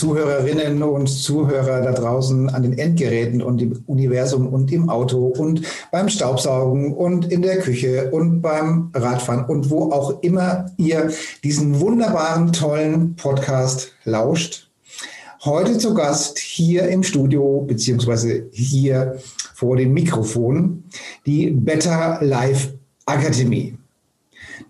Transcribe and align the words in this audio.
Zuhörerinnen 0.00 0.82
und 0.82 1.08
Zuhörer 1.08 1.82
da 1.82 1.92
draußen 1.92 2.48
an 2.48 2.62
den 2.62 2.78
Endgeräten 2.78 3.42
und 3.42 3.60
im 3.60 3.84
Universum 3.84 4.46
und 4.46 4.72
im 4.72 4.88
Auto 4.88 5.26
und 5.26 5.60
beim 5.92 6.08
Staubsaugen 6.08 6.94
und 6.94 7.30
in 7.30 7.42
der 7.42 7.58
Küche 7.58 8.10
und 8.10 8.40
beim 8.40 8.90
Radfahren 8.94 9.44
und 9.44 9.68
wo 9.68 9.92
auch 9.92 10.22
immer 10.22 10.72
ihr 10.78 11.10
diesen 11.44 11.80
wunderbaren, 11.80 12.50
tollen 12.54 13.14
Podcast 13.16 13.92
lauscht. 14.04 14.70
Heute 15.44 15.76
zu 15.76 15.92
Gast 15.92 16.38
hier 16.38 16.88
im 16.88 17.02
Studio 17.02 17.66
beziehungsweise 17.66 18.46
hier 18.52 19.18
vor 19.54 19.76
dem 19.76 19.92
Mikrofon 19.92 20.82
die 21.26 21.50
Better 21.50 22.20
Life 22.22 22.70
Akademie. 23.04 23.76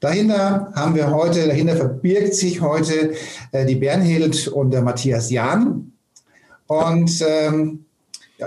Dahinter 0.00 0.72
haben 0.74 0.94
wir 0.94 1.10
heute, 1.10 1.46
dahinter 1.46 1.76
verbirgt 1.76 2.34
sich 2.34 2.62
heute 2.62 3.12
äh, 3.52 3.66
die 3.66 3.76
Bernhild 3.76 4.48
und 4.48 4.70
der 4.70 4.82
Matthias 4.82 5.30
Jahn. 5.30 5.92
Und 6.66 7.22
ähm, 7.26 7.84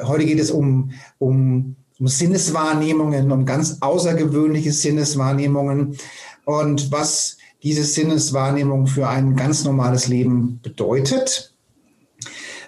heute 0.03 0.25
geht 0.25 0.39
es 0.39 0.49
um, 0.49 0.91
um, 1.19 1.75
um 1.99 2.07
Sinneswahrnehmungen, 2.07 3.31
um 3.31 3.45
ganz 3.45 3.77
außergewöhnliche 3.81 4.71
Sinneswahrnehmungen 4.71 5.97
und 6.45 6.91
was 6.91 7.37
diese 7.61 7.83
Sinneswahrnehmung 7.83 8.87
für 8.87 9.07
ein 9.07 9.35
ganz 9.35 9.63
normales 9.63 10.07
Leben 10.07 10.59
bedeutet, 10.61 11.53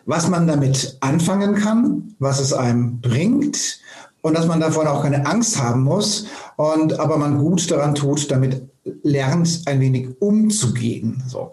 was 0.06 0.30
man 0.30 0.48
damit 0.48 0.98
anfangen 1.02 1.56
kann, 1.56 2.16
was 2.20 2.40
es 2.40 2.54
einem 2.54 3.02
bringt 3.02 3.80
und 4.22 4.38
dass 4.38 4.48
man 4.48 4.60
davon 4.60 4.88
auch 4.88 5.02
keine 5.04 5.26
Angst 5.26 5.62
haben 5.62 5.84
muss 5.84 6.28
und 6.56 7.00
aber 7.00 7.18
man 7.18 7.40
gut 7.40 7.70
daran 7.72 7.96
tut, 7.96 8.30
damit 8.30 8.70
lernt, 9.04 9.64
ein 9.66 9.80
wenig 9.80 10.10
umzugehen. 10.20 11.24
So. 11.28 11.52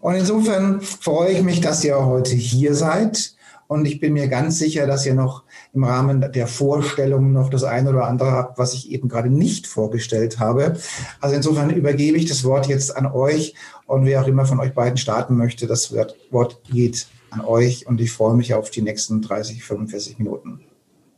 Und 0.00 0.14
insofern 0.14 0.80
freue 0.80 1.32
ich 1.32 1.42
mich, 1.42 1.60
dass 1.60 1.84
ihr 1.84 2.04
heute 2.04 2.34
hier 2.34 2.74
seid. 2.74 3.34
Und 3.68 3.86
ich 3.86 4.00
bin 4.00 4.12
mir 4.12 4.28
ganz 4.28 4.58
sicher, 4.58 4.86
dass 4.86 5.06
ihr 5.06 5.14
noch 5.14 5.44
im 5.72 5.84
Rahmen 5.84 6.20
der 6.32 6.46
Vorstellung 6.46 7.32
noch 7.32 7.48
das 7.48 7.64
eine 7.64 7.88
oder 7.88 8.06
andere 8.06 8.32
habt, 8.32 8.58
was 8.58 8.74
ich 8.74 8.90
eben 8.90 9.08
gerade 9.08 9.30
nicht 9.30 9.66
vorgestellt 9.66 10.38
habe. 10.38 10.76
Also 11.20 11.36
insofern 11.36 11.70
übergebe 11.70 12.18
ich 12.18 12.26
das 12.26 12.44
Wort 12.44 12.66
jetzt 12.66 12.94
an 12.94 13.06
euch 13.06 13.54
und 13.86 14.04
wer 14.04 14.20
auch 14.20 14.26
immer 14.26 14.44
von 14.44 14.60
euch 14.60 14.74
beiden 14.74 14.98
starten 14.98 15.36
möchte, 15.36 15.66
das 15.66 15.94
Wort 16.30 16.60
geht 16.70 17.06
an 17.30 17.40
euch 17.40 17.86
und 17.86 17.98
ich 18.00 18.12
freue 18.12 18.36
mich 18.36 18.52
auf 18.52 18.68
die 18.68 18.82
nächsten 18.82 19.22
30, 19.22 19.64
45 19.64 20.18
Minuten. 20.18 20.60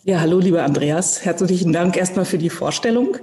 Ja, 0.04 0.20
hallo, 0.20 0.38
lieber 0.38 0.62
Andreas. 0.62 1.24
Herzlichen 1.24 1.72
Dank 1.72 1.96
erstmal 1.96 2.24
für 2.24 2.38
die 2.38 2.50
Vorstellung. 2.50 3.16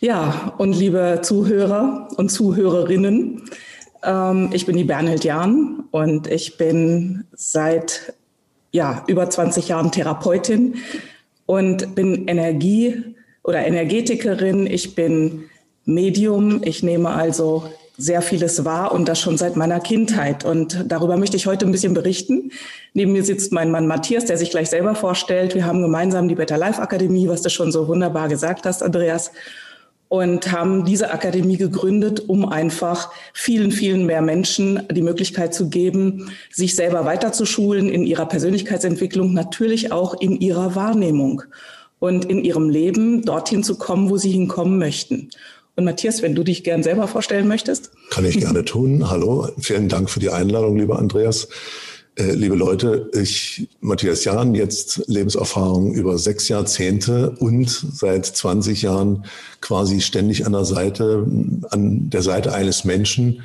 Ja, 0.00 0.52
und 0.58 0.74
liebe 0.74 1.20
Zuhörer 1.22 2.08
und 2.18 2.28
Zuhörerinnen, 2.28 3.48
ähm, 4.04 4.50
ich 4.52 4.66
bin 4.66 4.76
die 4.76 4.84
Bernhild 4.84 5.24
Jahn 5.24 5.84
und 5.90 6.26
ich 6.26 6.58
bin 6.58 7.24
seit 7.32 8.12
ja, 8.72 9.04
über 9.06 9.30
20 9.30 9.68
Jahren 9.68 9.90
Therapeutin 9.90 10.74
und 11.46 11.94
bin 11.94 12.28
Energie- 12.28 13.14
oder 13.42 13.66
Energetikerin. 13.66 14.66
Ich 14.66 14.94
bin 14.94 15.44
Medium. 15.86 16.62
Ich 16.62 16.82
nehme 16.82 17.08
also 17.08 17.64
sehr 17.96 18.20
vieles 18.20 18.66
wahr 18.66 18.92
und 18.92 19.08
das 19.08 19.18
schon 19.18 19.38
seit 19.38 19.56
meiner 19.56 19.80
Kindheit. 19.80 20.44
Und 20.44 20.84
darüber 20.88 21.16
möchte 21.16 21.38
ich 21.38 21.46
heute 21.46 21.64
ein 21.64 21.72
bisschen 21.72 21.94
berichten. 21.94 22.52
Neben 22.92 23.12
mir 23.12 23.24
sitzt 23.24 23.50
mein 23.50 23.70
Mann 23.70 23.86
Matthias, 23.86 24.26
der 24.26 24.36
sich 24.36 24.50
gleich 24.50 24.68
selber 24.68 24.94
vorstellt. 24.94 25.54
Wir 25.54 25.64
haben 25.64 25.80
gemeinsam 25.80 26.28
die 26.28 26.34
Better 26.34 26.58
Life 26.58 26.82
Akademie, 26.82 27.28
was 27.28 27.40
du 27.40 27.48
schon 27.48 27.72
so 27.72 27.88
wunderbar 27.88 28.28
gesagt 28.28 28.66
hast, 28.66 28.82
Andreas 28.82 29.32
und 30.08 30.52
haben 30.52 30.84
diese 30.84 31.10
Akademie 31.10 31.56
gegründet, 31.56 32.28
um 32.28 32.48
einfach 32.48 33.10
vielen, 33.32 33.72
vielen 33.72 34.06
mehr 34.06 34.22
Menschen 34.22 34.82
die 34.90 35.02
Möglichkeit 35.02 35.54
zu 35.54 35.68
geben, 35.68 36.30
sich 36.50 36.76
selber 36.76 37.04
weiterzuschulen 37.04 37.88
in 37.88 38.04
ihrer 38.04 38.26
Persönlichkeitsentwicklung, 38.26 39.32
natürlich 39.32 39.92
auch 39.92 40.14
in 40.20 40.40
ihrer 40.40 40.74
Wahrnehmung 40.74 41.42
und 41.98 42.24
in 42.26 42.44
ihrem 42.44 42.68
Leben 42.68 43.22
dorthin 43.22 43.64
zu 43.64 43.76
kommen, 43.76 44.10
wo 44.10 44.16
sie 44.16 44.30
hinkommen 44.30 44.78
möchten. 44.78 45.30
Und 45.74 45.84
Matthias, 45.84 46.22
wenn 46.22 46.34
du 46.34 46.42
dich 46.42 46.64
gern 46.64 46.82
selber 46.82 47.06
vorstellen 47.06 47.48
möchtest. 47.48 47.90
Kann 48.10 48.24
ich 48.24 48.38
gerne 48.38 48.64
tun. 48.64 49.10
Hallo, 49.10 49.48
vielen 49.58 49.88
Dank 49.88 50.08
für 50.08 50.20
die 50.20 50.30
Einladung, 50.30 50.78
lieber 50.78 50.98
Andreas. 50.98 51.48
Äh, 52.18 52.32
liebe 52.32 52.54
Leute, 52.54 53.10
ich, 53.12 53.68
Matthias 53.80 54.24
Jahn, 54.24 54.54
jetzt 54.54 55.02
Lebenserfahrung 55.06 55.92
über 55.92 56.16
sechs 56.16 56.48
Jahrzehnte 56.48 57.30
und 57.38 57.68
seit 57.68 58.24
20 58.24 58.80
Jahren 58.82 59.26
quasi 59.60 60.00
ständig 60.00 60.46
an 60.46 60.52
der 60.52 60.64
Seite, 60.64 61.26
an 61.70 62.08
der 62.08 62.22
Seite 62.22 62.54
eines 62.54 62.84
Menschen, 62.84 63.42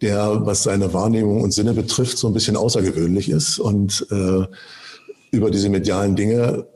der, 0.00 0.46
was 0.46 0.62
seine 0.62 0.94
Wahrnehmung 0.94 1.40
und 1.40 1.52
Sinne 1.52 1.74
betrifft, 1.74 2.18
so 2.18 2.28
ein 2.28 2.34
bisschen 2.34 2.56
außergewöhnlich 2.56 3.28
ist 3.28 3.58
und 3.58 4.06
äh, 4.12 4.46
über 5.32 5.50
diese 5.50 5.68
medialen 5.68 6.14
Dinge 6.14 6.66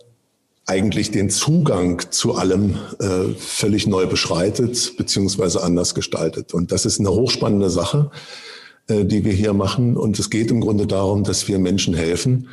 eigentlich 0.66 1.12
den 1.12 1.31
Zugang 1.31 2.03
zu 2.10 2.34
allem 2.34 2.78
äh, 2.99 3.34
völlig 3.39 3.87
neu 3.87 4.06
beschreitet 4.06 4.97
beziehungsweise 4.97 5.62
anders 5.62 5.94
gestaltet. 5.94 6.53
Und 6.53 6.72
das 6.72 6.84
ist 6.84 6.99
eine 6.99 7.10
hochspannende 7.10 7.71
Sache. 7.71 8.10
Äh, 8.88 9.04
die 9.04 9.25
wir 9.25 9.32
hier 9.32 9.53
machen. 9.53 9.97
Und 9.97 10.19
es 10.19 10.28
geht 10.28 10.50
im 10.50 10.60
Grunde 10.60 10.88
darum, 10.88 11.22
dass 11.22 11.47
wir 11.47 11.60
Menschen 11.60 11.94
helfen, 11.94 12.48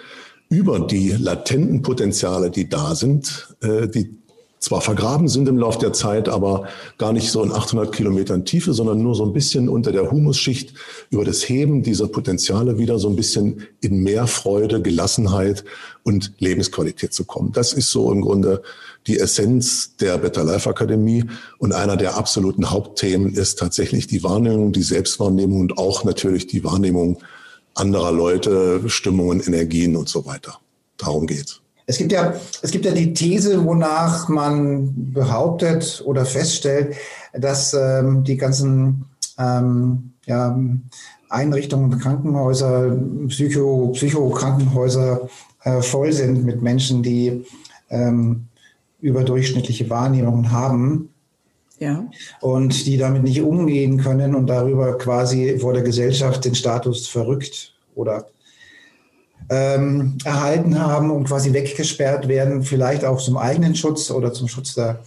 über 0.48 0.80
die 0.80 1.10
latenten 1.10 1.82
Potenziale, 1.82 2.52
die 2.52 2.70
da 2.70 2.94
sind, 2.94 3.56
äh, 3.62 3.88
die 3.88 4.19
zwar 4.60 4.82
vergraben 4.82 5.28
sind 5.28 5.48
im 5.48 5.58
Laufe 5.58 5.80
der 5.80 5.94
Zeit, 5.94 6.28
aber 6.28 6.68
gar 6.98 7.14
nicht 7.14 7.32
so 7.32 7.42
in 7.44 7.52
800 7.52 7.94
Kilometern 7.94 8.46
Tiefe, 8.46 8.74
sondern 8.74 9.02
nur 9.02 9.16
so 9.16 9.26
ein 9.26 9.34
bisschen 9.34 9.70
unter 9.70 9.92
der 9.92 10.12
Humusschicht 10.12 10.74
über 11.10 11.24
das 11.24 11.48
Heben 11.48 11.82
dieser 11.82 12.08
Potenziale 12.08 12.78
wieder 12.78 13.00
so 13.00 13.10
ein 13.10 13.16
bisschen 13.16 13.64
in 13.80 14.04
mehr 14.04 14.28
Freude, 14.28 14.82
Gelassenheit 14.82 15.64
und 16.04 16.34
Lebensqualität 16.40 17.14
zu 17.14 17.24
kommen. 17.24 17.54
Das 17.54 17.74
ist 17.74 17.90
so 17.90 18.12
im 18.12 18.22
Grunde 18.22 18.62
die 19.08 19.18
Essenz 19.18 19.96
der 19.96 20.18
Better 20.18 20.44
Life 20.44 20.70
Akademie 20.70 21.24
und 21.58 21.74
einer 21.74 21.96
der 21.96 22.18
absoluten 22.18 22.70
Hauptthemen 22.70 23.34
ist 23.34 23.60
tatsächlich 23.60 24.08
die 24.08 24.24
Wahrnehmung, 24.24 24.74
die 24.74 24.84
Selbstwahrnehmung 24.84 25.62
und 25.62 25.78
auch 25.78 26.04
natürlich 26.04 26.48
die 26.48 26.64
Wahrnehmung 26.66 27.20
anderer 27.76 28.12
Leute, 28.12 28.82
Stimmungen, 28.88 29.40
Energien 29.40 29.96
und 29.96 30.10
so 30.10 30.26
weiter. 30.26 30.60
Darum 30.98 31.28
geht's. 31.28 31.62
Es 31.90 31.98
gibt 31.98 32.12
ja, 32.12 32.36
es 32.62 32.70
gibt 32.70 32.86
ja 32.86 32.92
die 32.92 33.16
These, 33.16 33.66
wonach 33.66 34.30
man 34.30 35.12
behauptet 35.12 36.04
oder 36.06 36.24
feststellt, 36.24 36.96
dass 37.34 37.74
ähm, 37.74 38.24
die 38.24 38.38
ganzen 38.38 39.06
ähm, 39.40 40.12
ja, 40.28 40.56
Einrichtungen, 41.30 41.98
Krankenhäuser, 41.98 42.96
Psycho, 43.30 43.90
Psychokrankenhäuser 43.94 45.28
äh, 45.64 45.82
voll 45.82 46.14
sind 46.14 46.46
mit 46.46 46.62
Menschen, 46.62 47.02
die 47.02 47.44
ähm, 47.90 48.46
überdurchschnittliche 49.02 49.90
Wahrnehmungen 49.90 50.52
haben. 50.52 51.10
Ja. 51.80 52.06
Und 52.40 52.86
die 52.86 52.98
damit 52.98 53.24
nicht 53.24 53.42
umgehen 53.42 53.98
können 53.98 54.36
und 54.36 54.46
darüber 54.46 54.96
quasi 55.00 55.58
vor 55.58 55.74
der 55.74 55.82
Gesellschaft 55.82 56.46
den 56.46 56.54
Status 56.54 57.08
verrückt 57.08 57.74
oder 57.96 58.28
ähm, 59.50 60.18
erhalten 60.24 60.80
haben 60.80 61.12
und 61.12 61.26
quasi 61.26 61.54
weggesperrt 61.54 62.28
werden, 62.28 62.64
vielleicht 62.64 63.04
auch 63.04 63.20
zum 63.20 63.38
eigenen 63.38 63.76
Schutz 63.76 64.12
oder 64.12 64.32
zum 64.32 64.48
Schutz 64.48 64.76
der, 64.76 65.00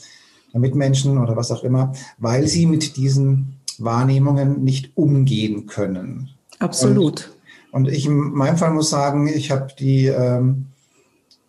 der 0.52 0.60
Mitmenschen 0.60 1.18
oder 1.18 1.36
was 1.36 1.50
auch 1.50 1.62
immer, 1.62 1.92
weil 2.18 2.48
sie 2.48 2.66
mit 2.66 2.96
diesen 2.96 3.60
Wahrnehmungen 3.78 4.64
nicht 4.64 4.96
umgehen 4.96 5.66
können. 5.66 6.30
Absolut. 6.58 7.32
Und, 7.70 7.86
und 7.86 7.92
ich 7.92 8.06
in 8.06 8.16
meinem 8.16 8.56
Fall 8.56 8.72
muss 8.72 8.90
sagen, 8.90 9.28
ich 9.28 9.50
habe 9.50 9.68
die, 9.78 10.06
ähm, 10.06 10.66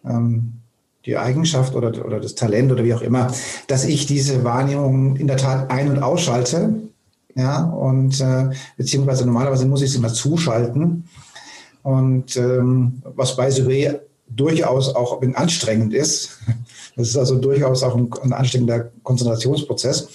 ähm, 0.06 0.54
die 1.06 1.18
Eigenschaft 1.18 1.76
oder, 1.76 2.06
oder 2.06 2.20
das 2.20 2.36
Talent 2.36 2.72
oder 2.72 2.84
wie 2.84 2.94
auch 2.94 3.02
immer, 3.02 3.32
dass 3.68 3.86
ich 3.86 4.06
diese 4.06 4.44
Wahrnehmung 4.44 5.16
in 5.18 5.28
der 5.28 5.38
Tat 5.38 5.70
ein- 5.70 5.90
und 5.90 6.02
ausschalte. 6.02 6.76
Ja, 7.36 7.64
und 7.64 8.22
äh, 8.22 8.52
beziehungsweise 8.78 9.26
normalerweise 9.26 9.66
muss 9.66 9.82
ich 9.82 9.92
sie 9.92 9.98
immer 9.98 10.14
zuschalten. 10.14 11.06
Und 11.84 12.36
ähm, 12.38 13.02
was 13.04 13.36
bei 13.36 13.52
Survey 13.52 14.00
durchaus 14.36 14.94
auch 14.96 15.22
anstrengend 15.22 15.94
ist. 15.94 16.40
Das 16.96 17.08
ist 17.08 17.18
also 17.18 17.40
durchaus 17.40 17.82
auch 17.82 17.96
ein, 17.96 18.08
ein 18.22 18.34
anstrengender 18.34 18.92
Konzentrationsprozess. 19.02 20.10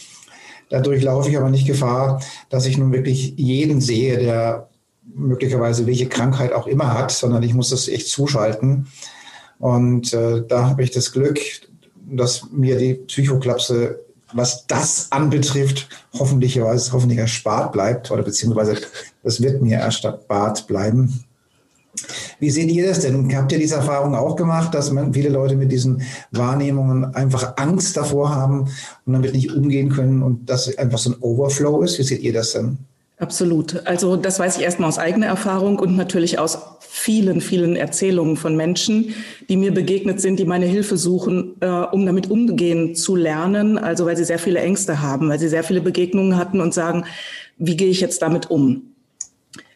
Dadurch 0.70 1.02
laufe 1.02 1.28
ich 1.28 1.36
aber 1.36 1.50
nicht 1.50 1.66
Gefahr, 1.66 2.22
dass 2.50 2.66
ich 2.66 2.78
nun 2.78 2.92
wirklich 2.92 3.34
jeden 3.36 3.80
sehe, 3.80 4.16
der 4.16 4.68
möglicherweise 5.02 5.88
welche 5.88 6.08
Krankheit 6.08 6.52
auch 6.52 6.68
immer 6.68 6.94
hat, 6.94 7.10
sondern 7.10 7.42
ich 7.42 7.52
muss 7.52 7.70
das 7.70 7.88
echt 7.88 8.06
zuschalten. 8.06 8.86
Und 9.58 10.12
äh, 10.12 10.44
da 10.46 10.68
habe 10.68 10.84
ich 10.84 10.92
das 10.92 11.10
Glück, 11.10 11.40
dass 12.08 12.46
mir 12.52 12.78
die 12.78 12.94
Psychoklapse, 12.94 13.98
was 14.32 14.64
das 14.68 15.08
anbetrifft, 15.10 15.88
hoffentlich, 16.16 16.60
hoffentlich 16.60 17.18
erspart 17.18 17.72
bleibt 17.72 18.10
oder 18.12 18.22
beziehungsweise 18.22 18.76
das 19.24 19.42
wird 19.42 19.62
mir 19.62 19.78
erspart 19.78 20.68
bleiben. 20.68 21.24
Wie 22.40 22.50
seht 22.50 22.70
ihr 22.70 22.86
das 22.86 23.00
denn? 23.00 23.34
Habt 23.36 23.52
ihr 23.52 23.58
diese 23.58 23.76
Erfahrung 23.76 24.14
auch 24.14 24.36
gemacht, 24.36 24.74
dass 24.74 24.90
man 24.90 25.12
viele 25.14 25.28
Leute 25.28 25.56
mit 25.56 25.72
diesen 25.72 26.02
Wahrnehmungen 26.30 27.14
einfach 27.14 27.56
Angst 27.56 27.96
davor 27.96 28.34
haben 28.34 28.68
und 29.06 29.12
damit 29.12 29.34
nicht 29.34 29.52
umgehen 29.52 29.90
können 29.90 30.22
und 30.22 30.48
dass 30.48 30.76
einfach 30.78 30.98
so 30.98 31.10
ein 31.10 31.16
Overflow 31.20 31.82
ist? 31.82 31.98
Wie 31.98 32.04
seht 32.04 32.22
ihr 32.22 32.32
das 32.32 32.52
denn? 32.52 32.78
Absolut. 33.18 33.84
Also 33.86 34.16
das 34.16 34.38
weiß 34.38 34.58
ich 34.58 34.62
erstmal 34.62 34.88
aus 34.88 34.98
eigener 34.98 35.26
Erfahrung 35.26 35.78
und 35.80 35.96
natürlich 35.96 36.38
aus 36.38 36.58
vielen, 36.78 37.40
vielen 37.40 37.74
Erzählungen 37.74 38.36
von 38.36 38.56
Menschen, 38.56 39.14
die 39.48 39.56
mir 39.56 39.74
begegnet 39.74 40.20
sind, 40.20 40.38
die 40.38 40.44
meine 40.44 40.66
Hilfe 40.66 40.96
suchen, 40.96 41.56
äh, 41.60 41.66
um 41.66 42.06
damit 42.06 42.30
umgehen 42.30 42.94
zu 42.94 43.16
lernen. 43.16 43.76
Also 43.76 44.06
weil 44.06 44.16
sie 44.16 44.24
sehr 44.24 44.38
viele 44.38 44.60
Ängste 44.60 45.02
haben, 45.02 45.28
weil 45.28 45.40
sie 45.40 45.48
sehr 45.48 45.64
viele 45.64 45.80
Begegnungen 45.80 46.36
hatten 46.36 46.60
und 46.60 46.72
sagen, 46.72 47.04
wie 47.56 47.76
gehe 47.76 47.88
ich 47.88 48.00
jetzt 48.00 48.22
damit 48.22 48.50
um? 48.50 48.94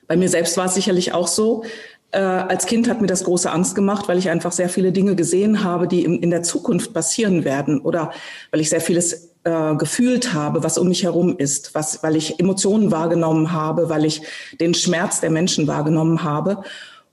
Bei 0.07 0.17
mir 0.17 0.29
selbst 0.29 0.57
war 0.57 0.67
es 0.67 0.75
sicherlich 0.75 1.13
auch 1.15 1.27
so. 1.27 1.65
Äh, 2.13 2.19
als 2.19 2.67
Kind 2.67 2.89
hat 2.89 3.01
mir 3.01 3.07
das 3.07 3.25
große 3.25 3.51
Angst 3.51 3.75
gemacht, 3.75 4.07
weil 4.07 4.19
ich 4.19 4.29
einfach 4.29 4.53
sehr 4.53 4.69
viele 4.69 4.93
Dinge 4.93 5.17
gesehen 5.17 5.65
habe, 5.65 5.89
die 5.89 6.05
in, 6.05 6.19
in 6.23 6.31
der 6.31 6.43
Zukunft 6.43 6.93
passieren 6.93 7.45
werden 7.45 7.81
oder 7.81 8.13
weil 8.51 8.61
ich 8.61 8.69
sehr 8.69 8.83
vieles 8.83 9.31
äh, 9.45 9.75
gefühlt 9.77 10.35
habe, 10.35 10.63
was 10.63 10.77
um 10.77 10.89
mich 10.89 11.05
herum 11.05 11.37
ist, 11.39 11.75
was, 11.75 12.03
weil 12.03 12.17
ich 12.17 12.39
Emotionen 12.39 12.91
wahrgenommen 12.91 13.53
habe, 13.53 13.89
weil 13.89 14.05
ich 14.05 14.23
den 14.61 14.75
Schmerz 14.75 15.21
der 15.21 15.31
Menschen 15.31 15.67
wahrgenommen 15.67 16.23
habe. 16.23 16.63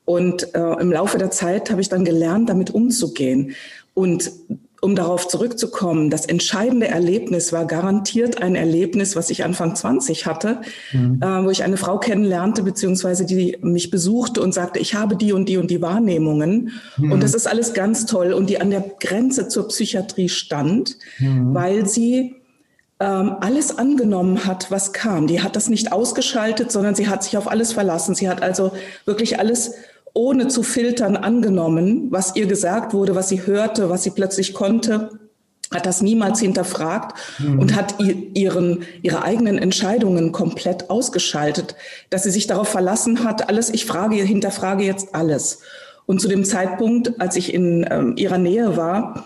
Und 0.03 0.53
äh, 0.53 0.73
im 0.81 0.91
Laufe 0.91 1.17
der 1.17 1.31
Zeit 1.31 1.71
habe 1.71 1.81
ich 1.81 1.87
dann 1.87 2.03
gelernt, 2.03 2.49
damit 2.49 2.71
umzugehen. 2.71 3.55
Und 3.93 4.31
um 4.81 4.95
darauf 4.95 5.27
zurückzukommen, 5.27 6.09
das 6.09 6.25
entscheidende 6.25 6.87
Erlebnis 6.87 7.51
war 7.51 7.65
garantiert 7.65 8.41
ein 8.41 8.55
Erlebnis, 8.55 9.15
was 9.15 9.29
ich 9.29 9.43
Anfang 9.43 9.75
20 9.75 10.25
hatte, 10.25 10.61
mhm. 10.93 11.21
äh, 11.21 11.43
wo 11.43 11.49
ich 11.49 11.63
eine 11.63 11.77
Frau 11.77 11.97
kennenlernte, 11.97 12.63
beziehungsweise 12.63 13.25
die 13.25 13.57
mich 13.61 13.91
besuchte 13.91 14.41
und 14.41 14.53
sagte, 14.53 14.79
ich 14.79 14.95
habe 14.95 15.15
die 15.15 15.33
und 15.33 15.49
die 15.49 15.57
und 15.57 15.69
die 15.69 15.81
Wahrnehmungen. 15.81 16.71
Mhm. 16.97 17.11
Und 17.11 17.23
das 17.23 17.33
ist 17.33 17.47
alles 17.47 17.73
ganz 17.73 18.05
toll. 18.05 18.31
Und 18.33 18.49
die 18.49 18.61
an 18.61 18.69
der 18.69 18.83
Grenze 18.99 19.47
zur 19.47 19.67
Psychiatrie 19.67 20.29
stand, 20.29 20.97
mhm. 21.19 21.53
weil 21.53 21.87
sie 21.87 22.35
ähm, 23.01 23.37
alles 23.39 23.77
angenommen 23.77 24.45
hat, 24.45 24.71
was 24.71 24.93
kam. 24.93 25.27
Die 25.27 25.41
hat 25.41 25.55
das 25.55 25.69
nicht 25.69 25.91
ausgeschaltet, 25.91 26.71
sondern 26.71 26.95
sie 26.95 27.07
hat 27.07 27.23
sich 27.23 27.37
auf 27.37 27.49
alles 27.49 27.73
verlassen. 27.73 28.15
Sie 28.15 28.29
hat 28.29 28.41
also 28.41 28.71
wirklich 29.05 29.39
alles 29.39 29.73
ohne 30.13 30.47
zu 30.47 30.63
filtern 30.63 31.17
angenommen, 31.17 32.07
was 32.11 32.35
ihr 32.35 32.45
gesagt 32.45 32.93
wurde, 32.93 33.15
was 33.15 33.29
sie 33.29 33.45
hörte, 33.45 33.89
was 33.89 34.03
sie 34.03 34.11
plötzlich 34.11 34.53
konnte, 34.53 35.09
hat 35.71 35.85
das 35.85 36.01
niemals 36.01 36.39
hinterfragt 36.39 37.17
mhm. 37.39 37.59
und 37.59 37.75
hat 37.75 37.95
ihren, 37.99 38.83
ihre 39.01 39.21
eigenen 39.21 39.57
Entscheidungen 39.57 40.31
komplett 40.31 40.89
ausgeschaltet, 40.89 41.75
dass 42.09 42.23
sie 42.23 42.31
sich 42.31 42.47
darauf 42.47 42.67
verlassen 42.67 43.23
hat, 43.23 43.49
alles, 43.49 43.69
ich 43.69 43.85
frage, 43.85 44.15
hinterfrage 44.15 44.83
jetzt 44.83 45.13
alles. 45.13 45.59
Und 46.07 46.19
zu 46.21 46.27
dem 46.27 46.43
Zeitpunkt, 46.43 47.21
als 47.21 47.35
ich 47.35 47.53
in 47.53 47.85
ähm, 47.89 48.13
ihrer 48.17 48.39
Nähe 48.39 48.77
war, 48.77 49.25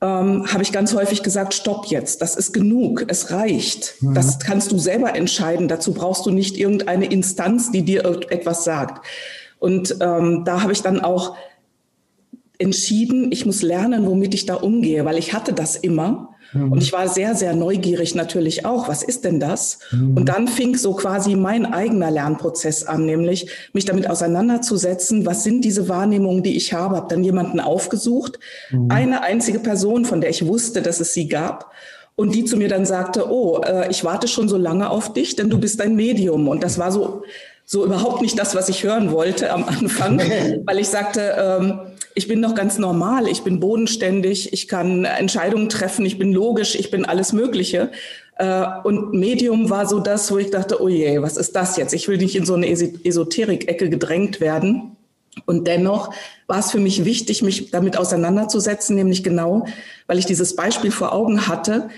ähm, 0.00 0.46
habe 0.50 0.62
ich 0.62 0.72
ganz 0.72 0.94
häufig 0.94 1.22
gesagt, 1.22 1.52
stopp 1.52 1.86
jetzt, 1.86 2.22
das 2.22 2.34
ist 2.34 2.54
genug, 2.54 3.04
es 3.08 3.30
reicht. 3.30 3.96
Mhm. 4.00 4.14
Das 4.14 4.38
kannst 4.38 4.72
du 4.72 4.78
selber 4.78 5.14
entscheiden, 5.14 5.68
dazu 5.68 5.92
brauchst 5.92 6.24
du 6.24 6.30
nicht 6.30 6.56
irgendeine 6.56 7.06
Instanz, 7.06 7.72
die 7.72 7.82
dir 7.82 8.04
etwas 8.30 8.64
sagt. 8.64 9.04
Und 9.64 9.96
ähm, 10.02 10.42
da 10.44 10.60
habe 10.60 10.72
ich 10.72 10.82
dann 10.82 11.00
auch 11.00 11.36
entschieden, 12.58 13.32
ich 13.32 13.46
muss 13.46 13.62
lernen, 13.62 14.04
womit 14.04 14.34
ich 14.34 14.44
da 14.44 14.56
umgehe, 14.56 15.06
weil 15.06 15.16
ich 15.16 15.32
hatte 15.32 15.54
das 15.54 15.74
immer. 15.76 16.34
Mhm. 16.52 16.72
Und 16.72 16.82
ich 16.82 16.92
war 16.92 17.08
sehr, 17.08 17.34
sehr 17.34 17.54
neugierig 17.54 18.14
natürlich 18.14 18.66
auch. 18.66 18.88
Was 18.88 19.02
ist 19.02 19.24
denn 19.24 19.40
das? 19.40 19.78
Mhm. 19.90 20.18
Und 20.18 20.28
dann 20.28 20.48
fing 20.48 20.76
so 20.76 20.92
quasi 20.92 21.34
mein 21.34 21.64
eigener 21.64 22.10
Lernprozess 22.10 22.84
an, 22.84 23.06
nämlich 23.06 23.48
mich 23.72 23.86
damit 23.86 24.10
auseinanderzusetzen, 24.10 25.24
was 25.24 25.44
sind 25.44 25.64
diese 25.64 25.88
Wahrnehmungen, 25.88 26.42
die 26.42 26.58
ich 26.58 26.74
habe. 26.74 26.96
Habe 26.96 27.08
dann 27.08 27.24
jemanden 27.24 27.58
aufgesucht, 27.58 28.38
mhm. 28.70 28.90
eine 28.90 29.22
einzige 29.22 29.60
Person, 29.60 30.04
von 30.04 30.20
der 30.20 30.28
ich 30.28 30.46
wusste, 30.46 30.82
dass 30.82 31.00
es 31.00 31.14
sie 31.14 31.26
gab. 31.26 31.72
Und 32.16 32.34
die 32.34 32.44
zu 32.44 32.58
mir 32.58 32.68
dann 32.68 32.84
sagte, 32.84 33.32
oh, 33.32 33.62
äh, 33.62 33.90
ich 33.90 34.04
warte 34.04 34.28
schon 34.28 34.46
so 34.46 34.58
lange 34.58 34.90
auf 34.90 35.14
dich, 35.14 35.36
denn 35.36 35.48
du 35.48 35.58
bist 35.58 35.80
ein 35.80 35.96
Medium. 35.96 36.48
Und 36.48 36.62
das 36.62 36.78
war 36.78 36.92
so 36.92 37.22
so 37.64 37.84
überhaupt 37.84 38.22
nicht 38.22 38.38
das, 38.38 38.54
was 38.54 38.68
ich 38.68 38.84
hören 38.84 39.10
wollte 39.12 39.52
am 39.52 39.64
Anfang, 39.64 40.18
weil 40.66 40.78
ich 40.78 40.88
sagte, 40.88 41.34
ähm, 41.38 41.80
ich 42.14 42.28
bin 42.28 42.40
noch 42.40 42.54
ganz 42.54 42.78
normal, 42.78 43.26
ich 43.26 43.42
bin 43.42 43.58
bodenständig, 43.58 44.52
ich 44.52 44.68
kann 44.68 45.04
Entscheidungen 45.04 45.68
treffen, 45.68 46.06
ich 46.06 46.18
bin 46.18 46.32
logisch, 46.32 46.76
ich 46.76 46.90
bin 46.90 47.04
alles 47.04 47.32
Mögliche. 47.32 47.90
Äh, 48.36 48.64
und 48.84 49.12
Medium 49.12 49.70
war 49.70 49.86
so 49.86 49.98
das, 49.98 50.30
wo 50.30 50.38
ich 50.38 50.50
dachte, 50.50 50.80
oh 50.80 50.88
je, 50.88 51.22
was 51.22 51.36
ist 51.36 51.56
das 51.56 51.76
jetzt? 51.76 51.94
Ich 51.94 52.06
will 52.06 52.18
nicht 52.18 52.36
in 52.36 52.44
so 52.44 52.54
eine 52.54 52.68
Esoterik-Ecke 52.68 53.88
gedrängt 53.88 54.40
werden. 54.40 54.96
Und 55.46 55.66
dennoch 55.66 56.14
war 56.46 56.60
es 56.60 56.70
für 56.70 56.78
mich 56.78 57.04
wichtig, 57.04 57.42
mich 57.42 57.70
damit 57.72 57.96
auseinanderzusetzen, 57.96 58.94
nämlich 58.94 59.24
genau, 59.24 59.66
weil 60.06 60.18
ich 60.18 60.26
dieses 60.26 60.54
Beispiel 60.54 60.92
vor 60.92 61.12
Augen 61.12 61.48
hatte, 61.48 61.88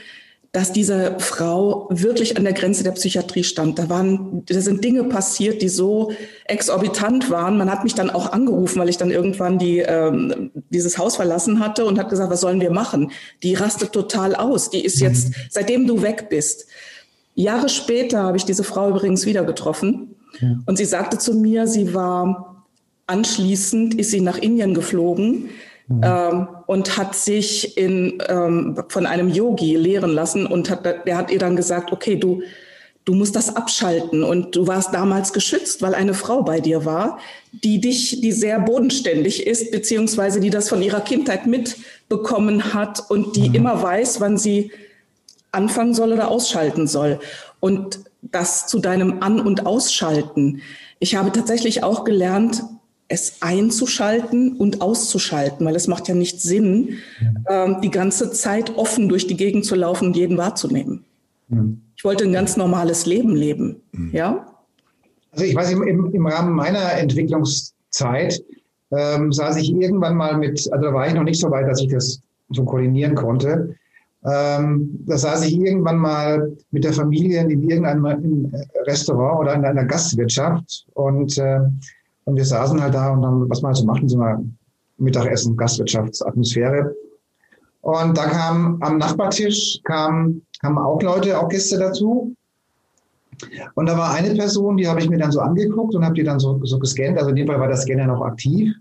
dass 0.57 0.73
diese 0.73 1.17
Frau 1.19 1.87
wirklich 1.91 2.39
an 2.39 2.45
der 2.45 2.55
Grenze 2.55 2.83
der 2.83 2.93
Psychiatrie 2.93 3.45
stand. 3.45 3.79
Da 3.79 3.91
waren, 3.91 4.43
da 4.47 4.59
sind 4.59 4.83
Dinge 4.83 5.05
passiert, 5.05 5.61
die 5.61 5.69
so 5.69 6.13
exorbitant 6.47 7.29
waren. 7.29 7.59
Man 7.59 7.71
hat 7.71 7.85
mich 7.85 7.95
dann 7.95 8.09
auch 8.09 8.33
angerufen, 8.33 8.81
weil 8.81 8.89
ich 8.89 8.97
dann 8.97 9.11
irgendwann 9.11 9.59
die, 9.59 9.81
ähm, 9.81 10.51
dieses 10.71 10.97
Haus 10.97 11.17
verlassen 11.17 11.61
hatte 11.61 11.85
und 11.85 11.99
hat 11.99 12.09
gesagt, 12.09 12.31
was 12.31 12.41
sollen 12.41 12.63
wir 12.63 12.71
machen? 12.71 13.13
Die 13.43 13.53
rastet 13.53 13.93
total 13.93 14.35
aus. 14.35 14.71
Die 14.71 14.83
ist 14.83 14.99
jetzt, 14.99 15.29
mhm. 15.29 15.35
seitdem 15.51 15.87
du 15.87 16.01
weg 16.01 16.29
bist. 16.31 16.69
Jahre 17.35 17.69
später 17.69 18.23
habe 18.23 18.39
ich 18.39 18.47
diese 18.47 18.65
Frau 18.65 18.89
übrigens 18.89 19.27
wieder 19.27 19.45
getroffen. 19.45 20.17
Ja. 20.41 20.57
Und 20.65 20.79
sie 20.79 20.87
sagte 20.87 21.19
zu 21.19 21.35
mir, 21.35 21.67
sie 21.67 21.93
war 21.93 22.65
anschließend, 23.07 23.95
ist 23.97 24.11
sie 24.11 24.23
nach 24.23 24.39
Indien 24.39 24.73
geflogen 24.73 25.51
Mhm. 25.89 26.01
Ähm, 26.03 26.49
und 26.67 26.97
hat 26.97 27.15
sich 27.15 27.77
in, 27.77 28.19
ähm, 28.29 28.83
von 28.89 29.07
einem 29.07 29.29
Yogi 29.29 29.77
lehren 29.77 30.11
lassen 30.11 30.47
und 30.47 30.69
hat, 30.69 30.85
der 30.85 31.17
hat 31.17 31.31
ihr 31.31 31.39
dann 31.39 31.55
gesagt, 31.55 31.93
okay, 31.93 32.17
du, 32.17 32.43
du 33.05 33.15
musst 33.15 33.37
das 33.37 33.55
abschalten 33.55 34.25
und 34.25 34.57
du 34.57 34.67
warst 34.67 34.93
damals 34.93 35.33
geschützt, 35.33 35.81
weil 35.83 35.95
eine 35.95 36.13
Frau 36.13 36.43
bei 36.43 36.61
dir 36.61 36.85
war, 36.85 37.21
die 37.53 37.81
dich, 37.81 38.21
die 38.21 38.33
sehr 38.33 38.59
bodenständig 38.59 39.47
ist, 39.47 39.71
beziehungsweise 39.71 40.41
die 40.41 40.51
das 40.51 40.69
von 40.69 40.83
ihrer 40.83 41.01
Kindheit 41.01 41.47
mitbekommen 41.47 42.75
hat 42.75 43.09
und 43.09 43.37
die 43.37 43.49
mhm. 43.49 43.55
immer 43.55 43.81
weiß, 43.81 44.21
wann 44.21 44.37
sie 44.37 44.73
anfangen 45.53 45.95
soll 45.95 46.13
oder 46.13 46.29
ausschalten 46.29 46.89
soll. 46.89 47.21
Und 47.61 48.01
das 48.23 48.67
zu 48.67 48.81
deinem 48.81 49.23
An- 49.23 49.41
und 49.41 49.67
Ausschalten. 49.67 50.63
Ich 50.99 51.15
habe 51.15 51.31
tatsächlich 51.31 51.85
auch 51.85 52.03
gelernt, 52.05 52.65
es 53.09 53.39
einzuschalten 53.41 54.57
und 54.57 54.81
auszuschalten, 54.83 55.65
weil 55.65 55.77
es 55.77 55.87
macht 55.87 56.09
ja 56.09 56.15
nicht 56.15 56.41
Sinn, 56.41 56.99
mhm. 57.49 57.81
die 57.81 57.91
ganze 57.91 58.33
Zeit 58.33 58.77
offen 58.77 59.09
durch 59.09 59.27
die 59.27 59.37
Gegend 59.37 59.65
zu 59.65 59.75
laufen 59.77 60.09
und 60.09 60.17
jeden 60.17 60.37
wahrzunehmen. 60.37 61.05
Mhm. 61.49 61.83
Ich 61.97 62.05
wollte 62.05 62.25
ein 62.25 62.33
ganz 62.33 62.57
normales 62.57 63.07
Leben 63.07 63.35
leben, 63.35 63.77
mhm. 63.93 64.11
ja. 64.13 64.47
Also 65.31 65.45
ich 65.45 65.55
weiß, 65.55 65.71
im, 65.73 66.13
im 66.13 66.27
Rahmen 66.27 66.55
meiner 66.55 66.93
Entwicklungszeit 66.95 68.43
ähm, 68.91 69.33
saß 69.33 69.57
ich 69.57 69.73
irgendwann 69.73 70.17
mal 70.17 70.37
mit, 70.37 70.69
also 70.73 70.87
da 70.87 70.95
war 70.95 71.07
ich 71.07 71.15
noch 71.15 71.25
nicht 71.25 71.41
so 71.41 71.51
weit, 71.51 71.69
dass 71.69 71.81
ich 71.81 71.89
das 71.89 72.21
so 72.51 72.65
koordinieren 72.65 73.15
konnte. 73.15 73.77
Ähm, 74.25 75.05
da 75.07 75.19
saß 75.19 75.47
ich 75.47 75.57
irgendwann 75.57 75.99
mal 75.99 76.57
mit 76.71 76.85
der 76.85 76.93
Familie 76.93 77.43
in 77.43 77.63
irgendeinem 77.63 78.53
Restaurant 78.87 79.41
oder 79.41 79.55
in 79.55 79.65
einer 79.65 79.85
Gastwirtschaft 79.85 80.87
und 80.95 81.39
äh, 81.39 81.61
und 82.27 82.37
wir 82.37 82.45
saßen 82.45 82.81
halt 82.83 82.95
da 82.95 83.13
und 83.13 83.23
dann, 83.23 83.49
was 83.49 83.63
man 83.63 83.71
halt 83.71 83.79
so 83.79 83.87
macht, 83.87 84.03
so 84.09 84.21
einer 84.21 84.43
Mittagessen, 84.99 85.57
Gastwirtschaftsatmosphäre. 85.57 86.95
Und 87.83 88.19
da 88.19 88.27
kam 88.27 88.83
am 88.83 88.99
Nachbartisch 88.99 89.81
kam, 89.85 90.43
auch 90.63 91.01
Leute, 91.03 91.39
auch 91.39 91.49
Gäste 91.49 91.79
dazu. 91.79 92.35
Und 93.75 93.87
da 93.87 93.97
war 93.97 94.13
eine 94.15 94.35
Person, 94.35 94.77
die 94.77 94.89
habe 94.89 95.01
ich 95.01 95.09
mir 95.09 95.19
dann 95.19 95.31
so 95.31 95.41
angeguckt 95.41 95.95
und 95.95 96.05
habe 96.05 96.15
die 96.15 96.25
dann 96.25 96.41
so, 96.41 96.59
so 96.65 96.79
gescannt. 96.79 97.17
Also 97.17 97.31
in 97.31 97.37
dem 97.37 97.47
Fall 97.47 97.61
war 97.61 97.69
der 97.69 97.77
Scanner 97.77 98.07
noch 98.07 98.23
aktiv. 98.23 98.75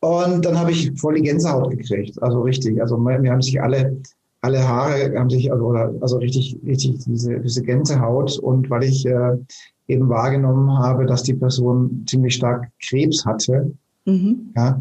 Und 0.00 0.44
dann 0.44 0.58
habe 0.58 0.70
ich 0.70 0.98
voll 0.98 1.14
die 1.16 1.22
Gänsehaut 1.22 1.70
gekriegt. 1.70 2.22
Also 2.22 2.40
richtig. 2.40 2.80
Also 2.80 2.96
wir 2.96 3.30
haben 3.30 3.42
sich 3.42 3.60
alle, 3.60 4.00
alle 4.42 4.68
Haare 4.68 5.16
haben 5.16 5.30
sich, 5.30 5.50
also, 5.50 5.68
also 5.70 6.18
richtig, 6.18 6.58
richtig 6.66 6.98
diese, 7.04 7.40
diese 7.40 7.62
Gänsehaut. 7.62 8.38
Und 8.38 8.68
weil 8.70 8.84
ich 8.84 9.06
äh, 9.06 9.36
eben 9.88 10.08
wahrgenommen 10.08 10.78
habe, 10.78 11.06
dass 11.06 11.22
die 11.22 11.34
Person 11.34 12.04
ziemlich 12.06 12.34
stark 12.34 12.68
Krebs 12.86 13.24
hatte. 13.24 13.72
Mhm. 14.04 14.52
Ja. 14.56 14.80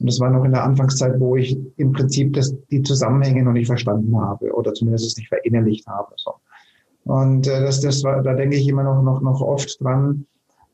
Und 0.00 0.06
das 0.06 0.20
war 0.20 0.30
noch 0.30 0.44
in 0.44 0.52
der 0.52 0.62
Anfangszeit, 0.62 1.18
wo 1.18 1.36
ich 1.36 1.58
im 1.76 1.92
Prinzip 1.92 2.34
das, 2.34 2.54
die 2.70 2.82
Zusammenhänge 2.82 3.42
noch 3.42 3.52
nicht 3.52 3.66
verstanden 3.66 4.16
habe 4.16 4.52
oder 4.52 4.72
zumindest 4.74 5.06
es 5.06 5.16
nicht 5.16 5.28
verinnerlicht 5.28 5.86
habe. 5.86 6.12
So. 6.16 6.34
Und 7.04 7.46
äh, 7.48 7.60
das, 7.62 7.80
das 7.80 8.04
war, 8.04 8.22
da 8.22 8.34
denke 8.34 8.56
ich 8.56 8.68
immer 8.68 8.84
noch, 8.84 9.02
noch, 9.02 9.22
noch 9.22 9.40
oft 9.40 9.82
dran, 9.82 10.26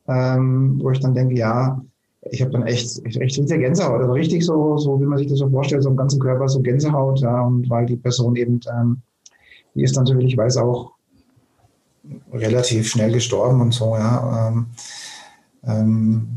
ähm, 0.07 0.79
wo 0.81 0.91
ich 0.91 0.99
dann 0.99 1.15
denke, 1.15 1.35
ja, 1.35 1.81
ich 2.31 2.41
habe 2.41 2.51
dann 2.51 2.65
echt, 2.65 3.05
echt 3.05 3.19
richtig 3.19 3.47
Gänsehaut, 3.47 4.01
also 4.01 4.13
richtig 4.13 4.43
so, 4.45 4.77
so 4.77 4.99
wie 4.99 5.05
man 5.05 5.17
sich 5.17 5.27
das 5.27 5.39
so 5.39 5.49
vorstellt, 5.49 5.83
so 5.83 5.89
im 5.89 5.97
ganzen 5.97 6.19
Körper 6.19 6.47
so 6.47 6.61
Gänsehaut, 6.61 7.19
ja, 7.19 7.41
und 7.41 7.69
weil 7.69 7.85
die 7.85 7.97
Person 7.97 8.35
eben, 8.35 8.59
ähm, 8.71 9.01
die 9.75 9.83
ist 9.83 9.95
dann, 9.95 10.05
so 10.05 10.17
wie 10.17 10.25
ich 10.25 10.37
weiß, 10.37 10.57
auch 10.57 10.93
relativ 12.33 12.87
schnell 12.87 13.11
gestorben 13.11 13.61
und 13.61 13.73
so, 13.73 13.95
ja. 13.95 14.47
Ähm, 14.47 14.65
ähm, 15.65 16.27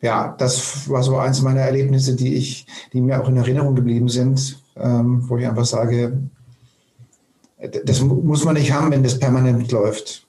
ja, 0.00 0.34
das 0.36 0.88
war 0.90 1.02
so 1.02 1.16
eins 1.16 1.42
meiner 1.42 1.60
Erlebnisse, 1.60 2.16
die 2.16 2.34
ich, 2.34 2.66
die 2.92 3.00
mir 3.00 3.22
auch 3.22 3.28
in 3.28 3.36
Erinnerung 3.36 3.74
geblieben 3.74 4.08
sind, 4.08 4.60
ähm, 4.76 5.24
wo 5.28 5.36
ich 5.36 5.46
einfach 5.46 5.64
sage, 5.64 6.18
das 7.84 8.00
muss 8.00 8.44
man 8.44 8.54
nicht 8.54 8.72
haben, 8.72 8.90
wenn 8.90 9.04
das 9.04 9.18
permanent 9.18 9.70
läuft. 9.70 10.26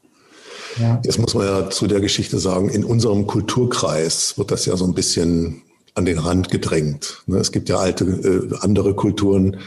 Ja. 0.80 1.02
Jetzt 1.04 1.20
muss 1.20 1.34
man 1.34 1.46
ja 1.46 1.70
zu 1.70 1.88
der 1.88 2.00
Geschichte 2.00 2.40
sagen, 2.40 2.70
in 2.70 2.84
unserem 2.84 3.28
Kulturkreis 3.28 4.38
wird 4.38 4.52
das 4.52 4.66
ja 4.66 4.76
so 4.78 4.86
ein 4.86 4.94
bisschen 4.94 5.62
an 5.96 6.06
den 6.06 6.18
Rand 6.18 6.50
gedrängt. 6.50 7.24
Ne? 7.28 7.38
Es 7.38 7.52
gibt 7.52 7.70
ja 7.70 7.78
alte, 7.78 8.06
äh, 8.06 8.56
andere 8.62 8.96
Kulturen, 8.96 9.58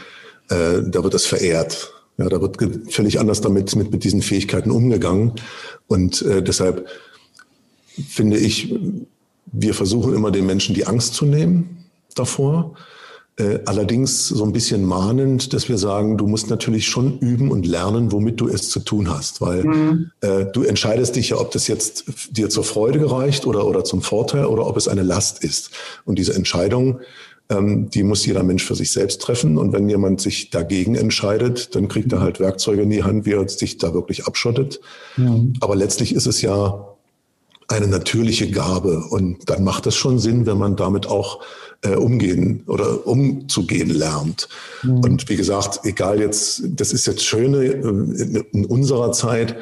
äh, 0.49 0.81
da 0.85 1.03
wird 1.03 1.13
das 1.13 1.25
verehrt. 1.25 1.93
Ja, 2.17 2.27
da 2.29 2.41
wird 2.41 2.57
völlig 2.91 3.19
anders 3.19 3.41
damit 3.41 3.75
mit, 3.75 3.91
mit 3.91 4.03
diesen 4.03 4.21
Fähigkeiten 4.21 4.71
umgegangen. 4.71 5.33
Und 5.87 6.23
äh, 6.23 6.41
deshalb 6.41 6.87
finde 8.09 8.37
ich, 8.37 8.75
wir 9.45 9.73
versuchen 9.73 10.15
immer 10.15 10.31
den 10.31 10.45
Menschen 10.45 10.73
die 10.73 10.87
Angst 10.87 11.13
zu 11.13 11.25
nehmen 11.25 11.85
davor. 12.15 12.73
Äh, 13.39 13.59
allerdings 13.65 14.27
so 14.27 14.43
ein 14.43 14.51
bisschen 14.51 14.83
mahnend, 14.83 15.53
dass 15.53 15.69
wir 15.69 15.77
sagen, 15.77 16.17
du 16.17 16.25
musst 16.25 16.49
natürlich 16.49 16.87
schon 16.87 17.19
üben 17.19 17.51
und 17.51 17.67
lernen, 17.67 18.11
womit 18.11 18.41
du 18.41 18.47
es 18.47 18.69
zu 18.69 18.79
tun 18.79 19.11
hast, 19.11 19.41
weil 19.41 19.63
mhm. 19.63 20.11
äh, 20.21 20.45
du 20.45 20.63
entscheidest 20.63 21.15
dich 21.15 21.29
ja, 21.29 21.37
ob 21.37 21.51
das 21.51 21.67
jetzt 21.67 22.05
dir 22.31 22.49
zur 22.49 22.63
Freude 22.63 22.97
gereicht 22.97 23.45
oder, 23.45 23.67
oder 23.67 23.83
zum 23.83 24.01
Vorteil 24.01 24.45
oder 24.45 24.65
ob 24.65 24.75
es 24.75 24.87
eine 24.87 25.03
Last 25.03 25.43
ist. 25.43 25.69
Und 26.03 26.17
diese 26.17 26.33
Entscheidung, 26.33 26.99
ähm, 27.49 27.91
die 27.91 28.01
muss 28.01 28.25
jeder 28.25 28.41
Mensch 28.41 28.63
für 28.63 28.73
sich 28.73 28.91
selbst 28.91 29.21
treffen. 29.21 29.59
Und 29.59 29.71
wenn 29.71 29.87
jemand 29.87 30.19
sich 30.19 30.49
dagegen 30.49 30.95
entscheidet, 30.95 31.75
dann 31.75 31.87
kriegt 31.87 32.11
er 32.13 32.21
halt 32.21 32.39
Werkzeuge 32.39 32.81
in 32.81 32.89
die 32.89 33.03
Hand, 33.03 33.27
wie 33.27 33.33
er 33.33 33.47
sich 33.47 33.77
da 33.77 33.93
wirklich 33.93 34.25
abschottet. 34.25 34.79
Mhm. 35.15 35.53
Aber 35.59 35.75
letztlich 35.75 36.15
ist 36.15 36.25
es 36.25 36.41
ja 36.41 36.87
eine 37.67 37.87
natürliche 37.87 38.49
Gabe. 38.49 39.03
Und 39.09 39.49
dann 39.49 39.63
macht 39.63 39.85
es 39.87 39.95
schon 39.95 40.19
Sinn, 40.19 40.45
wenn 40.45 40.57
man 40.57 40.75
damit 40.75 41.07
auch 41.07 41.41
äh, 41.81 41.95
umgehen 41.95 42.63
oder 42.67 43.05
umzugehen 43.05 43.89
lernt. 43.89 44.49
Mhm. 44.83 44.99
Und 44.99 45.29
wie 45.29 45.35
gesagt, 45.35 45.81
egal 45.83 46.19
jetzt, 46.19 46.63
das 46.65 46.93
ist 46.93 47.07
jetzt 47.07 47.23
Schöne 47.23 47.65
äh, 47.65 47.71
in, 47.73 48.45
in 48.51 48.65
unserer 48.65 49.11
Zeit. 49.11 49.55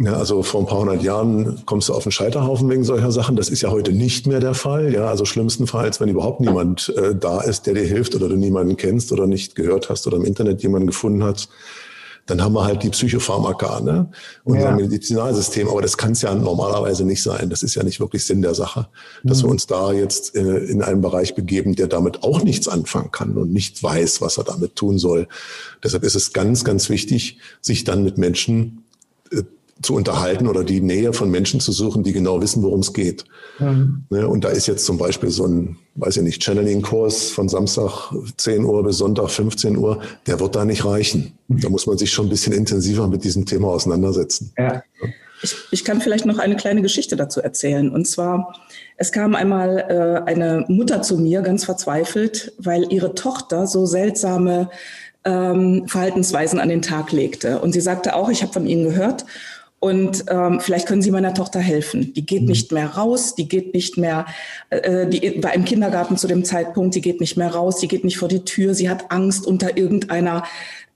Ja, 0.00 0.12
also 0.12 0.44
vor 0.44 0.60
ein 0.60 0.66
paar 0.66 0.78
hundert 0.78 1.02
Jahren 1.02 1.62
kommst 1.66 1.88
du 1.88 1.94
auf 1.94 2.04
den 2.04 2.12
Scheiterhaufen 2.12 2.70
wegen 2.70 2.84
solcher 2.84 3.10
Sachen. 3.10 3.34
Das 3.34 3.48
ist 3.48 3.62
ja 3.62 3.70
heute 3.70 3.92
nicht 3.92 4.28
mehr 4.28 4.38
der 4.38 4.54
Fall. 4.54 4.92
Ja, 4.92 5.08
also 5.08 5.24
schlimmstenfalls, 5.24 6.00
wenn 6.00 6.08
überhaupt 6.08 6.40
niemand 6.40 6.94
äh, 6.96 7.16
da 7.16 7.40
ist, 7.40 7.66
der 7.66 7.74
dir 7.74 7.82
hilft 7.82 8.14
oder 8.14 8.28
du 8.28 8.36
niemanden 8.36 8.76
kennst 8.76 9.10
oder 9.10 9.26
nicht 9.26 9.56
gehört 9.56 9.88
hast 9.88 10.06
oder 10.06 10.16
im 10.16 10.24
Internet 10.24 10.62
jemanden 10.62 10.86
gefunden 10.86 11.24
hast, 11.24 11.48
dann 12.28 12.42
haben 12.42 12.52
wir 12.52 12.64
halt 12.64 12.82
die 12.82 12.90
Psychopharmaka, 12.90 13.80
ne? 13.80 14.10
unser 14.44 14.68
ja. 14.68 14.76
Medizinalsystem. 14.76 15.66
Aber 15.68 15.80
das 15.80 15.96
kann 15.96 16.12
es 16.12 16.20
ja 16.20 16.34
normalerweise 16.34 17.04
nicht 17.04 17.22
sein. 17.22 17.48
Das 17.48 17.62
ist 17.62 17.74
ja 17.74 17.82
nicht 17.82 18.00
wirklich 18.00 18.24
Sinn 18.26 18.42
der 18.42 18.54
Sache, 18.54 18.88
dass 19.24 19.38
mhm. 19.38 19.46
wir 19.46 19.50
uns 19.52 19.66
da 19.66 19.92
jetzt 19.92 20.36
äh, 20.36 20.58
in 20.58 20.82
einen 20.82 21.00
Bereich 21.00 21.34
begeben, 21.34 21.74
der 21.74 21.86
damit 21.86 22.22
auch 22.22 22.42
nichts 22.44 22.68
anfangen 22.68 23.10
kann 23.12 23.36
und 23.38 23.52
nicht 23.52 23.82
weiß, 23.82 24.20
was 24.20 24.36
er 24.36 24.44
damit 24.44 24.76
tun 24.76 24.98
soll. 24.98 25.26
Deshalb 25.82 26.04
ist 26.04 26.16
es 26.16 26.34
ganz, 26.34 26.64
ganz 26.64 26.90
wichtig, 26.90 27.38
sich 27.62 27.84
dann 27.84 28.04
mit 28.04 28.18
Menschen 28.18 28.84
äh, 29.32 29.42
zu 29.82 29.94
unterhalten 29.94 30.48
oder 30.48 30.64
die 30.64 30.80
Nähe 30.80 31.12
von 31.12 31.30
Menschen 31.30 31.60
zu 31.60 31.72
suchen, 31.72 32.02
die 32.02 32.12
genau 32.12 32.42
wissen, 32.42 32.62
worum 32.62 32.80
es 32.80 32.92
geht. 32.92 33.24
Mhm. 33.58 34.04
Ne, 34.10 34.26
und 34.26 34.44
da 34.44 34.48
ist 34.48 34.66
jetzt 34.66 34.84
zum 34.84 34.98
Beispiel 34.98 35.30
so 35.30 35.46
ein, 35.46 35.76
weiß 35.94 36.16
ich 36.16 36.22
nicht, 36.22 36.42
Channeling-Kurs 36.42 37.30
von 37.30 37.48
Samstag 37.48 38.12
10 38.36 38.64
Uhr 38.64 38.82
bis 38.82 38.98
Sonntag 38.98 39.30
15 39.30 39.76
Uhr, 39.76 40.00
der 40.26 40.40
wird 40.40 40.56
da 40.56 40.64
nicht 40.64 40.84
reichen. 40.84 41.38
Mhm. 41.48 41.60
Da 41.60 41.68
muss 41.68 41.86
man 41.86 41.96
sich 41.96 42.10
schon 42.10 42.26
ein 42.26 42.30
bisschen 42.30 42.52
intensiver 42.52 43.06
mit 43.06 43.24
diesem 43.24 43.46
Thema 43.46 43.68
auseinandersetzen. 43.68 44.52
Ja. 44.58 44.82
Ich, 45.42 45.54
ich 45.70 45.84
kann 45.84 46.00
vielleicht 46.00 46.26
noch 46.26 46.38
eine 46.38 46.56
kleine 46.56 46.82
Geschichte 46.82 47.14
dazu 47.14 47.40
erzählen. 47.40 47.90
Und 47.90 48.08
zwar, 48.08 48.54
es 48.96 49.12
kam 49.12 49.36
einmal 49.36 49.78
äh, 50.26 50.28
eine 50.28 50.64
Mutter 50.66 51.02
zu 51.02 51.16
mir, 51.16 51.42
ganz 51.42 51.64
verzweifelt, 51.64 52.52
weil 52.58 52.92
ihre 52.92 53.14
Tochter 53.14 53.68
so 53.68 53.86
seltsame 53.86 54.70
ähm, 55.24 55.86
Verhaltensweisen 55.86 56.58
an 56.58 56.68
den 56.68 56.82
Tag 56.82 57.12
legte. 57.12 57.60
Und 57.60 57.72
sie 57.72 57.80
sagte 57.80 58.16
auch, 58.16 58.30
ich 58.30 58.42
habe 58.42 58.52
von 58.52 58.66
Ihnen 58.66 58.84
gehört 58.84 59.24
und 59.80 60.24
ähm, 60.28 60.60
vielleicht 60.60 60.88
können 60.88 61.02
Sie 61.02 61.12
meiner 61.12 61.34
Tochter 61.34 61.60
helfen. 61.60 62.12
Die 62.14 62.26
geht 62.26 62.42
mhm. 62.42 62.48
nicht 62.48 62.72
mehr 62.72 62.88
raus, 62.88 63.34
die 63.36 63.48
geht 63.48 63.74
nicht 63.74 63.96
mehr, 63.96 64.26
äh, 64.70 65.06
die 65.06 65.42
war 65.42 65.54
im 65.54 65.64
Kindergarten 65.64 66.16
zu 66.16 66.26
dem 66.26 66.44
Zeitpunkt, 66.44 66.94
die 66.94 67.00
geht 67.00 67.20
nicht 67.20 67.36
mehr 67.36 67.54
raus, 67.54 67.78
die 67.78 67.88
geht 67.88 68.04
nicht 68.04 68.18
vor 68.18 68.28
die 68.28 68.44
Tür, 68.44 68.74
sie 68.74 68.90
hat 68.90 69.10
Angst 69.10 69.46
unter 69.46 69.76
irgendeiner 69.76 70.44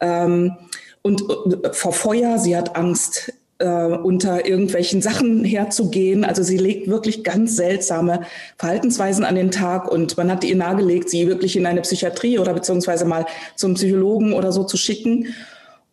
ähm, 0.01 0.57
und 1.03 1.23
äh, 1.23 1.73
vor 1.73 1.93
Feuer, 1.93 2.39
sie 2.39 2.57
hat 2.57 2.75
Angst 2.75 3.33
äh, 3.59 3.67
unter 3.67 4.47
irgendwelchen 4.47 5.01
Sachen 5.01 5.45
herzugehen. 5.45 6.25
Also 6.25 6.43
sie 6.43 6.59
legt 6.59 6.89
wirklich 6.89 7.23
ganz 7.23 7.55
seltsame 7.55 8.23
Verhaltensweisen 8.59 9.25
an 9.25 9.37
den 9.37 9.53
Tag 9.53 9.91
und 9.91 10.17
man 10.17 10.31
hat 10.31 10.43
ihr 10.43 10.57
nahegelegt, 10.57 11.09
sie 11.09 11.29
wirklich 11.29 11.57
in 11.57 11.67
eine 11.67 11.83
Psychiatrie 11.83 12.41
oder 12.41 12.53
beziehungsweise 12.53 13.05
mal 13.05 13.27
zum 13.55 13.75
Psychologen 13.75 14.33
oder 14.33 14.51
so 14.51 14.65
zu 14.65 14.77
schicken. 14.77 15.29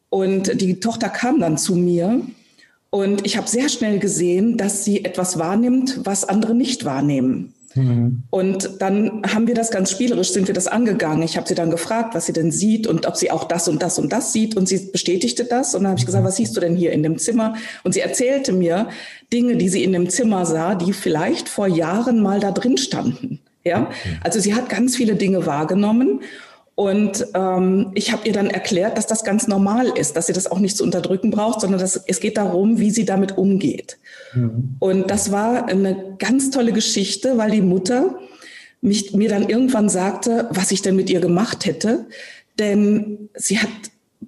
Und 0.09 0.59
die 0.59 0.79
Tochter 0.79 1.09
kam 1.09 1.39
dann 1.39 1.59
zu 1.59 1.75
mir 1.75 2.21
und 2.89 3.25
ich 3.25 3.37
habe 3.37 3.47
sehr 3.47 3.69
schnell 3.69 3.99
gesehen, 3.99 4.57
dass 4.57 4.83
sie 4.83 5.05
etwas 5.05 5.37
wahrnimmt, 5.37 5.99
was 6.05 6.27
andere 6.27 6.55
nicht 6.55 6.85
wahrnehmen. 6.85 7.53
Mhm. 7.75 8.23
Und 8.31 8.81
dann 8.81 9.21
haben 9.31 9.47
wir 9.47 9.53
das 9.53 9.69
ganz 9.69 9.91
spielerisch, 9.91 10.31
sind 10.31 10.47
wir 10.47 10.55
das 10.55 10.67
angegangen. 10.67 11.21
Ich 11.21 11.37
habe 11.37 11.47
sie 11.47 11.53
dann 11.53 11.69
gefragt, 11.69 12.15
was 12.15 12.25
sie 12.25 12.33
denn 12.33 12.51
sieht 12.51 12.87
und 12.87 13.05
ob 13.05 13.15
sie 13.15 13.29
auch 13.29 13.43
das 13.43 13.67
und 13.67 13.83
das 13.83 13.99
und 13.99 14.11
das 14.11 14.33
sieht. 14.33 14.57
Und 14.57 14.67
sie 14.67 14.89
bestätigte 14.91 15.45
das. 15.45 15.75
Und 15.75 15.83
dann 15.83 15.91
habe 15.91 15.99
ich 15.99 16.05
gesagt, 16.05 16.25
was 16.25 16.37
siehst 16.37 16.55
du 16.55 16.61
denn 16.61 16.75
hier 16.75 16.91
in 16.91 17.03
dem 17.03 17.19
Zimmer? 17.19 17.55
Und 17.83 17.93
sie 17.93 17.99
erzählte 17.99 18.53
mir 18.53 18.89
Dinge, 19.31 19.57
die 19.57 19.69
sie 19.69 19.83
in 19.83 19.93
dem 19.93 20.09
Zimmer 20.09 20.47
sah, 20.47 20.73
die 20.73 20.93
vielleicht 20.93 21.47
vor 21.47 21.67
Jahren 21.67 22.21
mal 22.21 22.39
da 22.39 22.51
drin 22.51 22.77
standen. 22.77 23.39
Ja, 23.65 23.91
also 24.23 24.39
sie 24.39 24.53
hat 24.53 24.69
ganz 24.69 24.95
viele 24.95 25.15
Dinge 25.15 25.45
wahrgenommen 25.45 26.21
und 26.79 27.27
ähm, 27.33 27.91
ich 27.93 28.13
habe 28.13 28.25
ihr 28.25 28.31
dann 28.31 28.49
erklärt, 28.49 28.97
dass 28.97 29.05
das 29.05 29.25
ganz 29.25 29.49
normal 29.49 29.87
ist, 29.87 30.15
dass 30.15 30.27
sie 30.27 30.33
das 30.33 30.49
auch 30.49 30.59
nicht 30.59 30.77
zu 30.77 30.85
unterdrücken 30.85 31.29
braucht, 31.29 31.59
sondern 31.59 31.77
dass 31.77 32.01
es 32.07 32.21
geht 32.21 32.37
darum, 32.37 32.79
wie 32.79 32.89
sie 32.89 33.03
damit 33.03 33.37
umgeht. 33.37 33.97
Mhm. 34.33 34.77
Und 34.79 35.11
das 35.11 35.29
war 35.29 35.67
eine 35.67 36.15
ganz 36.19 36.51
tolle 36.51 36.71
Geschichte, 36.71 37.37
weil 37.37 37.51
die 37.51 37.61
Mutter 37.61 38.17
mich, 38.79 39.13
mir 39.13 39.27
dann 39.27 39.49
irgendwann 39.49 39.89
sagte, 39.89 40.47
was 40.51 40.71
ich 40.71 40.81
denn 40.81 40.95
mit 40.95 41.09
ihr 41.09 41.19
gemacht 41.19 41.65
hätte. 41.65 42.05
Denn 42.59 43.27
sie 43.35 43.59
hat 43.59 43.67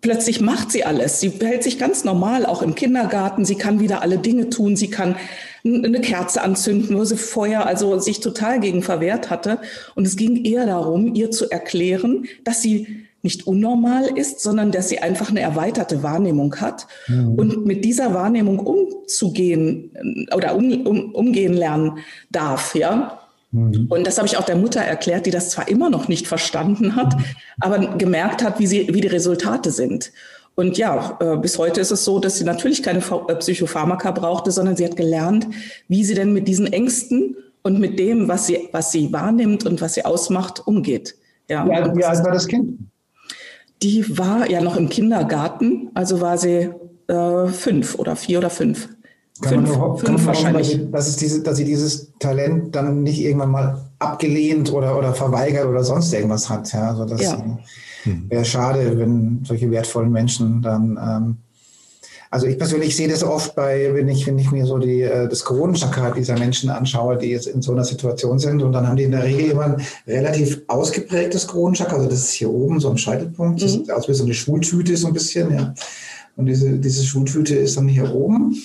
plötzlich 0.01 0.41
macht 0.41 0.74
sie 0.74 0.84
alles. 0.84 1.22
Sie 1.22 1.29
hält 1.29 1.63
sich 1.63 1.79
ganz 1.79 2.03
normal, 2.03 2.46
auch 2.46 2.62
im 2.62 2.75
Kindergarten. 2.75 3.46
Sie 3.46 3.55
kann 3.55 3.79
wieder 3.79 4.01
alle 4.01 4.17
Dinge 4.17 4.50
tun. 4.50 4.75
Sie 4.75 4.89
kann 4.89 5.15
eine 5.63 6.01
Kerze 6.01 6.41
anzünden, 6.41 6.98
wo 6.98 7.03
sie 7.03 7.18
vorher 7.18 7.65
also 7.65 8.00
sich 8.00 8.20
total 8.20 8.60
gegen 8.60 8.82
verwehrt 8.82 9.30
hatte. 9.30 9.60
Und 9.96 10.08
es 10.08 10.15
ging 10.15 10.44
eher 10.44 10.65
darum, 10.65 11.13
ihr 11.13 11.32
zu 11.32 11.50
erklären, 11.50 12.25
dass 12.44 12.62
sie 12.62 13.06
nicht 13.24 13.46
unnormal 13.46 14.18
ist, 14.18 14.41
sondern 14.41 14.72
dass 14.72 14.89
sie 14.89 15.00
einfach 15.00 15.30
eine 15.30 15.41
erweiterte 15.41 16.01
Wahrnehmung 16.03 16.56
hat 16.56 16.88
mhm. 17.08 17.36
und 17.36 17.65
mit 17.65 17.86
dieser 17.86 18.13
Wahrnehmung 18.13 18.60
umzugehen 18.60 19.91
äh, 20.30 20.36
oder 20.36 20.56
um, 20.56 20.88
um, 20.88 21.12
umgehen 21.13 21.53
lernen 21.53 22.00
darf, 22.32 22.75
ja. 22.75 23.20
Mhm. 23.51 23.88
Und 23.89 24.08
das 24.08 24.18
habe 24.18 24.27
ich 24.27 24.38
auch 24.38 24.46
der 24.46 24.56
Mutter 24.56 24.82
erklärt, 24.82 25.25
die 25.25 25.32
das 25.32 25.51
zwar 25.51 25.68
immer 25.68 25.89
noch 25.89 26.08
nicht 26.08 26.27
verstanden 26.27 26.96
hat, 26.96 27.15
mhm. 27.15 27.25
aber 27.60 27.80
gemerkt 27.98 28.44
hat, 28.44 28.60
wie, 28.60 28.68
sie, 28.68 28.88
wie 28.94 29.01
die 29.01 29.08
Resultate 29.08 29.72
sind. 29.72 30.12
Und 30.55 30.77
ja, 30.77 31.17
äh, 31.20 31.38
bis 31.38 31.58
heute 31.58 31.81
ist 31.81 31.91
es 31.91 32.03
so, 32.03 32.20
dass 32.20 32.38
sie 32.38 32.43
natürlich 32.43 32.84
keine 32.84 33.00
äh, 33.00 33.36
Psychopharmaka 33.36 34.12
brauchte, 34.12 34.51
sondern 34.51 34.75
sie 34.75 34.86
hat 34.86 34.96
gelernt, 34.96 35.48
wie 35.88 36.03
sie 36.03 36.13
denn 36.13 36.34
mit 36.34 36.48
diesen 36.48 36.72
Ängsten 36.72 37.36
und 37.63 37.79
mit 37.79 38.00
dem, 38.00 38.27
was 38.27 38.48
sie, 38.48 38.70
was 38.72 38.91
sie 38.91 39.12
wahrnimmt 39.13 39.65
und 39.65 39.81
was 39.81 39.93
sie 39.93 40.05
ausmacht, 40.05 40.65
umgeht. 40.67 41.15
Ja, 41.50 41.65
wie 41.65 41.72
alt, 41.74 41.96
wie 41.96 42.03
alt 42.03 42.24
war 42.24 42.31
das 42.31 42.48
Kind? 42.48 42.79
Die 43.81 44.17
war 44.17 44.50
ja 44.50 44.62
noch 44.62 44.77
im 44.77 44.89
Kindergarten, 44.89 45.89
also 45.93 46.22
war 46.22 46.38
sie 46.38 46.70
äh, 47.08 47.48
fünf 47.48 47.96
oder 47.96 48.15
vier 48.15 48.38
oder 48.39 48.50
fünf. 48.50 48.89
Kann 49.41 49.65
fünf, 49.65 49.77
man, 49.77 49.98
fünf 49.98 50.25
wahrscheinlich. 50.27 50.74
Hoffen, 50.75 50.91
dass, 50.91 51.15
diese, 51.15 51.41
dass 51.41 51.58
sie 51.58 51.65
dieses 51.65 52.12
Talent 52.20 52.75
dann 52.75 53.01
nicht 53.01 53.20
irgendwann 53.20 53.51
mal 53.51 53.81
abgelehnt 53.98 54.72
oder, 54.72 54.98
oder 54.98 55.13
verweigert 55.13 55.65
oder 55.65 55.84
sonst 55.84 56.13
irgendwas 56.13 56.50
hat. 56.50 56.72
Ja, 56.74 56.89
also 56.89 57.05
das, 57.05 57.22
ja. 57.22 57.58
Hm. 58.03 58.29
Wäre 58.29 58.46
schade, 58.46 58.98
wenn 58.98 59.43
solche 59.46 59.70
wertvollen 59.72 60.12
Menschen 60.12 60.62
dann. 60.62 61.00
Ähm, 61.01 61.38
also 62.34 62.48
ich 62.48 62.58
persönlich 62.58 62.96
sehe 62.96 63.10
das 63.10 63.24
oft 63.24 63.55
bei, 63.55 63.93
wenn 63.93 64.08
ich, 64.08 64.25
wenn 64.25 64.39
ich 64.39 64.51
mir 64.51 64.65
so 64.65 64.77
die, 64.77 65.01
äh, 65.01 65.27
das 65.27 65.43
Kronenchakra 65.43 66.12
dieser 66.12 66.39
Menschen 66.39 66.70
anschaue, 66.70 67.17
die 67.17 67.27
jetzt 67.27 67.48
in 67.48 67.62
so 67.62 67.74
einer 67.74 67.84
Situation 67.84 68.39
sind 68.39 68.62
und 68.62 68.72
dann 68.72 68.88
haben 68.88 68.96
die 68.96 69.03
in 69.03 69.12
der 69.12 69.25
Regel 69.25 69.51
immer 69.51 69.65
ein 69.65 69.86
relativ 70.08 70.62
ausgeprägtes 70.67 71.50
Kronenchakra, 71.50 71.98
also 71.98 72.08
das 72.08 72.20
ist 72.20 72.31
hier 72.31 72.50
oben 72.50 72.79
so 72.79 72.89
ein 72.89 72.98
Scheitelpunkt, 72.98 73.62
das 73.62 73.74
mhm. 73.74 73.79
sieht 73.79 73.91
aus 73.91 74.08
wie 74.08 74.13
so 74.13 74.24
eine 74.24 74.34
Schultüte 74.34 74.96
so 74.96 75.08
ein 75.08 75.13
bisschen, 75.13 75.53
ja. 75.53 75.74
Und 76.38 76.46
diese, 76.46 76.77
diese 76.79 77.03
Schultüte 77.03 77.55
ist 77.55 77.75
dann 77.75 77.89
hier 77.89 78.15
oben. 78.15 78.55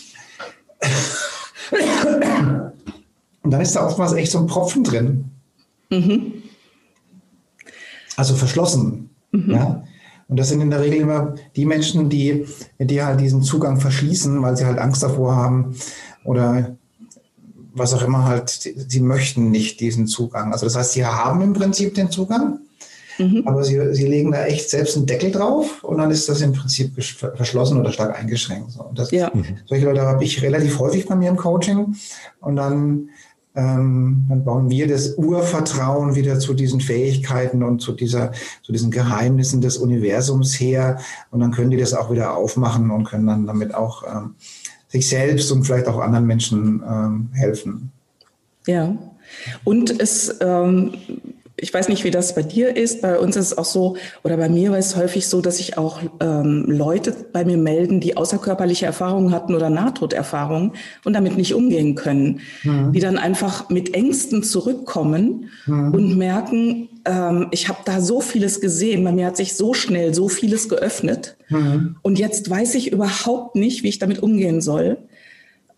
Und 3.43 3.50
dann 3.50 3.61
ist 3.61 3.75
da 3.75 3.85
oftmals 3.85 4.12
echt 4.12 4.31
so 4.31 4.38
ein 4.38 4.47
Propfen 4.47 4.85
drin. 4.85 5.25
Mhm. 5.90 6.43
Also 8.16 8.35
verschlossen. 8.35 9.05
Mhm. 9.37 9.50
Ja? 9.50 9.85
Und 10.28 10.38
das 10.38 10.49
sind 10.49 10.61
in 10.61 10.71
der 10.71 10.81
Regel 10.81 11.00
immer 11.00 11.35
die 11.55 11.66
Menschen, 11.66 12.09
die, 12.09 12.47
die 12.78 13.02
halt 13.02 13.21
diesen 13.21 13.43
Zugang 13.43 13.81
verschließen, 13.81 14.43
weil 14.43 14.57
sie 14.57 14.66
halt 14.66 14.78
Angst 14.78 15.02
davor 15.02 15.37
haben 15.37 15.76
oder 16.25 16.76
was 17.73 17.93
auch 17.93 18.02
immer 18.02 18.25
halt, 18.25 18.49
sie 18.49 19.00
möchten 19.00 19.50
nicht 19.50 19.81
diesen 19.81 20.07
Zugang. 20.07 20.52
Also 20.52 20.66
das 20.66 20.76
heißt, 20.76 20.93
sie 20.93 21.05
haben 21.05 21.43
im 21.43 21.52
Prinzip 21.52 21.95
den 21.95 22.11
Zugang, 22.11 22.61
mhm. 23.19 23.43
aber 23.45 23.62
sie, 23.62 23.95
sie 23.95 24.07
legen 24.07 24.33
da 24.33 24.47
echt 24.47 24.71
selbst 24.71 24.97
einen 24.97 25.07
Deckel 25.07 25.31
drauf 25.31 25.85
und 25.85 25.99
dann 25.99 26.11
ist 26.11 26.28
das 26.28 26.40
im 26.40 26.55
Prinzip 26.55 26.93
verschlossen 26.95 27.78
oder 27.78 27.93
stark 27.93 28.19
eingeschränkt. 28.19 28.73
So, 28.73 28.83
und 28.83 28.99
das, 28.99 29.11
ja. 29.11 29.31
Solche 29.66 29.85
Leute 29.85 30.02
habe 30.02 30.25
ich 30.25 30.43
relativ 30.43 30.78
häufig 30.78 31.07
bei 31.07 31.14
mir 31.14 31.28
im 31.28 31.37
Coaching 31.37 31.95
und 32.40 32.57
dann 32.57 33.11
ähm, 33.56 34.26
dann 34.28 34.44
bauen 34.44 34.70
wir 34.70 34.86
das 34.86 35.14
Urvertrauen 35.14 36.14
wieder 36.14 36.38
zu 36.38 36.52
diesen 36.52 36.80
Fähigkeiten 36.80 37.62
und 37.62 37.80
zu 37.80 37.92
dieser, 37.92 38.32
zu 38.62 38.70
diesen 38.70 38.90
Geheimnissen 38.90 39.62
des 39.62 39.78
Universums 39.78 40.60
her. 40.60 41.00
Und 41.30 41.40
dann 41.40 41.52
können 41.52 41.70
die 41.70 41.78
das 41.78 41.94
auch 41.94 42.10
wieder 42.10 42.36
aufmachen 42.36 42.90
und 42.90 43.04
können 43.04 43.26
dann 43.26 43.46
damit 43.46 43.75
auch 43.75 44.04
ähm, 44.04 44.34
sich 44.88 45.08
selbst 45.08 45.50
und 45.50 45.64
vielleicht 45.64 45.88
auch 45.88 45.98
anderen 45.98 46.26
Menschen 46.26 46.82
ähm, 46.86 47.30
helfen. 47.32 47.90
Ja. 48.66 48.94
Und 49.64 50.00
es 50.00 50.36
ähm, 50.40 50.92
ich 51.58 51.72
weiß 51.72 51.88
nicht, 51.88 52.04
wie 52.04 52.10
das 52.10 52.34
bei 52.34 52.42
dir 52.42 52.76
ist. 52.76 53.00
Bei 53.00 53.18
uns 53.18 53.34
ist 53.36 53.46
es 53.46 53.58
auch 53.58 53.64
so, 53.64 53.96
oder 54.22 54.36
bei 54.36 54.48
mir 54.48 54.72
war 54.72 54.78
es 54.78 54.94
häufig 54.94 55.26
so, 55.26 55.40
dass 55.40 55.56
sich 55.56 55.78
auch 55.78 56.00
ähm, 56.20 56.66
Leute 56.68 57.14
bei 57.32 57.44
mir 57.44 57.56
melden, 57.56 58.00
die 58.00 58.16
außerkörperliche 58.16 58.84
Erfahrungen 58.84 59.32
hatten 59.32 59.54
oder 59.54 59.70
Nahtoderfahrungen 59.70 60.72
und 61.04 61.12
damit 61.14 61.36
nicht 61.36 61.54
umgehen 61.54 61.94
können. 61.94 62.40
Mhm. 62.62 62.92
Die 62.92 63.00
dann 63.00 63.16
einfach 63.16 63.70
mit 63.70 63.94
Ängsten 63.94 64.42
zurückkommen 64.42 65.50
mhm. 65.64 65.94
und 65.94 66.18
merken, 66.18 66.88
ähm, 67.06 67.46
ich 67.52 67.68
habe 67.68 67.78
da 67.86 68.02
so 68.02 68.20
vieles 68.20 68.60
gesehen, 68.60 69.02
bei 69.04 69.12
mir 69.12 69.26
hat 69.26 69.38
sich 69.38 69.56
so 69.56 69.72
schnell 69.72 70.12
so 70.12 70.28
vieles 70.28 70.68
geöffnet. 70.68 71.36
Mhm. 71.48 71.96
Und 72.02 72.18
jetzt 72.18 72.50
weiß 72.50 72.75
ich 72.75 72.92
überhaupt 72.92 73.56
nicht, 73.56 73.82
wie 73.82 73.88
ich 73.88 73.98
damit 73.98 74.22
umgehen 74.22 74.60
soll. 74.60 74.98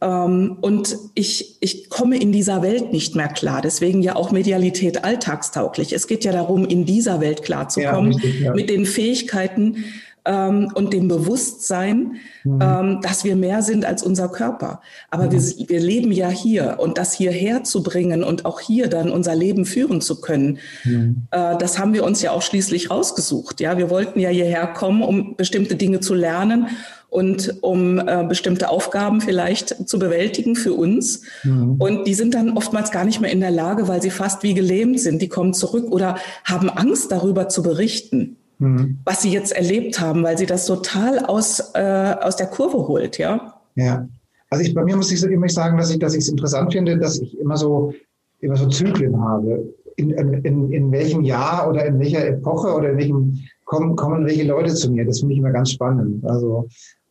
Ähm, 0.01 0.59
und 0.61 0.97
ich, 1.15 1.57
ich 1.61 1.89
komme 1.89 2.19
in 2.19 2.33
dieser 2.33 2.63
Welt 2.63 2.93
nicht 2.93 3.17
mehr 3.17 3.29
klar. 3.29 3.61
Deswegen 3.63 4.03
ja 4.03 4.17
auch 4.17 4.31
Medialität 4.31 5.05
alltagstauglich. 5.05 5.93
Es 5.93 6.07
geht 6.07 6.25
ja 6.25 6.33
darum, 6.33 6.65
in 6.65 6.85
dieser 6.85 7.21
Welt 7.21 7.43
klarzukommen, 7.43 8.13
ja, 8.13 8.47
ja. 8.47 8.55
mit 8.55 8.71
den 8.71 8.87
Fähigkeiten 8.87 9.85
ähm, 10.25 10.71
und 10.75 10.93
dem 10.93 11.09
Bewusstsein, 11.09 12.17
mhm. 12.45 12.59
ähm, 12.63 13.01
dass 13.03 13.25
wir 13.25 13.35
mehr 13.35 13.63
sind 13.63 13.85
als 13.85 14.03
unser 14.03 14.29
Körper. 14.29 14.83
Aber 15.11 15.27
mhm. 15.27 15.33
wir, 15.33 15.69
wir 15.69 15.81
leben 15.81 16.13
ja 16.13 16.29
hier 16.29 16.77
und 16.79 16.99
das 16.99 17.15
hierher 17.15 17.65
zu 17.65 17.83
bringen 17.83 18.23
und 18.23 18.45
auch 18.45 18.61
hier 18.61 18.89
dann 18.89 19.11
unser 19.11 19.35
Leben 19.35 19.65
führen 19.65 20.01
zu 20.01 20.21
können, 20.21 20.59
mhm. 20.85 21.27
äh, 21.31 21.57
das 21.59 21.79
haben 21.79 21.93
wir 21.93 22.05
uns 22.05 22.23
ja 22.23 22.31
auch 22.33 22.43
schließlich 22.43 22.91
rausgesucht. 22.91 23.61
Ja, 23.61 23.79
wir 23.79 23.91
wollten 23.91 24.21
ja 24.21 24.29
hierher 24.29 24.69
kommen, 24.69 25.03
um 25.03 25.35
bestimmte 25.35 25.75
Dinge 25.75 26.01
zu 26.01 26.15
lernen 26.15 26.69
und 27.11 27.63
um 27.63 27.99
äh, 27.99 28.25
bestimmte 28.29 28.69
Aufgaben 28.69 29.21
vielleicht 29.21 29.89
zu 29.89 29.99
bewältigen 29.99 30.57
für 30.57 30.75
uns. 30.75 31.23
Mhm. 31.43 31.77
Und 31.79 32.07
die 32.07 32.15
sind 32.15 32.35
dann 32.35 32.57
oftmals 32.57 32.91
gar 32.91 33.05
nicht 33.05 33.21
mehr 33.21 33.33
in 33.33 33.41
der 33.41 33.51
Lage, 33.51 33.89
weil 33.89 34.03
sie 34.03 34.11
fast 34.11 34.43
wie 34.43 34.55
gelähmt 34.55 35.01
sind. 35.01 35.23
Die 35.23 35.29
kommen 35.29 35.55
zurück 35.55 35.91
oder 35.91 36.17
haben 36.45 36.69
Angst 36.69 37.11
darüber 37.11 37.49
zu 37.49 37.63
berichten, 37.63 38.37
mhm. 38.59 38.99
was 39.05 39.23
sie 39.23 39.33
jetzt 39.33 39.53
erlebt 39.53 40.01
haben, 40.01 40.23
weil 40.23 40.37
sie 40.37 40.47
das 40.47 40.67
total 40.67 41.21
aus, 41.21 41.73
äh, 41.75 42.15
aus 42.21 42.37
der 42.37 42.47
Kurve 42.47 42.87
holt, 42.89 43.17
ja. 43.17 43.55
Ja. 43.75 44.07
Also 44.51 44.65
ich, 44.65 44.75
bei 44.75 44.85
mir 44.85 44.97
muss 44.97 45.13
ich 45.13 45.23
immer 45.23 45.49
sagen, 45.49 45.79
dass 45.79 45.91
ich, 45.91 45.99
dass 45.99 46.15
ich 46.15 46.21
es 46.21 46.29
interessant 46.29 46.73
finde, 46.73 46.99
dass 46.99 47.19
ich 47.19 47.39
immer 47.39 47.57
so, 47.57 47.93
immer 48.41 48.57
so 48.57 48.67
Zyklen 48.67 49.21
habe. 49.21 49.75
In, 49.97 50.11
in, 50.11 50.71
in 50.71 50.93
welchem 50.93 51.23
Jahr 51.23 51.69
oder 51.69 51.85
in 51.85 51.99
welcher 51.99 52.25
Epoche 52.25 52.73
oder 52.73 52.91
in 52.91 52.99
welchem 52.99 53.39
kommen, 53.65 53.97
kommen 53.97 54.25
welche 54.25 54.45
Leute 54.45 54.73
zu 54.75 54.91
mir. 54.93 55.05
Das 55.05 55.19
finde 55.21 55.35
ich 55.35 55.41
immer 55.41 55.51
ganz 55.51 55.73
spannend. 55.73 56.25
Also 56.25 56.69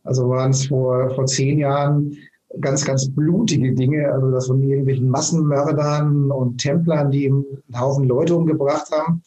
also 0.07 0.29
waren 0.29 0.51
es 0.51 0.67
vor, 0.67 1.09
vor 1.11 1.25
zehn 1.25 1.59
Jahren 1.59 2.17
ganz, 2.61 2.85
ganz 2.85 3.09
blutige 3.09 3.73
Dinge, 3.73 4.11
also 4.11 4.31
das 4.31 4.47
von 4.47 4.61
irgendwelchen 4.63 5.09
Massenmördern 5.09 6.31
und 6.31 6.57
Templern, 6.57 7.11
die 7.11 7.27
einen 7.27 7.45
Haufen 7.77 8.05
Leute 8.05 8.35
umgebracht 8.35 8.89
haben. 8.91 9.21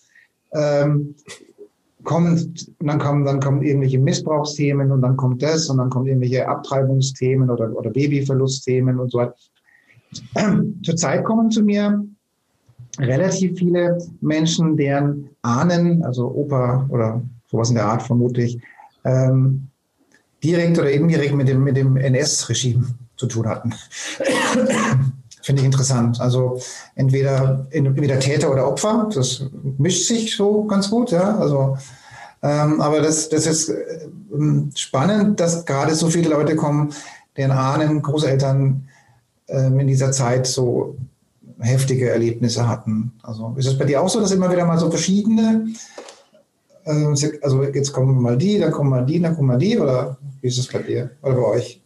Ähm, 0.53 1.15
kommen, 2.03 2.55
und 2.79 2.87
dann 2.87 2.99
kommen, 2.99 3.25
dann 3.25 3.41
kommen 3.41 3.63
irgendwelche 3.63 3.99
Missbrauchsthemen 3.99 4.91
und 4.91 5.03
dann 5.03 5.17
kommt 5.17 5.43
das 5.43 5.69
und 5.69 5.79
dann 5.79 5.91
kommen 5.91 6.07
irgendwelche 6.07 6.49
Abtreibungsthemen 6.49 7.51
oder, 7.51 7.77
oder 7.77 7.91
Babyverlustthemen 7.91 8.99
und 8.99 9.13
so 9.13 9.19
weiter. 9.19 9.35
Zurzeit 10.83 11.25
kommen 11.25 11.51
zu 11.51 11.63
mir 11.63 12.05
relativ 12.99 13.59
viele 13.59 13.99
Menschen, 14.21 14.77
deren 14.77 15.31
Ahnen, 15.43 16.03
also 16.05 16.27
Opa 16.29 16.87
oder 16.91 17.23
sowas 17.49 17.69
in 17.69 17.77
der 17.77 17.87
Art 17.87 18.03
vermutlich, 18.03 18.61
ähm, 19.05 19.70
direkt 20.43 20.79
oder 20.79 20.91
indirekt 20.91 21.35
mit 21.35 21.49
dem, 21.49 21.63
mit 21.63 21.77
dem 21.77 21.97
NS-Regime 21.97 22.87
zu 23.17 23.27
tun 23.27 23.47
hatten. 23.47 23.75
Finde 25.43 25.63
ich 25.63 25.67
interessant. 25.67 26.21
Also 26.21 26.61
entweder, 26.95 27.67
entweder 27.71 28.19
Täter 28.19 28.53
oder 28.53 28.69
Opfer, 28.69 29.09
das 29.15 29.45
mischt 29.79 30.07
sich 30.07 30.37
so 30.37 30.65
ganz 30.65 30.91
gut, 30.91 31.13
ja. 31.13 31.39
Also, 31.39 31.79
ähm, 32.43 32.81
aber 32.81 33.01
das, 33.01 33.29
das 33.29 33.47
ist 33.47 33.73
ähm, 34.33 34.71
spannend, 34.75 35.41
dass 35.41 35.65
gerade 35.65 35.95
so 35.95 36.09
viele 36.09 36.31
Leute 36.31 36.57
kommen, 36.57 36.93
deren 37.37 37.53
Ahnen, 37.53 38.03
Großeltern 38.03 38.89
ähm, 39.49 39.81
in 39.81 39.87
dieser 39.87 40.13
Zeit 40.13 40.47
so 40.47 40.97
heftige 41.59 42.11
Erlebnisse 42.11 42.69
hatten. 42.69 43.13
Also 43.23 43.55
ist 43.57 43.67
es 43.67 43.79
bei 43.79 43.85
dir 43.85 44.01
auch 44.01 44.09
so, 44.09 44.21
dass 44.21 44.31
immer 44.33 44.51
wieder 44.51 44.65
mal 44.65 44.79
so 44.79 44.91
verschiedene 44.91 45.67
also 46.85 47.65
jetzt 47.65 47.93
kommen 47.93 48.21
mal 48.21 48.37
die, 48.37 48.59
dann 48.59 48.73
kommen 48.73 48.91
mal 48.91 49.05
die, 49.05 49.21
dann 49.21 49.35
kommen 49.35 49.49
mal 49.49 49.59
die 49.59 49.79
oder 49.79 50.19
wie 50.41 50.49
ist 50.49 50.59
es 50.59 50.67
bei 50.69 50.81
dir 50.81 51.11
oder 51.23 51.35
bei 51.35 51.45
euch? 51.45 51.81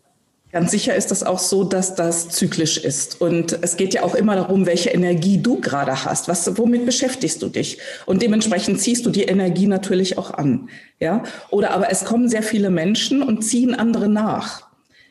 Ganz 0.53 0.71
sicher 0.71 0.95
ist 0.95 1.11
das 1.11 1.25
auch 1.25 1.41
so, 1.41 1.65
dass 1.65 1.97
das 1.97 2.29
zyklisch 2.29 2.79
ist. 2.79 3.21
Und 3.21 3.59
es 3.63 3.77
geht 3.77 3.93
ja 3.93 4.05
auch 4.05 4.15
immer 4.15 4.37
darum, 4.37 4.67
welche 4.67 4.91
Energie 4.91 5.39
du 5.39 5.61
gerade 5.61 6.05
hast. 6.05 6.29
Was, 6.29 6.57
womit 6.57 6.87
beschäftigst 6.87 7.43
du 7.43 7.49
dich? 7.49 7.79
Und 8.07 8.23
dementsprechend 8.23 8.81
ziehst 8.81 9.05
du 9.05 9.11
die 9.11 9.25
Energie 9.25 9.67
natürlich 9.67 10.17
auch 10.17 10.33
an. 10.33 10.69
Ja? 11.01 11.25
Oder 11.51 11.73
aber 11.73 11.91
es 11.91 12.05
kommen 12.05 12.29
sehr 12.29 12.45
viele 12.45 12.71
Menschen 12.71 13.21
und 13.21 13.43
ziehen 13.43 13.75
andere 13.75 14.09
nach 14.09 14.69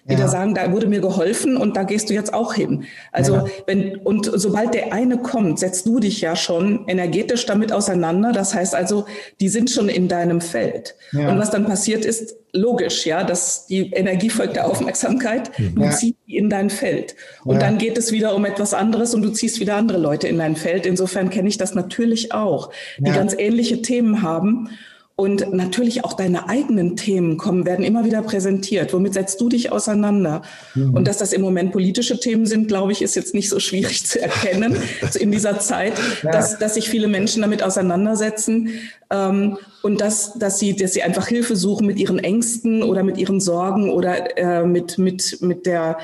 ja. 0.07 0.27
sagen, 0.27 0.53
da 0.53 0.71
wurde 0.71 0.87
mir 0.87 0.99
geholfen 0.99 1.55
und 1.55 1.77
da 1.77 1.83
gehst 1.83 2.09
du 2.09 2.13
jetzt 2.13 2.33
auch 2.33 2.53
hin. 2.53 2.85
Also 3.11 3.35
ja. 3.35 3.45
wenn 3.67 3.97
und 3.97 4.29
sobald 4.33 4.73
der 4.73 4.93
eine 4.93 5.17
kommt, 5.17 5.59
setzt 5.59 5.85
du 5.85 5.99
dich 5.99 6.21
ja 6.21 6.35
schon 6.35 6.85
energetisch 6.87 7.45
damit 7.45 7.71
auseinander. 7.71 8.31
Das 8.33 8.53
heißt 8.53 8.75
also, 8.75 9.05
die 9.39 9.49
sind 9.49 9.69
schon 9.69 9.89
in 9.89 10.07
deinem 10.07 10.41
Feld. 10.41 10.95
Ja. 11.13 11.29
Und 11.29 11.39
was 11.39 11.51
dann 11.51 11.65
passiert 11.65 12.05
ist, 12.05 12.35
logisch, 12.53 13.05
ja, 13.05 13.23
dass 13.23 13.65
die 13.65 13.91
Energie 13.91 14.29
folgt 14.29 14.55
der 14.55 14.67
Aufmerksamkeit, 14.67 15.51
du 15.57 15.89
ziehst 15.89 16.17
die 16.27 16.37
in 16.37 16.49
dein 16.49 16.69
Feld. 16.69 17.15
Und 17.43 17.61
dann 17.61 17.79
geht 17.79 17.97
es 17.97 18.11
wieder 18.11 18.35
um 18.35 18.45
etwas 18.45 18.73
anderes 18.73 19.15
und 19.15 19.23
du 19.23 19.29
ziehst 19.29 19.59
wieder 19.59 19.75
andere 19.75 19.97
Leute 19.97 20.27
in 20.27 20.37
dein 20.37 20.55
Feld. 20.55 20.85
Insofern 20.85 21.29
kenne 21.31 21.49
ich 21.49 21.57
das 21.57 21.73
natürlich 21.73 22.31
auch, 22.31 22.71
die 22.99 23.11
ganz 23.11 23.33
ähnliche 23.37 23.81
Themen 23.81 24.21
haben. 24.21 24.69
Und 25.15 25.53
natürlich 25.53 26.03
auch 26.03 26.13
deine 26.13 26.49
eigenen 26.49 26.95
Themen 26.95 27.37
kommen, 27.37 27.67
werden 27.67 27.85
immer 27.85 28.03
wieder 28.03 28.23
präsentiert. 28.23 28.93
Womit 28.93 29.13
setzt 29.13 29.39
du 29.39 29.47
dich 29.47 29.71
auseinander? 29.71 30.41
Mhm. 30.73 30.95
Und 30.95 31.07
dass 31.07 31.19
das 31.19 31.33
im 31.33 31.41
Moment 31.41 31.71
politische 31.71 32.19
Themen 32.19 32.47
sind, 32.47 32.67
glaube 32.67 32.93
ich, 32.93 33.03
ist 33.03 33.15
jetzt 33.15 33.35
nicht 33.35 33.47
so 33.47 33.59
schwierig 33.59 34.07
zu 34.07 34.19
erkennen 34.19 34.75
in 35.19 35.31
dieser 35.31 35.59
Zeit, 35.59 35.93
ja. 36.23 36.31
dass, 36.31 36.57
dass 36.57 36.73
sich 36.73 36.89
viele 36.89 37.07
Menschen 37.07 37.43
damit 37.43 37.61
auseinandersetzen 37.61 38.69
ähm, 39.11 39.59
und 39.83 40.01
dass, 40.01 40.33
dass, 40.33 40.57
sie, 40.57 40.75
dass 40.75 40.93
sie 40.93 41.03
einfach 41.03 41.27
Hilfe 41.27 41.55
suchen 41.55 41.85
mit 41.85 41.99
ihren 41.99 42.17
Ängsten 42.17 42.81
oder 42.81 43.03
mit 43.03 43.19
ihren 43.19 43.39
Sorgen 43.39 43.91
oder 43.91 44.35
äh, 44.35 44.65
mit, 44.65 44.97
mit, 44.97 45.37
mit 45.41 45.67
der, 45.67 45.99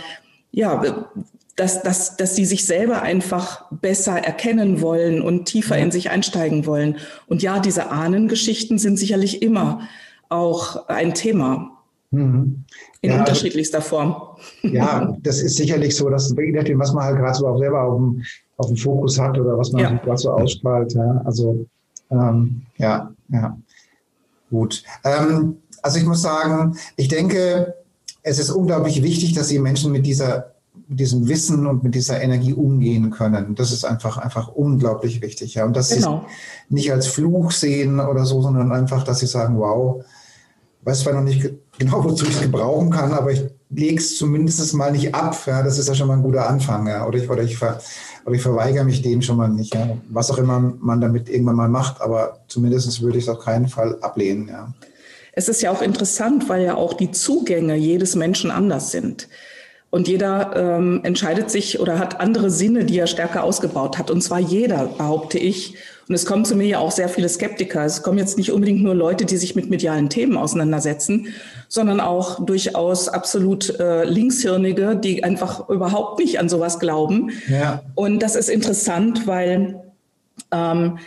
ja, 0.52 1.10
dass, 1.60 1.84
dass, 1.84 2.16
dass 2.16 2.36
sie 2.36 2.46
sich 2.46 2.66
selber 2.66 3.02
einfach 3.02 3.70
besser 3.70 4.18
erkennen 4.18 4.82
wollen 4.82 5.22
und 5.22 5.46
tiefer 5.46 5.78
in 5.78 5.92
sich 5.92 6.10
einsteigen 6.10 6.66
wollen. 6.66 6.98
Und 7.28 7.42
ja, 7.42 7.60
diese 7.60 7.92
Ahnengeschichten 7.92 8.78
sind 8.78 8.98
sicherlich 8.98 9.42
immer 9.42 9.82
auch 10.30 10.88
ein 10.88 11.14
Thema. 11.14 11.72
Mhm. 12.12 12.64
In 13.02 13.12
ja, 13.12 13.20
unterschiedlichster 13.20 13.82
Form. 13.82 14.16
Ja, 14.64 15.16
das 15.22 15.42
ist 15.42 15.58
sicherlich 15.58 15.96
so, 15.96 16.10
dass 16.10 16.34
je 16.36 16.52
nachdem, 16.52 16.80
was 16.80 16.94
man 16.94 17.04
halt 17.04 17.18
gerade 17.18 17.38
so 17.38 17.48
auch 17.48 17.60
selber 17.60 17.84
auf 17.84 17.98
dem, 17.98 18.24
auf 18.58 18.68
dem 18.68 18.78
Fokus 18.78 19.20
hat 19.20 19.38
oder 19.38 19.58
was 19.58 19.72
man 19.72 19.82
ja. 19.82 19.92
gerade 19.92 20.18
so 20.18 20.32
ausstrahlt. 20.32 20.94
Ja. 20.94 21.22
Also 21.26 21.66
ähm, 22.10 22.64
ja, 22.78 23.12
ja. 23.30 23.58
Gut. 24.50 24.84
Ähm, 25.04 25.58
also 25.82 26.00
ich 26.00 26.06
muss 26.06 26.22
sagen, 26.22 26.78
ich 26.96 27.10
denke, 27.10 27.76
es 28.24 28.40
ist 28.40 28.50
unglaublich 28.50 29.04
wichtig, 29.04 29.34
dass 29.34 29.50
die 29.50 29.60
Menschen 29.60 29.92
mit 29.92 30.06
dieser 30.06 30.54
mit 30.90 31.00
diesem 31.00 31.28
Wissen 31.28 31.68
und 31.68 31.84
mit 31.84 31.94
dieser 31.94 32.20
Energie 32.20 32.54
umgehen 32.54 33.12
können. 33.12 33.54
Das 33.54 33.72
ist 33.72 33.86
einfach, 33.86 34.18
einfach 34.18 34.48
unglaublich 34.48 35.22
wichtig. 35.22 35.54
Ja. 35.54 35.66
Und 35.66 35.78
dass 35.78 35.92
genau. 35.92 36.26
sie 36.68 36.74
nicht 36.74 36.92
als 36.92 37.06
Fluch 37.06 37.52
sehen 37.52 38.00
oder 38.00 38.26
so, 38.26 38.42
sondern 38.42 38.72
einfach, 38.72 39.04
dass 39.04 39.20
sie 39.20 39.28
sagen, 39.28 39.60
wow, 39.60 40.04
weiß 40.82 41.02
zwar 41.02 41.14
noch 41.14 41.22
nicht 41.22 41.48
genau, 41.78 42.04
wozu 42.04 42.26
ich 42.26 42.34
es 42.36 42.42
gebrauchen 42.42 42.90
kann, 42.90 43.14
aber 43.14 43.32
ich 43.32 43.44
lege 43.70 43.98
es 43.98 44.18
zumindest 44.18 44.74
mal 44.74 44.92
nicht 44.92 45.14
ab. 45.14 45.38
Ja. 45.46 45.62
Das 45.62 45.78
ist 45.78 45.88
ja 45.88 45.94
schon 45.94 46.08
mal 46.08 46.18
ein 46.18 46.24
guter 46.24 46.50
Anfang. 46.50 46.88
Ja. 46.88 47.06
Oder 47.06 47.20
ich, 47.20 47.30
oder 47.30 47.44
ich, 47.44 47.56
ver, 47.56 47.80
aber 48.26 48.34
ich 48.34 48.42
verweigere 48.42 48.84
mich 48.84 49.04
dem 49.04 49.22
schon 49.22 49.38
mal 49.38 49.48
nicht. 49.48 49.76
Ja. 49.76 49.96
Was 50.10 50.32
auch 50.32 50.40
immer 50.40 50.60
man 50.60 51.02
damit 51.02 51.30
irgendwann 51.30 51.56
mal 51.56 51.70
macht, 51.70 52.02
aber 52.02 52.40
zumindest 52.48 53.00
würde 53.04 53.20
ich 53.20 53.26
es 53.26 53.30
auf 53.30 53.46
keinen 53.46 53.68
Fall 53.68 54.00
ablehnen. 54.02 54.48
Ja. 54.48 54.74
Es 55.34 55.50
ist 55.50 55.62
ja 55.62 55.70
auch 55.70 55.84
interessant, 55.84 56.50
weil 56.50 56.66
ja 56.66 56.74
auch 56.74 56.94
die 56.94 57.12
Zugänge 57.12 57.76
jedes 57.76 58.16
Menschen 58.16 58.50
anders 58.50 58.92
sind. 58.92 59.30
Und 59.92 60.08
jeder 60.08 60.56
ähm, 60.56 61.02
entscheidet 61.04 61.50
sich 61.50 61.80
oder 61.80 61.98
hat 61.98 62.20
andere 62.20 62.52
Sinne, 62.52 62.86
die 62.86 63.00
er 63.00 63.08
stärker 63.08 63.44
ausgebaut 63.44 63.98
hat. 63.98 64.12
Und 64.12 64.22
zwar 64.22 64.40
jeder, 64.40 64.86
behaupte 64.86 65.40
ich. 65.40 65.76
Und 66.08 66.16
es 66.16 66.26
kommen 66.26 66.46
zu 66.46 66.56
mir 66.56 66.68
ja 66.68 66.80
auch 66.80 66.92
sehr 66.92 67.10
viele 67.10 67.28
Skeptiker. 67.28 67.86
Es 67.86 68.04
kommen 68.04 68.20
jetzt 68.20 68.38
nicht 68.38 68.52
unbedingt 68.52 68.84
nur 68.84 68.94
Leute, 68.94 69.26
die 69.26 69.38
sich 69.38 69.56
mit 69.56 69.70
medialen 69.70 70.10
Themen 70.10 70.38
auseinandersetzen, 70.38 71.28
sondern 71.68 72.00
auch 72.00 72.46
durchaus 72.46 73.10
absolut 73.10 73.80
äh, 73.80 74.04
Linkshirnige, 74.04 74.96
die 74.96 75.24
einfach 75.24 75.70
überhaupt 75.70 76.20
nicht 76.20 76.40
an 76.40 76.50
sowas 76.50 76.80
glauben. 76.80 77.32
Ja. 77.48 77.82
Und 77.96 78.22
das 78.22 78.36
ist 78.36 78.50
interessant, 78.50 79.26
weil 79.26 79.82
ähm, 80.52 81.00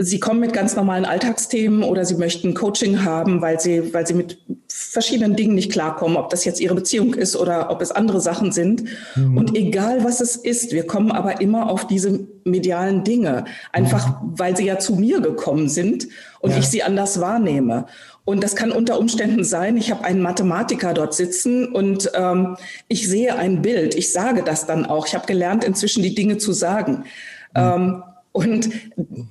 Sie 0.00 0.20
kommen 0.20 0.38
mit 0.38 0.52
ganz 0.52 0.76
normalen 0.76 1.04
Alltagsthemen 1.04 1.82
oder 1.82 2.04
Sie 2.04 2.14
möchten 2.14 2.54
Coaching 2.54 3.04
haben, 3.04 3.42
weil 3.42 3.58
Sie, 3.58 3.92
weil 3.92 4.06
Sie 4.06 4.14
mit 4.14 4.38
verschiedenen 4.80 5.34
Dingen 5.34 5.54
nicht 5.54 5.72
klarkommen, 5.72 6.16
ob 6.16 6.30
das 6.30 6.44
jetzt 6.44 6.60
Ihre 6.60 6.74
Beziehung 6.74 7.14
ist 7.14 7.36
oder 7.36 7.70
ob 7.70 7.82
es 7.82 7.90
andere 7.90 8.20
Sachen 8.20 8.52
sind. 8.52 8.84
Mhm. 9.16 9.36
Und 9.36 9.56
egal 9.56 10.04
was 10.04 10.20
es 10.20 10.36
ist, 10.36 10.72
wir 10.72 10.86
kommen 10.86 11.10
aber 11.10 11.40
immer 11.40 11.68
auf 11.68 11.86
diese 11.86 12.26
medialen 12.44 13.02
Dinge, 13.02 13.44
einfach 13.72 14.06
ja. 14.06 14.22
weil 14.22 14.56
Sie 14.56 14.64
ja 14.64 14.78
zu 14.78 14.94
mir 14.94 15.20
gekommen 15.20 15.68
sind 15.68 16.08
und 16.40 16.52
ja. 16.52 16.58
ich 16.58 16.68
sie 16.68 16.82
anders 16.82 17.20
wahrnehme. 17.20 17.86
Und 18.24 18.44
das 18.44 18.54
kann 18.54 18.72
unter 18.72 18.98
Umständen 18.98 19.42
sein, 19.42 19.76
ich 19.76 19.90
habe 19.90 20.04
einen 20.04 20.20
Mathematiker 20.20 20.94
dort 20.94 21.14
sitzen 21.14 21.66
und 21.66 22.10
ähm, 22.14 22.56
ich 22.86 23.08
sehe 23.08 23.36
ein 23.36 23.62
Bild. 23.62 23.94
Ich 23.94 24.12
sage 24.12 24.42
das 24.42 24.66
dann 24.66 24.86
auch. 24.86 25.06
Ich 25.06 25.14
habe 25.14 25.26
gelernt, 25.26 25.64
inzwischen 25.64 26.02
die 26.02 26.14
Dinge 26.14 26.36
zu 26.36 26.52
sagen. 26.52 27.04
Mhm. 27.54 27.56
Ähm, 27.56 28.02
und 28.38 28.70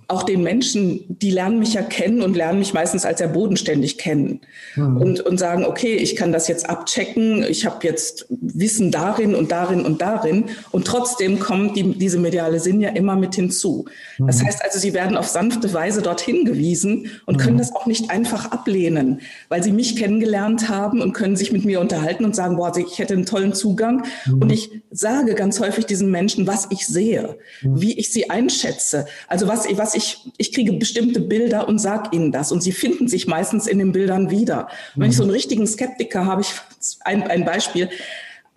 auch 0.08 0.24
den 0.24 0.43
Menschen, 0.43 1.06
die 1.08 1.32
lernen 1.32 1.60
mich 1.60 1.74
ja 1.74 1.82
kennen 1.82 2.22
und 2.22 2.36
lernen 2.36 2.60
mich 2.60 2.74
meistens 2.74 3.06
als 3.06 3.20
sehr 3.20 3.30
bodenständig 3.30 3.98
kennen 3.98 4.41
mhm. 4.76 4.98
und, 4.98 5.20
und 5.22 5.38
sagen, 5.38 5.65
okay, 5.65 5.96
ich 5.96 6.17
kann 6.17 6.34
das 6.34 6.50
jetzt 6.50 6.70
abchecken, 6.70 7.43
ich 7.43 7.65
habe 7.65 7.88
jetzt 7.88 8.26
Wissen 8.30 8.91
darin 8.91 9.34
und 9.34 9.52
darin 9.52 9.86
und 9.86 10.02
darin. 10.02 10.46
Und 10.72 10.86
trotzdem 10.86 11.39
kommt 11.39 11.78
die, 11.78 11.98
diese 11.98 12.20
mediale 12.20 12.60
Sinn 12.60 12.82
ja 12.82 12.89
immer 12.89 13.15
mit 13.15 13.36
hinzu. 13.36 13.86
Mhm. 14.17 14.28
Das 14.28 14.43
heißt 14.43 14.62
also, 14.63 14.78
sie 14.78 14.93
werden 14.93 15.15
auf 15.15 15.28
sanfte 15.28 15.74
Weise 15.74 16.02
dorthin 16.02 16.43
gewiesen 16.43 17.12
und 17.26 17.38
mhm. 17.38 17.41
können 17.41 17.58
das 17.58 17.74
auch 17.74 17.86
nicht 17.86 18.12
einfach 18.12 18.52
ablehnen, 18.52 19.22
weil 19.48 19.63
sie 19.63 19.72
mich 19.72 19.96
kennengelernt 19.96 20.67
haben 20.67 21.02
und 21.02 21.13
können 21.13 21.38
sich 21.38 21.52
mit 21.54 21.63
mir 21.63 21.80
unterhalten 21.80 22.26
und 22.26 22.36
sagen, 22.36 22.58
boah, 22.58 22.76
ich 22.76 23.00
hätte 23.00 23.13
einen 23.13 23.26
tollen 23.26 23.54
Zugang. 23.54 24.04
Mhm. 24.26 24.41
Und 24.41 24.52
ich 24.52 24.70
sage 24.91 25.34
ganz 25.36 25.60
häufig 25.62 25.86
diesen 25.86 26.12
Menschen, 26.12 26.46
was 26.46 26.67
ich 26.72 26.86
sehe, 26.86 27.38
mhm. 27.62 27.80
wie 27.82 27.98
ich 27.98 28.12
sie 28.12 28.30
einschätze 28.30 28.96
Erlebnisse. 28.97 29.05
Also 29.27 29.47
was, 29.47 29.67
was 29.77 29.95
ich, 29.95 30.31
ich 30.38 30.51
kriege 30.53 30.73
bestimmte 30.73 31.19
Bilder 31.19 31.67
und 31.67 31.79
sage 31.79 32.15
ihnen 32.15 32.31
das 32.31 32.51
und 32.51 32.62
sie 32.62 32.71
finden 32.71 33.07
sich 33.07 33.27
meistens 33.27 33.67
in 33.67 33.79
den 33.79 33.91
Bildern 33.91 34.29
wieder. 34.29 34.67
Und 34.95 35.03
wenn 35.03 35.10
ich 35.10 35.17
so 35.17 35.23
einen 35.23 35.31
richtigen 35.31 35.67
Skeptiker 35.67 36.25
habe, 36.25 36.41
ich 36.41 36.53
ein, 37.01 37.23
ein 37.23 37.45
Beispiel, 37.45 37.89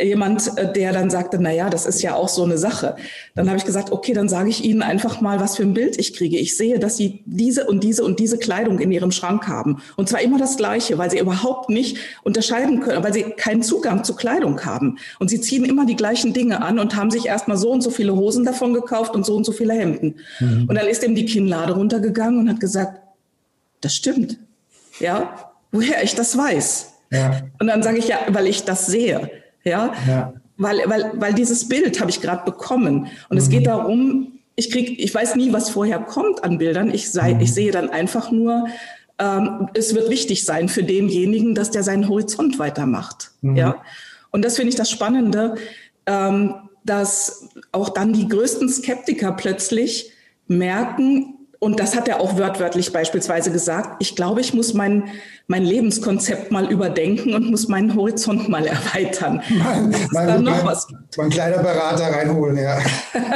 jemand, 0.03 0.57
äh, 0.59 0.73
der 0.73 0.93
dann 0.93 1.11
sagte, 1.11 1.39
na 1.41 1.53
ja, 1.53 1.71
das 1.71 1.87
ist 1.87 2.03
ja 2.03 2.15
auch 2.15 2.29
so 2.29 2.45
eine 2.45 2.59
Sache. 2.59 2.97
Dann 3.35 3.49
habe 3.49 3.59
ich 3.59 3.65
gesagt, 3.65 3.93
okay, 3.93 4.13
dann 4.13 4.29
sage 4.29 4.51
ich 4.51 4.65
Ihnen 4.65 4.83
einfach 4.83 5.21
mal, 5.21 5.41
was 5.41 5.57
für 5.57 5.63
ein 5.63 5.75
Bild 5.75 5.99
ich 5.99 6.15
kriege. 6.15 6.39
Ich 6.39 6.57
sehe, 6.57 6.79
dass 6.79 6.97
Sie 6.97 7.23
diese 7.27 7.67
und 7.67 7.85
diese 7.85 8.05
und 8.05 8.19
diese 8.19 8.39
Kleidung 8.39 8.79
in 8.79 8.93
Ihrem 8.93 9.13
Schrank 9.13 9.49
haben. 9.49 9.83
Und 9.97 10.09
zwar 10.09 10.21
immer 10.21 10.39
das 10.39 10.57
Gleiche, 10.57 10.99
weil 10.99 11.11
Sie 11.11 11.19
überhaupt 11.19 11.71
nicht 11.71 11.99
unterscheiden 12.23 12.81
können, 12.81 13.03
weil 13.03 13.13
Sie 13.13 13.23
keinen 13.23 13.63
Zugang 13.63 14.05
zu 14.05 14.15
Kleidung 14.15 14.65
haben. 14.65 14.99
Und 15.19 15.29
Sie 15.29 15.41
ziehen 15.41 15.65
immer 15.65 15.87
die 15.87 15.97
gleichen 15.97 16.33
Dinge 16.33 16.63
an 16.63 16.79
und 16.79 16.97
haben 16.97 17.11
sich 17.11 17.27
erstmal 17.27 17.57
so 17.57 17.71
und 17.71 17.83
so 17.83 17.91
viele 17.91 18.15
Hosen 18.15 18.45
davon 18.45 18.75
gekauft 18.75 19.15
und 19.15 19.27
so 19.27 19.37
und 19.37 19.45
so 19.45 19.53
viele 19.53 19.75
Hemden. 19.75 20.17
Mhm. 20.41 20.67
Und 20.69 20.75
dann 20.75 20.87
ist 20.87 21.05
ihm 21.05 21.15
die 21.15 21.27
Kinnlade 21.27 21.75
runtergegangen 21.75 22.41
und 22.41 22.49
hat 22.49 22.61
gesagt, 22.61 23.01
das 23.81 23.95
stimmt. 23.95 24.39
Ja, 24.99 25.53
woher 25.73 26.03
ich 26.03 26.15
das 26.15 26.37
weiß. 26.37 26.93
Ja. 27.11 27.43
Und 27.59 27.67
dann 27.67 27.83
sage 27.83 27.99
ich 27.99 28.09
ja, 28.09 28.19
weil 28.29 28.47
ich 28.47 28.65
das 28.65 28.87
sehe. 28.87 29.31
Ja, 29.65 29.93
ja. 30.09 30.33
Weil, 30.57 30.83
weil, 30.87 31.13
weil 31.15 31.35
dieses 31.35 31.69
Bild 31.69 32.01
habe 32.01 32.11
ich 32.11 32.21
gerade 32.21 32.45
bekommen. 32.45 33.07
Und 33.29 33.33
mhm. 33.33 33.39
es 33.39 33.49
geht 33.49 33.67
darum, 33.67 34.33
ich 34.57 34.71
krieg, 34.71 34.99
ich 34.99 35.15
weiß 35.15 35.37
nie, 35.37 35.53
was 35.53 35.71
vorher 35.71 36.01
kommt 36.01 36.45
an 36.45 36.59
Bildern. 36.59 36.93
Ich, 36.93 37.11
sei, 37.11 37.35
mhm. 37.35 37.41
ich 37.41 37.55
sehe 37.55 37.73
dann 37.73 37.89
einfach 37.89 38.31
nur, 38.31 38.67
ähm, 39.19 39.69
es 39.75 39.95
wird 39.95 40.11
wichtig 40.11 40.45
sein 40.45 40.69
für 40.69 40.83
denjenigen, 40.83 41.55
dass 41.55 41.71
der 41.71 41.83
seinen 41.83 42.09
Horizont 42.09 42.59
weitermacht. 42.59 43.31
Mhm. 43.41 43.57
Ja. 43.57 43.83
Und 44.31 44.45
das 44.45 44.57
finde 44.57 44.71
ich 44.71 44.77
das 44.77 44.91
Spannende, 44.91 45.55
ähm, 46.07 46.55
dass 46.85 47.49
auch 47.73 47.91
dann 47.91 48.13
die 48.13 48.29
größten 48.29 48.69
Skeptiker 48.69 49.33
plötzlich 49.33 50.13
merken, 50.47 51.40
und 51.63 51.79
das 51.79 51.95
hat 51.95 52.09
er 52.09 52.23
auch 52.23 52.39
wörtlich 52.39 52.91
beispielsweise 52.91 53.53
gesagt, 53.53 53.97
ich 53.99 54.17
glaube, 54.17 54.41
ich 54.41 54.55
muss 54.55 54.73
mein, 54.73 55.11
mein 55.47 55.63
Lebenskonzept 55.63 56.51
mal 56.51 56.73
überdenken 56.73 57.35
und 57.35 57.51
muss 57.51 57.69
meinen 57.69 57.95
Horizont 57.95 58.49
mal 58.49 58.67
erweitern. 58.67 59.43
Mein, 59.51 59.95
mein, 60.11 60.27
dann 60.27 60.45
noch 60.45 60.57
mein, 60.57 60.65
was 60.65 60.87
mein 61.19 61.29
kleiner 61.29 61.59
Berater 61.59 62.05
reinholen, 62.05 62.57
ja. 62.57 62.79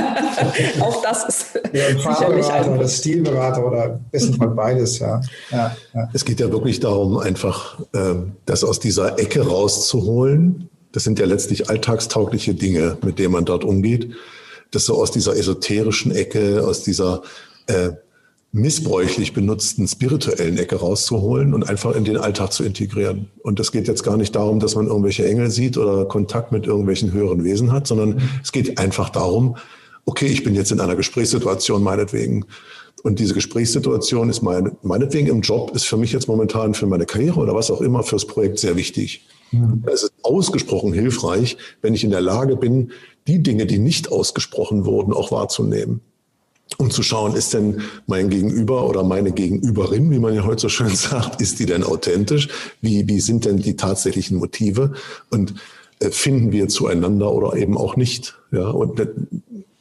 auch 0.81 1.03
das 1.03 1.25
ist 1.25 1.61
ja, 1.75 1.87
ein 1.89 1.99
Fahrberater 1.99 2.73
oder 2.73 2.89
Stilberater 2.89 3.67
oder 3.67 4.01
bestenfalls 4.11 4.57
beides, 4.57 4.99
ja. 5.01 5.21
Ja, 5.51 5.77
ja. 5.93 6.09
Es 6.15 6.25
geht 6.25 6.41
ja 6.41 6.51
wirklich 6.51 6.81
darum, 6.81 7.19
einfach 7.19 7.79
äh, 7.93 8.15
das 8.47 8.65
aus 8.65 8.81
dieser 8.81 9.19
Ecke 9.19 9.47
rauszuholen. 9.47 10.71
Das 10.93 11.05
sind 11.05 11.19
ja 11.19 11.27
letztlich 11.27 11.69
alltagstaugliche 11.69 12.55
Dinge, 12.55 12.97
mit 13.05 13.19
denen 13.19 13.33
man 13.33 13.45
dort 13.45 13.65
umgeht. 13.65 14.15
Das 14.71 14.87
so 14.87 14.95
aus 14.95 15.11
dieser 15.11 15.37
esoterischen 15.37 16.11
Ecke, 16.11 16.67
aus 16.67 16.85
dieser 16.85 17.21
äh, 17.67 17.91
missbräuchlich 18.55 19.33
benutzten 19.33 19.89
spirituellen 19.89 20.57
Ecke 20.59 20.77
rauszuholen 20.77 21.55
und 21.55 21.69
einfach 21.69 21.97
in 21.97 22.05
den 22.05 22.17
Alltag 22.17 22.53
zu 22.53 22.63
integrieren. 22.63 23.29
Und 23.43 23.59
das 23.59 23.73
geht 23.73 23.89
jetzt 23.89 24.05
gar 24.05 24.17
nicht 24.17 24.37
darum, 24.37 24.61
dass 24.61 24.77
man 24.77 24.87
irgendwelche 24.87 25.27
Engel 25.27 25.51
sieht 25.51 25.77
oder 25.77 26.05
Kontakt 26.05 26.53
mit 26.53 26.65
irgendwelchen 26.65 27.13
höheren 27.13 27.43
Wesen 27.43 27.73
hat, 27.73 27.89
sondern 27.89 28.23
es 28.45 28.53
geht 28.53 28.79
einfach 28.79 29.11
darum, 29.11 29.57
okay, 30.05 30.27
ich 30.27 30.45
bin 30.45 30.55
jetzt 30.55 30.71
in 30.71 30.79
einer 30.79 30.95
Gesprächssituation 30.95 31.83
meinetwegen. 31.83 32.45
Und 33.03 33.19
diese 33.19 33.35
Gesprächssituation 33.35 34.31
ist 34.31 34.41
meine, 34.41 34.77
meinetwegen 34.83 35.27
im 35.27 35.41
Job, 35.41 35.73
ist 35.75 35.87
für 35.87 35.97
mich 35.97 36.13
jetzt 36.13 36.29
momentan 36.29 36.75
für 36.75 36.87
meine 36.87 37.07
Karriere 37.07 37.41
oder 37.41 37.57
was 37.57 37.73
auch 37.73 37.81
immer 37.81 38.05
fürs 38.05 38.25
Projekt 38.25 38.61
sehr 38.61 38.77
wichtig. 38.77 39.27
Es 39.87 40.05
ist 40.05 40.13
ausgesprochen 40.23 40.93
hilfreich, 40.93 41.57
wenn 41.83 41.93
ich 41.93 42.05
in 42.05 42.11
der 42.11 42.21
Lage 42.21 42.55
bin, 42.55 42.93
die 43.27 43.43
Dinge, 43.43 43.67
die 43.67 43.79
nicht 43.79 44.13
ausgesprochen 44.13 44.85
wurden, 44.85 45.13
auch 45.13 45.33
wahrzunehmen 45.33 46.03
um 46.79 46.91
zu 46.91 47.03
schauen, 47.03 47.35
ist 47.35 47.55
denn 47.55 47.83
mein 48.07 48.31
Gegenüber 48.31 48.89
oder 48.89 49.03
meine 49.05 49.33
Gegenüberin, 49.33 50.11
wie 50.11 50.19
man 50.19 50.35
ja 50.35 50.45
heute 50.45 50.63
so 50.63 50.69
schön 50.69 50.89
sagt, 50.95 51.41
ist 51.41 51.59
die 51.59 51.67
denn 51.67 51.85
authentisch? 51.85 52.49
Wie, 52.81 53.07
wie 53.09 53.21
sind 53.21 53.45
denn 53.45 53.59
die 53.59 53.77
tatsächlichen 53.77 54.39
Motive? 54.39 54.93
Und 55.31 55.55
äh, 56.01 56.11
finden 56.11 56.53
wir 56.53 56.69
zueinander 56.69 57.33
oder 57.33 57.57
eben 57.57 57.77
auch 57.77 57.97
nicht? 57.97 58.37
Ja, 58.51 58.69
und 58.69 59.01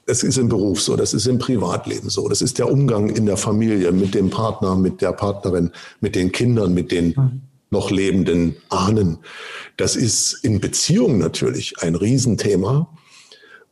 es 0.05 0.23
ist 0.23 0.37
im 0.37 0.49
Beruf 0.49 0.81
so, 0.81 0.95
das 0.95 1.13
ist 1.13 1.27
im 1.27 1.39
Privatleben 1.39 2.09
so, 2.09 2.27
das 2.27 2.41
ist 2.41 2.59
der 2.59 2.69
Umgang 2.69 3.09
in 3.09 3.25
der 3.25 3.37
Familie 3.37 3.91
mit 3.91 4.13
dem 4.13 4.29
Partner, 4.29 4.75
mit 4.75 5.01
der 5.01 5.13
Partnerin, 5.13 5.71
mit 6.01 6.15
den 6.15 6.31
Kindern, 6.31 6.73
mit 6.73 6.91
den 6.91 7.07
mhm. 7.15 7.41
noch 7.69 7.89
lebenden 7.89 8.55
Ahnen. 8.69 9.19
Das 9.77 9.95
ist 9.95 10.33
in 10.43 10.59
Beziehungen 10.59 11.19
natürlich 11.19 11.81
ein 11.81 11.95
Riesenthema. 11.95 12.87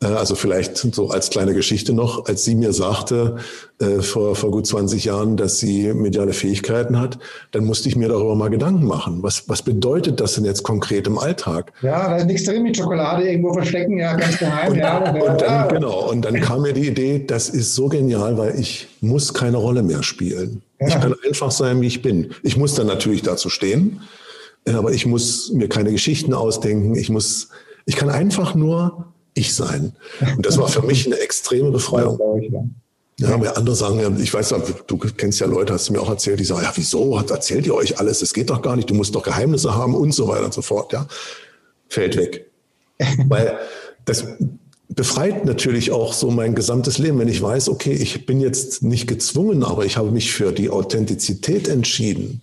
Äh, 0.01 0.07
also 0.07 0.35
vielleicht 0.35 0.77
so 0.77 1.09
als 1.09 1.29
kleine 1.29 1.53
Geschichte 1.53 1.93
noch, 1.93 2.25
als 2.25 2.43
sie 2.43 2.55
mir 2.55 2.73
sagte 2.73 3.37
äh, 3.79 4.01
vor, 4.01 4.35
vor 4.35 4.51
gut 4.51 4.67
20 4.67 5.05
Jahren, 5.05 5.37
dass 5.37 5.59
sie 5.59 5.93
mediale 5.93 6.33
Fähigkeiten 6.33 6.99
hat, 6.99 7.19
dann 7.51 7.65
musste 7.65 7.89
ich 7.89 7.95
mir 7.95 8.09
darüber 8.09 8.35
mal 8.35 8.49
Gedanken 8.49 8.85
machen. 8.85 9.19
Was, 9.21 9.47
was 9.47 9.61
bedeutet 9.61 10.19
das 10.19 10.35
denn 10.35 10.45
jetzt 10.45 10.63
konkret 10.63 11.07
im 11.07 11.17
Alltag? 11.17 11.71
Ja, 11.81 12.09
da 12.09 12.17
ist 12.17 12.25
nichts 12.25 12.45
drin 12.45 12.63
mit 12.63 12.75
Schokolade 12.75 13.29
irgendwo 13.29 13.53
verstecken, 13.53 13.97
ja, 13.97 14.15
ganz 14.15 14.37
geheim. 14.37 14.71
und, 14.71 14.77
ja, 14.77 14.97
und 14.97 15.41
dann, 15.41 15.69
genau, 15.69 16.09
und 16.09 16.23
dann 16.23 16.39
kam 16.41 16.63
mir 16.63 16.73
die 16.73 16.87
Idee, 16.87 17.23
das 17.25 17.49
ist 17.49 17.75
so 17.75 17.87
genial, 17.87 18.37
weil 18.37 18.59
ich 18.59 18.87
muss 19.01 19.33
keine 19.33 19.57
Rolle 19.57 19.83
mehr 19.83 20.03
spielen. 20.03 20.61
Ja. 20.79 20.87
Ich 20.87 20.93
kann 20.99 21.15
einfach 21.25 21.51
sein, 21.51 21.81
wie 21.81 21.87
ich 21.87 22.01
bin. 22.01 22.31
Ich 22.43 22.57
muss 22.57 22.73
dann 22.73 22.87
natürlich 22.87 23.21
dazu 23.21 23.49
stehen, 23.49 24.01
äh, 24.65 24.71
aber 24.71 24.91
ich 24.91 25.05
muss 25.05 25.51
mir 25.53 25.69
keine 25.69 25.91
Geschichten 25.91 26.33
ausdenken. 26.33 26.95
Ich 26.95 27.09
muss, 27.09 27.49
ich 27.85 27.95
kann 27.95 28.09
einfach 28.09 28.55
nur 28.55 29.10
ich 29.41 29.53
sein. 29.53 29.93
Und 30.35 30.45
das 30.45 30.57
war 30.57 30.67
für 30.67 30.81
mich 30.81 31.05
eine 31.05 31.19
extreme 31.19 31.71
Befreiung. 31.71 32.19
Ja, 33.21 33.35
aber 33.35 33.55
andere 33.55 33.75
sagen, 33.75 34.17
ich 34.19 34.33
weiß, 34.33 34.55
du 34.87 34.97
kennst 34.97 35.39
ja 35.39 35.45
Leute, 35.45 35.73
hast 35.73 35.89
du 35.89 35.93
mir 35.93 36.01
auch 36.01 36.09
erzählt, 36.09 36.39
die 36.39 36.43
sagen, 36.43 36.63
ja, 36.63 36.71
wieso 36.73 37.17
erzählt 37.17 37.67
ihr 37.67 37.75
euch 37.75 37.99
alles? 37.99 38.19
Das 38.19 38.33
geht 38.33 38.49
doch 38.49 38.63
gar 38.63 38.75
nicht, 38.75 38.89
du 38.89 38.95
musst 38.95 39.13
doch 39.13 39.21
Geheimnisse 39.21 39.75
haben 39.75 39.93
und 39.93 40.11
so 40.11 40.27
weiter 40.27 40.45
und 40.45 40.53
so 40.53 40.63
fort. 40.63 40.91
Ja, 40.91 41.07
fällt 41.87 42.17
weg. 42.17 42.49
Weil 43.27 43.59
das 44.05 44.25
befreit 44.89 45.45
natürlich 45.45 45.91
auch 45.91 46.13
so 46.13 46.31
mein 46.31 46.55
gesamtes 46.55 46.97
Leben, 46.97 47.19
wenn 47.19 47.27
ich 47.27 47.41
weiß, 47.41 47.69
okay, 47.69 47.93
ich 47.93 48.25
bin 48.25 48.39
jetzt 48.39 48.81
nicht 48.81 49.07
gezwungen, 49.07 49.63
aber 49.63 49.85
ich 49.85 49.97
habe 49.97 50.09
mich 50.09 50.31
für 50.31 50.51
die 50.51 50.71
Authentizität 50.71 51.67
entschieden. 51.67 52.41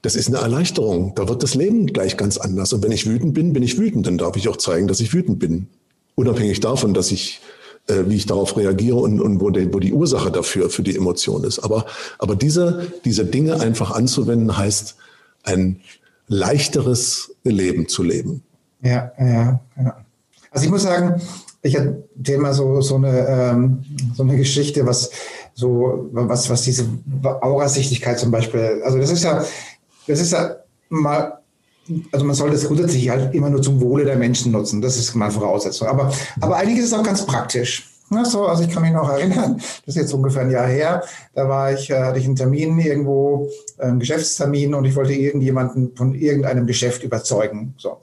Das 0.00 0.14
ist 0.14 0.28
eine 0.28 0.38
Erleichterung. 0.38 1.14
Da 1.16 1.28
wird 1.28 1.42
das 1.42 1.56
Leben 1.56 1.86
gleich 1.86 2.16
ganz 2.16 2.38
anders. 2.38 2.72
Und 2.72 2.84
wenn 2.84 2.92
ich 2.92 3.06
wütend 3.06 3.34
bin, 3.34 3.52
bin 3.52 3.64
ich 3.64 3.78
wütend. 3.78 4.06
Dann 4.06 4.18
darf 4.18 4.36
ich 4.36 4.48
auch 4.48 4.56
zeigen, 4.56 4.86
dass 4.86 5.00
ich 5.00 5.12
wütend 5.12 5.40
bin 5.40 5.68
unabhängig 6.14 6.60
davon, 6.60 6.94
dass 6.94 7.10
ich 7.10 7.40
äh, 7.88 8.04
wie 8.06 8.16
ich 8.16 8.26
darauf 8.26 8.56
reagiere 8.56 8.96
und, 8.96 9.20
und 9.20 9.40
wo, 9.40 9.50
die, 9.50 9.72
wo 9.74 9.80
die 9.80 9.92
Ursache 9.92 10.30
dafür, 10.30 10.70
für 10.70 10.82
die 10.82 10.96
Emotion 10.96 11.42
ist. 11.42 11.58
Aber, 11.58 11.84
aber 12.18 12.36
diese, 12.36 12.92
diese 13.04 13.24
Dinge 13.24 13.60
einfach 13.60 13.90
anzuwenden, 13.90 14.56
heißt 14.56 14.96
ein 15.42 15.80
leichteres 16.28 17.34
Leben 17.42 17.88
zu 17.88 18.04
leben. 18.04 18.44
Ja, 18.82 19.12
ja, 19.18 19.60
ja. 19.76 19.96
Also 20.52 20.64
ich 20.64 20.70
muss 20.70 20.82
sagen, 20.82 21.20
ich 21.62 21.76
hatte 21.76 22.38
mal 22.38 22.54
so, 22.54 22.80
so, 22.82 22.96
eine, 22.96 23.26
ähm, 23.26 23.84
so 24.14 24.22
eine 24.22 24.36
Geschichte, 24.36 24.86
was 24.86 25.10
so, 25.54 26.08
was, 26.12 26.50
was 26.50 26.62
diese 26.62 26.86
Aurasichtigkeit 27.22 28.18
zum 28.18 28.30
Beispiel, 28.30 28.80
also 28.84 28.98
das 28.98 29.10
ist 29.10 29.24
ja, 29.24 29.44
das 30.06 30.20
ist 30.20 30.32
ja 30.32 30.56
mal, 30.88 31.38
also 32.12 32.24
man 32.24 32.34
sollte 32.34 32.56
es 32.56 32.66
grundsätzlich 32.66 33.08
halt 33.08 33.34
immer 33.34 33.50
nur 33.50 33.62
zum 33.62 33.80
Wohle 33.80 34.04
der 34.04 34.16
Menschen 34.16 34.52
nutzen. 34.52 34.80
Das 34.80 34.96
ist 34.96 35.14
mal 35.14 35.30
Voraussetzung. 35.30 35.88
Aber, 35.88 36.12
aber 36.40 36.56
einiges 36.56 36.86
ist 36.86 36.92
auch 36.94 37.02
ganz 37.02 37.26
praktisch. 37.26 37.88
So, 38.24 38.46
also 38.46 38.62
ich 38.62 38.70
kann 38.70 38.82
mich 38.82 38.92
noch 38.92 39.08
erinnern, 39.08 39.56
das 39.56 39.96
ist 39.96 39.96
jetzt 39.96 40.12
ungefähr 40.12 40.42
ein 40.42 40.50
Jahr 40.50 40.66
her, 40.66 41.02
da 41.34 41.48
war 41.48 41.72
ich, 41.72 41.88
äh, 41.88 41.98
hatte 41.98 42.18
ich 42.18 42.26
einen 42.26 42.36
Termin 42.36 42.78
irgendwo, 42.78 43.48
einen 43.78 44.00
Geschäftstermin 44.00 44.74
und 44.74 44.84
ich 44.84 44.94
wollte 44.94 45.14
irgendjemanden 45.14 45.96
von 45.96 46.14
irgendeinem 46.14 46.66
Geschäft 46.66 47.02
überzeugen. 47.04 47.74
So. 47.78 48.02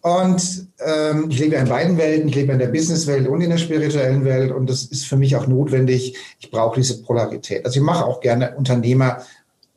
Und 0.00 0.66
ähm, 0.80 1.28
ich 1.30 1.38
lebe 1.38 1.54
in 1.54 1.68
beiden 1.68 1.96
Welten, 1.96 2.28
ich 2.28 2.34
lebe 2.34 2.52
in 2.52 2.58
der 2.58 2.66
Businesswelt 2.66 3.28
und 3.28 3.40
in 3.40 3.50
der 3.50 3.56
spirituellen 3.58 4.24
Welt 4.24 4.52
und 4.52 4.68
das 4.68 4.82
ist 4.82 5.06
für 5.06 5.16
mich 5.16 5.36
auch 5.36 5.46
notwendig. 5.46 6.16
Ich 6.40 6.50
brauche 6.50 6.80
diese 6.80 7.00
Polarität. 7.02 7.64
Also 7.64 7.78
ich 7.78 7.86
mache 7.86 8.04
auch 8.04 8.20
gerne 8.20 8.54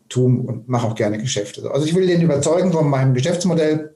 Unternehmertum 0.08 0.46
und 0.46 0.70
mache 0.70 0.88
auch 0.88 0.96
gerne 0.96 1.18
Geschäfte. 1.18 1.70
Also 1.72 1.86
ich 1.86 1.96
will 1.96 2.08
den 2.08 2.22
überzeugen 2.22 2.72
von 2.72 2.90
meinem 2.90 3.14
Geschäftsmodell 3.14 3.96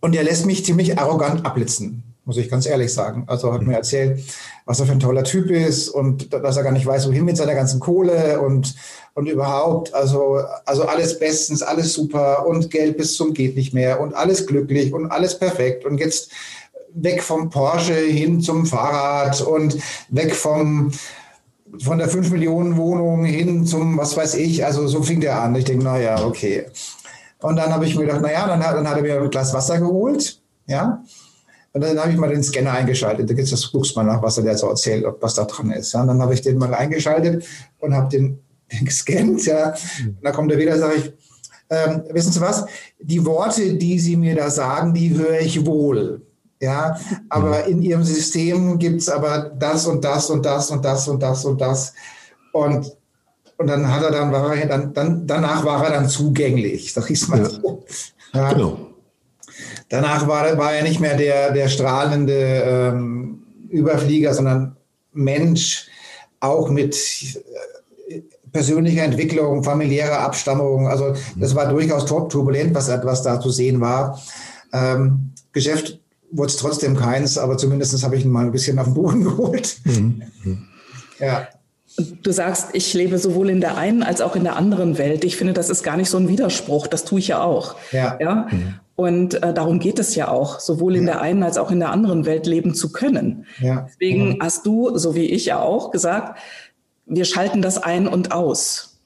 und 0.00 0.14
er 0.14 0.24
lässt 0.24 0.46
mich 0.46 0.64
ziemlich 0.64 0.98
arrogant 0.98 1.44
abblitzen 1.44 2.04
muss 2.26 2.36
ich 2.36 2.50
ganz 2.50 2.66
ehrlich 2.66 2.92
sagen. 2.92 3.24
Also 3.26 3.52
hat 3.52 3.62
mir 3.62 3.74
erzählt, 3.74 4.22
was 4.64 4.78
er 4.78 4.86
für 4.86 4.92
ein 4.92 5.00
toller 5.00 5.24
Typ 5.24 5.50
ist 5.50 5.88
und 5.88 6.32
dass 6.32 6.56
er 6.56 6.62
gar 6.62 6.70
nicht 6.70 6.86
weiß, 6.86 7.08
wohin 7.08 7.24
mit 7.24 7.36
seiner 7.36 7.54
ganzen 7.54 7.80
Kohle 7.80 8.40
und, 8.40 8.76
und 9.14 9.26
überhaupt. 9.26 9.92
Also, 9.94 10.38
also 10.64 10.84
alles 10.84 11.18
bestens, 11.18 11.62
alles 11.62 11.92
super 11.92 12.46
und 12.46 12.70
Geld 12.70 12.98
bis 12.98 13.16
zum 13.16 13.34
geht 13.34 13.56
nicht 13.56 13.74
mehr 13.74 14.00
und 14.00 14.14
alles 14.14 14.46
glücklich 14.46 14.92
und 14.92 15.10
alles 15.10 15.40
perfekt 15.40 15.84
und 15.84 15.98
jetzt 15.98 16.30
weg 16.94 17.20
vom 17.20 17.50
Porsche 17.50 17.96
hin 17.96 18.40
zum 18.40 18.64
Fahrrad 18.64 19.40
und 19.40 19.78
weg 20.10 20.32
vom 20.32 20.92
von 21.78 21.98
der 21.98 22.08
5 22.08 22.30
Millionen 22.30 22.76
Wohnung 22.76 23.24
hin 23.24 23.64
zum, 23.66 23.98
was 23.98 24.16
weiß 24.16 24.34
ich, 24.34 24.64
also 24.64 24.86
so 24.88 25.02
fing 25.02 25.20
der 25.20 25.40
an. 25.40 25.54
Ich 25.54 25.64
denke, 25.64 25.84
naja, 25.84 26.24
okay. 26.24 26.66
Und 27.40 27.56
dann 27.56 27.72
habe 27.72 27.86
ich 27.86 27.96
mir 27.96 28.06
gedacht, 28.06 28.22
naja, 28.22 28.46
dann 28.46 28.64
hat, 28.64 28.74
dann 28.76 28.88
hat 28.88 28.96
er 28.96 29.02
mir 29.02 29.20
ein 29.20 29.30
Glas 29.30 29.54
Wasser 29.54 29.78
geholt, 29.78 30.40
ja, 30.66 31.02
und 31.72 31.82
dann 31.82 31.98
habe 31.98 32.10
ich 32.10 32.16
mal 32.16 32.30
den 32.30 32.42
Scanner 32.42 32.72
eingeschaltet. 32.72 33.30
Da 33.30 33.34
gibt's 33.34 33.50
das, 33.50 33.70
guckst 33.70 33.94
mal 33.94 34.02
nach, 34.02 34.22
was 34.22 34.38
er 34.38 34.44
da 34.44 34.56
so 34.56 34.68
erzählt, 34.68 35.04
ob 35.04 35.22
was 35.22 35.34
da 35.34 35.44
dran 35.44 35.70
ist. 35.70 35.92
Ja, 35.92 36.00
und 36.00 36.08
dann 36.08 36.20
habe 36.20 36.34
ich 36.34 36.42
den 36.42 36.58
mal 36.58 36.74
eingeschaltet 36.74 37.44
und 37.78 37.94
habe 37.94 38.08
den, 38.08 38.40
den 38.72 38.84
gescannt. 38.84 39.46
Ja. 39.46 39.74
Und 40.04 40.18
dann 40.22 40.32
kommt 40.32 40.50
er 40.50 40.58
wieder, 40.58 40.78
sage 40.78 40.94
ich, 40.96 41.12
ähm, 41.70 42.02
wissen 42.10 42.32
Sie 42.32 42.40
was? 42.40 42.66
Die 42.98 43.24
Worte, 43.24 43.74
die 43.74 44.00
Sie 44.00 44.16
mir 44.16 44.34
da 44.34 44.50
sagen, 44.50 44.92
die 44.92 45.14
höre 45.16 45.40
ich 45.40 45.64
wohl. 45.64 46.22
Ja, 46.60 46.98
aber 47.30 47.64
in 47.64 47.80
Ihrem 47.80 48.04
System 48.04 48.78
gibt's 48.78 49.08
aber 49.08 49.50
das 49.58 49.86
und 49.86 50.04
das 50.04 50.28
und 50.28 50.44
das 50.44 50.70
und 50.70 50.84
das 50.84 51.08
und 51.08 51.22
das 51.22 51.44
und 51.46 51.58
das. 51.58 51.94
Und, 52.52 52.96
und 53.56 53.66
dann 53.66 53.90
hat 53.90 54.02
er 54.02 54.10
dann, 54.10 54.30
war 54.30 54.54
er, 54.54 54.66
dann, 54.66 54.92
dann, 54.92 55.26
danach 55.26 55.64
war 55.64 55.82
er 55.84 55.92
dann 55.92 56.08
zugänglich, 56.08 56.92
sag 56.92 57.10
ich 57.10 57.26
mal 57.28 57.38
ja. 57.38 57.48
so. 57.48 57.84
Ja. 58.34 58.52
Genau. 58.52 58.78
Danach 59.88 60.28
war, 60.28 60.56
war 60.58 60.74
er 60.74 60.82
nicht 60.82 61.00
mehr 61.00 61.16
der, 61.16 61.52
der 61.52 61.68
strahlende 61.68 62.32
ähm, 62.32 63.42
Überflieger, 63.70 64.34
sondern 64.34 64.76
Mensch, 65.12 65.88
auch 66.40 66.68
mit 66.68 66.94
äh, 68.08 68.20
persönlicher 68.52 69.04
Entwicklung, 69.04 69.64
familiärer 69.64 70.20
Abstammung. 70.20 70.88
Also 70.88 71.14
das 71.36 71.54
war 71.54 71.70
durchaus 71.70 72.04
top 72.04 72.28
turbulent, 72.28 72.74
was, 72.74 72.88
was 72.88 73.22
da 73.22 73.40
zu 73.40 73.50
sehen 73.50 73.80
war. 73.80 74.20
Ähm, 74.72 75.32
Geschäft 75.52 75.99
wurde 76.30 76.50
es 76.50 76.56
trotzdem 76.56 76.96
keins, 76.96 77.38
aber 77.38 77.56
zumindest 77.56 78.02
habe 78.04 78.16
ich 78.16 78.24
ihn 78.24 78.30
mal 78.30 78.46
ein 78.46 78.52
bisschen 78.52 78.78
auf 78.78 78.86
den 78.86 78.94
Boden 78.94 79.24
geholt. 79.24 79.78
Mhm. 79.84 80.22
Ja. 81.18 81.48
Du 82.22 82.32
sagst, 82.32 82.68
ich 82.72 82.94
lebe 82.94 83.18
sowohl 83.18 83.50
in 83.50 83.60
der 83.60 83.76
einen 83.76 84.02
als 84.02 84.20
auch 84.20 84.36
in 84.36 84.44
der 84.44 84.56
anderen 84.56 84.96
Welt. 84.96 85.24
Ich 85.24 85.36
finde, 85.36 85.52
das 85.52 85.68
ist 85.68 85.82
gar 85.82 85.96
nicht 85.96 86.08
so 86.08 86.16
ein 86.16 86.28
Widerspruch. 86.28 86.86
Das 86.86 87.04
tue 87.04 87.18
ich 87.18 87.28
ja 87.28 87.42
auch. 87.42 87.74
Ja. 87.92 88.16
ja? 88.20 88.48
Mhm. 88.50 88.74
Und 88.94 89.42
äh, 89.42 89.52
darum 89.52 89.80
geht 89.80 89.98
es 89.98 90.14
ja 90.14 90.28
auch, 90.28 90.60
sowohl 90.60 90.94
in 90.94 91.06
ja. 91.06 91.14
der 91.14 91.22
einen 91.22 91.42
als 91.42 91.58
auch 91.58 91.70
in 91.70 91.80
der 91.80 91.90
anderen 91.90 92.26
Welt 92.26 92.46
leben 92.46 92.74
zu 92.74 92.92
können. 92.92 93.46
Ja. 93.58 93.86
Deswegen 93.88 94.32
ja. 94.32 94.36
hast 94.40 94.66
du, 94.66 94.96
so 94.96 95.14
wie 95.14 95.24
ich 95.24 95.46
ja 95.46 95.60
auch, 95.60 95.90
gesagt, 95.90 96.38
wir 97.06 97.24
schalten 97.24 97.62
das 97.62 97.82
ein 97.82 98.06
und 98.06 98.32
aus. 98.32 99.00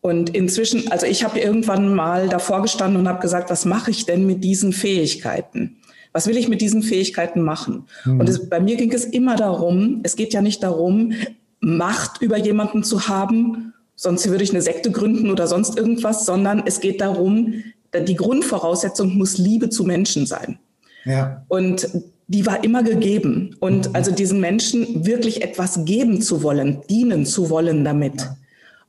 Und 0.00 0.30
inzwischen, 0.34 0.92
also 0.92 1.06
ich 1.06 1.24
habe 1.24 1.40
irgendwann 1.40 1.94
mal 1.94 2.28
davor 2.28 2.62
gestanden 2.62 3.00
und 3.00 3.08
habe 3.08 3.20
gesagt, 3.20 3.50
was 3.50 3.64
mache 3.64 3.90
ich 3.90 4.06
denn 4.06 4.26
mit 4.26 4.44
diesen 4.44 4.72
Fähigkeiten? 4.72 5.78
Was 6.12 6.26
will 6.26 6.36
ich 6.36 6.48
mit 6.48 6.60
diesen 6.60 6.82
Fähigkeiten 6.82 7.42
machen? 7.42 7.84
Mhm. 8.04 8.20
Und 8.20 8.28
es, 8.28 8.48
bei 8.48 8.60
mir 8.60 8.76
ging 8.76 8.92
es 8.92 9.04
immer 9.04 9.36
darum, 9.36 10.00
es 10.02 10.16
geht 10.16 10.32
ja 10.32 10.42
nicht 10.42 10.62
darum, 10.62 11.12
Macht 11.60 12.22
über 12.22 12.38
jemanden 12.38 12.84
zu 12.84 13.08
haben, 13.08 13.74
sonst 13.96 14.28
würde 14.30 14.44
ich 14.44 14.50
eine 14.50 14.62
Sekte 14.62 14.92
gründen 14.92 15.28
oder 15.28 15.48
sonst 15.48 15.76
irgendwas, 15.76 16.24
sondern 16.24 16.62
es 16.64 16.78
geht 16.78 17.00
darum, 17.00 17.64
die 17.92 18.14
Grundvoraussetzung 18.14 19.16
muss 19.16 19.38
Liebe 19.38 19.68
zu 19.68 19.82
Menschen 19.82 20.24
sein. 20.24 20.58
Ja. 21.04 21.44
Und 21.48 21.88
die 22.28 22.46
war 22.46 22.62
immer 22.62 22.82
gegeben. 22.82 23.56
Und 23.58 23.88
mhm. 23.88 23.96
also 23.96 24.12
diesen 24.12 24.40
Menschen 24.40 25.06
wirklich 25.06 25.42
etwas 25.42 25.84
geben 25.84 26.22
zu 26.22 26.42
wollen, 26.42 26.82
dienen 26.88 27.26
zu 27.26 27.50
wollen 27.50 27.84
damit. 27.84 28.28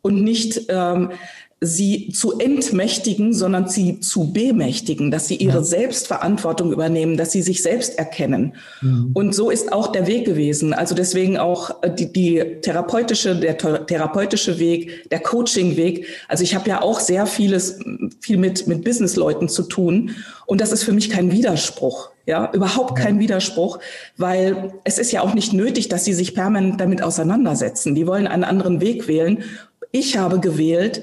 Und 0.01 0.23
nicht 0.23 0.65
ähm, 0.69 1.11
sie 1.61 2.09
zu 2.13 2.39
entmächtigen, 2.39 3.33
sondern 3.33 3.67
sie 3.67 3.99
zu 3.99 4.31
bemächtigen, 4.31 5.11
dass 5.11 5.27
sie 5.27 5.35
ihre 5.35 5.57
ja. 5.57 5.63
Selbstverantwortung 5.63 6.71
übernehmen, 6.71 7.17
dass 7.17 7.33
sie 7.33 7.41
sich 7.41 7.61
selbst 7.61 7.97
erkennen. 7.97 8.53
Mhm. 8.81 9.11
Und 9.13 9.35
so 9.35 9.49
ist 9.49 9.73
auch 9.73 9.91
der 9.91 10.07
Weg 10.07 10.23
gewesen. 10.25 10.73
Also 10.73 10.95
deswegen 10.95 11.37
auch 11.37 11.83
äh, 11.83 11.93
die, 11.93 12.13
die 12.13 12.41
therapeutische, 12.61 13.35
der 13.35 13.57
therapeutische 13.57 14.57
Weg, 14.57 15.09
der 15.09 15.19
Coaching-Weg. 15.19 16.05
Also 16.29 16.43
ich 16.45 16.55
habe 16.55 16.69
ja 16.69 16.81
auch 16.81 17.01
sehr 17.01 17.25
vieles, 17.25 17.79
viel 18.21 18.37
mit, 18.37 18.67
mit 18.67 18.85
Businessleuten 18.85 19.49
zu 19.49 19.63
tun. 19.63 20.11
Und 20.45 20.61
das 20.61 20.71
ist 20.71 20.83
für 20.83 20.93
mich 20.93 21.09
kein 21.09 21.29
Widerspruch. 21.31 22.11
Ja, 22.25 22.51
überhaupt 22.53 22.97
kein 22.97 23.15
ja. 23.15 23.21
Widerspruch, 23.21 23.79
weil 24.15 24.73
es 24.83 24.97
ist 24.97 25.11
ja 25.11 25.21
auch 25.21 25.33
nicht 25.33 25.51
nötig, 25.51 25.89
dass 25.89 26.05
sie 26.05 26.13
sich 26.13 26.35
permanent 26.35 26.79
damit 26.79 27.01
auseinandersetzen. 27.01 27.95
Die 27.95 28.05
wollen 28.07 28.27
einen 28.27 28.43
anderen 28.43 28.79
Weg 28.81 29.07
wählen. 29.07 29.43
Ich 29.91 30.15
habe 30.15 30.39
gewählt, 30.39 31.01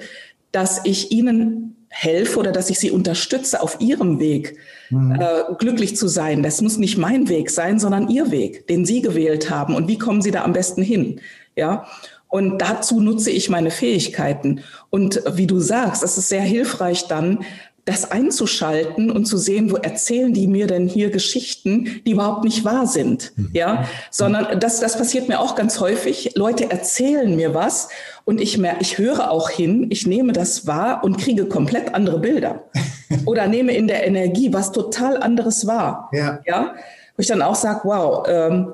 dass 0.52 0.80
ich 0.84 1.10
ihnen 1.10 1.76
helfe 1.88 2.38
oder 2.38 2.52
dass 2.52 2.68
ich 2.68 2.78
sie 2.78 2.90
unterstütze 2.90 3.62
auf 3.62 3.80
ihrem 3.80 4.18
Weg, 4.20 4.56
mhm. 4.90 5.18
äh, 5.18 5.54
glücklich 5.58 5.96
zu 5.96 6.08
sein. 6.08 6.42
Das 6.42 6.60
muss 6.60 6.76
nicht 6.76 6.98
mein 6.98 7.28
Weg 7.28 7.50
sein, 7.50 7.78
sondern 7.78 8.08
ihr 8.08 8.30
Weg, 8.30 8.66
den 8.66 8.84
sie 8.84 9.00
gewählt 9.00 9.50
haben. 9.50 9.74
Und 9.74 9.88
wie 9.88 9.98
kommen 9.98 10.20
sie 10.20 10.30
da 10.30 10.44
am 10.44 10.52
besten 10.52 10.82
hin? 10.82 11.20
Ja. 11.54 11.86
Und 12.28 12.58
dazu 12.58 13.00
nutze 13.00 13.30
ich 13.30 13.48
meine 13.48 13.70
Fähigkeiten. 13.70 14.60
Und 14.90 15.22
wie 15.32 15.46
du 15.46 15.60
sagst, 15.60 16.02
es 16.02 16.18
ist 16.18 16.28
sehr 16.28 16.42
hilfreich 16.42 17.06
dann, 17.06 17.44
das 17.86 18.10
einzuschalten 18.10 19.12
und 19.12 19.26
zu 19.26 19.38
sehen, 19.38 19.70
wo 19.70 19.76
erzählen 19.76 20.34
die 20.34 20.48
mir 20.48 20.66
denn 20.66 20.88
hier 20.88 21.10
Geschichten, 21.10 22.02
die 22.04 22.10
überhaupt 22.10 22.42
nicht 22.42 22.64
wahr 22.64 22.86
sind, 22.86 23.32
mhm. 23.36 23.50
ja, 23.52 23.86
sondern 24.10 24.58
das, 24.58 24.80
das 24.80 24.98
passiert 24.98 25.28
mir 25.28 25.40
auch 25.40 25.54
ganz 25.54 25.78
häufig. 25.78 26.32
Leute 26.34 26.68
erzählen 26.68 27.34
mir 27.36 27.54
was 27.54 27.88
und 28.24 28.40
ich 28.40 28.58
mer 28.58 28.76
ich 28.80 28.98
höre 28.98 29.30
auch 29.30 29.48
hin, 29.50 29.86
ich 29.90 30.04
nehme 30.04 30.32
das 30.32 30.66
wahr 30.66 31.04
und 31.04 31.16
kriege 31.16 31.46
komplett 31.46 31.94
andere 31.94 32.18
Bilder 32.18 32.64
oder 33.24 33.46
nehme 33.46 33.72
in 33.72 33.86
der 33.86 34.04
Energie 34.04 34.52
was 34.52 34.72
total 34.72 35.22
anderes 35.22 35.68
wahr, 35.68 36.10
ja, 36.12 36.40
ja 36.44 36.74
wo 37.16 37.20
ich 37.20 37.28
dann 37.28 37.40
auch 37.40 37.54
sage, 37.54 37.80
wow, 37.84 38.26
ähm, 38.28 38.72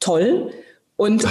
toll. 0.00 0.50
Und 0.96 1.24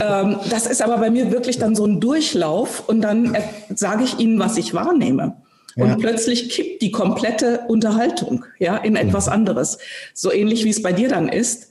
ähm, 0.00 0.36
das 0.48 0.66
ist 0.66 0.80
aber 0.80 0.98
bei 0.98 1.10
mir 1.10 1.32
wirklich 1.32 1.58
dann 1.58 1.74
so 1.74 1.84
ein 1.84 2.00
Durchlauf 2.00 2.88
und 2.88 3.00
dann 3.00 3.36
sage 3.74 4.04
ich 4.04 4.20
Ihnen, 4.20 4.38
was 4.38 4.56
ich 4.56 4.74
wahrnehme. 4.74 5.36
Und 5.78 5.90
ja. 5.90 5.96
plötzlich 5.96 6.50
kippt 6.50 6.82
die 6.82 6.90
komplette 6.90 7.60
Unterhaltung 7.68 8.44
ja, 8.58 8.76
in 8.76 8.96
etwas 8.96 9.26
mhm. 9.26 9.32
anderes. 9.32 9.78
So 10.12 10.32
ähnlich 10.32 10.64
wie 10.64 10.70
es 10.70 10.82
bei 10.82 10.92
dir 10.92 11.08
dann 11.08 11.28
ist. 11.28 11.68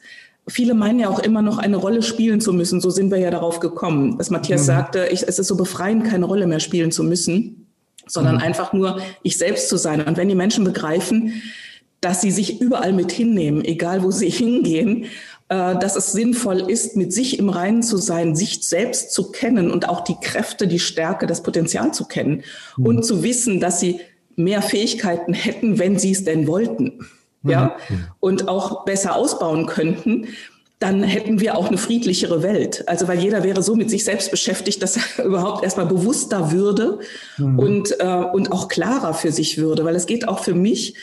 Viele 0.47 0.75
meinen 0.75 0.99
ja 0.99 1.09
auch 1.09 1.19
immer 1.19 1.41
noch 1.41 1.57
eine 1.57 1.75
Rolle 1.75 2.01
spielen 2.01 2.39
zu 2.39 2.53
müssen. 2.53 2.79
So 2.79 2.89
sind 2.89 3.11
wir 3.11 3.17
ja 3.17 3.31
darauf 3.31 3.59
gekommen, 3.59 4.17
dass 4.17 4.29
Matthias 4.29 4.61
mhm. 4.61 4.65
sagte, 4.65 5.07
ich, 5.11 5.27
es 5.27 5.39
ist 5.39 5.47
so 5.47 5.57
befreiend, 5.57 6.05
keine 6.05 6.25
Rolle 6.25 6.47
mehr 6.47 6.61
spielen 6.61 6.93
zu 6.93 7.03
müssen, 7.03 7.67
sondern 8.07 8.35
mhm. 8.35 8.43
einfach 8.43 8.71
nur 8.71 9.01
ich 9.23 9.37
selbst 9.37 9.67
zu 9.67 9.75
sein. 9.75 10.01
Und 10.01 10.15
wenn 10.15 10.29
die 10.29 10.35
Menschen 10.35 10.63
begreifen, 10.63 11.41
dass 11.99 12.21
sie 12.21 12.31
sich 12.31 12.61
überall 12.61 12.93
mit 12.93 13.11
hinnehmen, 13.11 13.65
egal 13.65 14.03
wo 14.03 14.11
sie 14.11 14.29
hingehen 14.29 15.07
dass 15.49 15.95
es 15.95 16.11
sinnvoll 16.11 16.69
ist, 16.69 16.97
mit 16.97 17.13
sich 17.13 17.39
im 17.39 17.47
Reinen 17.49 17.81
zu 17.81 17.95
sein, 17.97 18.35
sich 18.35 18.67
selbst 18.67 19.11
zu 19.11 19.31
kennen 19.31 19.71
und 19.71 19.87
auch 19.87 20.01
die 20.01 20.17
Kräfte, 20.21 20.67
die 20.67 20.79
Stärke, 20.79 21.25
das 21.25 21.41
Potenzial 21.41 21.93
zu 21.93 22.05
kennen 22.05 22.43
mhm. 22.75 22.85
und 22.85 23.05
zu 23.05 23.23
wissen, 23.23 23.61
dass 23.61 23.79
sie 23.79 24.01
mehr 24.35 24.61
Fähigkeiten 24.61 25.33
hätten, 25.33 25.79
wenn 25.79 25.97
sie 25.97 26.11
es 26.11 26.25
denn 26.25 26.47
wollten. 26.47 27.07
Mhm. 27.43 27.51
Ja, 27.51 27.77
und 28.19 28.49
auch 28.49 28.83
besser 28.83 29.15
ausbauen 29.15 29.65
könnten. 29.67 30.27
dann 30.79 31.01
hätten 31.01 31.39
wir 31.39 31.57
auch 31.57 31.69
eine 31.69 31.77
friedlichere 31.79 32.43
Welt. 32.43 32.87
Also 32.87 33.07
weil 33.07 33.19
jeder 33.19 33.43
wäre 33.43 33.63
so 33.63 33.75
mit 33.75 33.89
sich 33.89 34.03
selbst 34.03 34.29
beschäftigt, 34.29 34.83
dass 34.83 34.97
er 34.97 35.25
überhaupt 35.25 35.63
erstmal 35.63 35.87
bewusster 35.87 36.51
würde 36.51 36.99
mhm. 37.37 37.57
und, 37.57 37.99
äh, 37.99 38.05
und 38.05 38.51
auch 38.51 38.67
klarer 38.67 39.13
für 39.13 39.31
sich 39.31 39.57
würde. 39.57 39.85
Weil 39.85 39.95
es 39.95 40.05
geht 40.05 40.27
auch 40.27 40.43
für 40.43 40.53
mich 40.53 40.93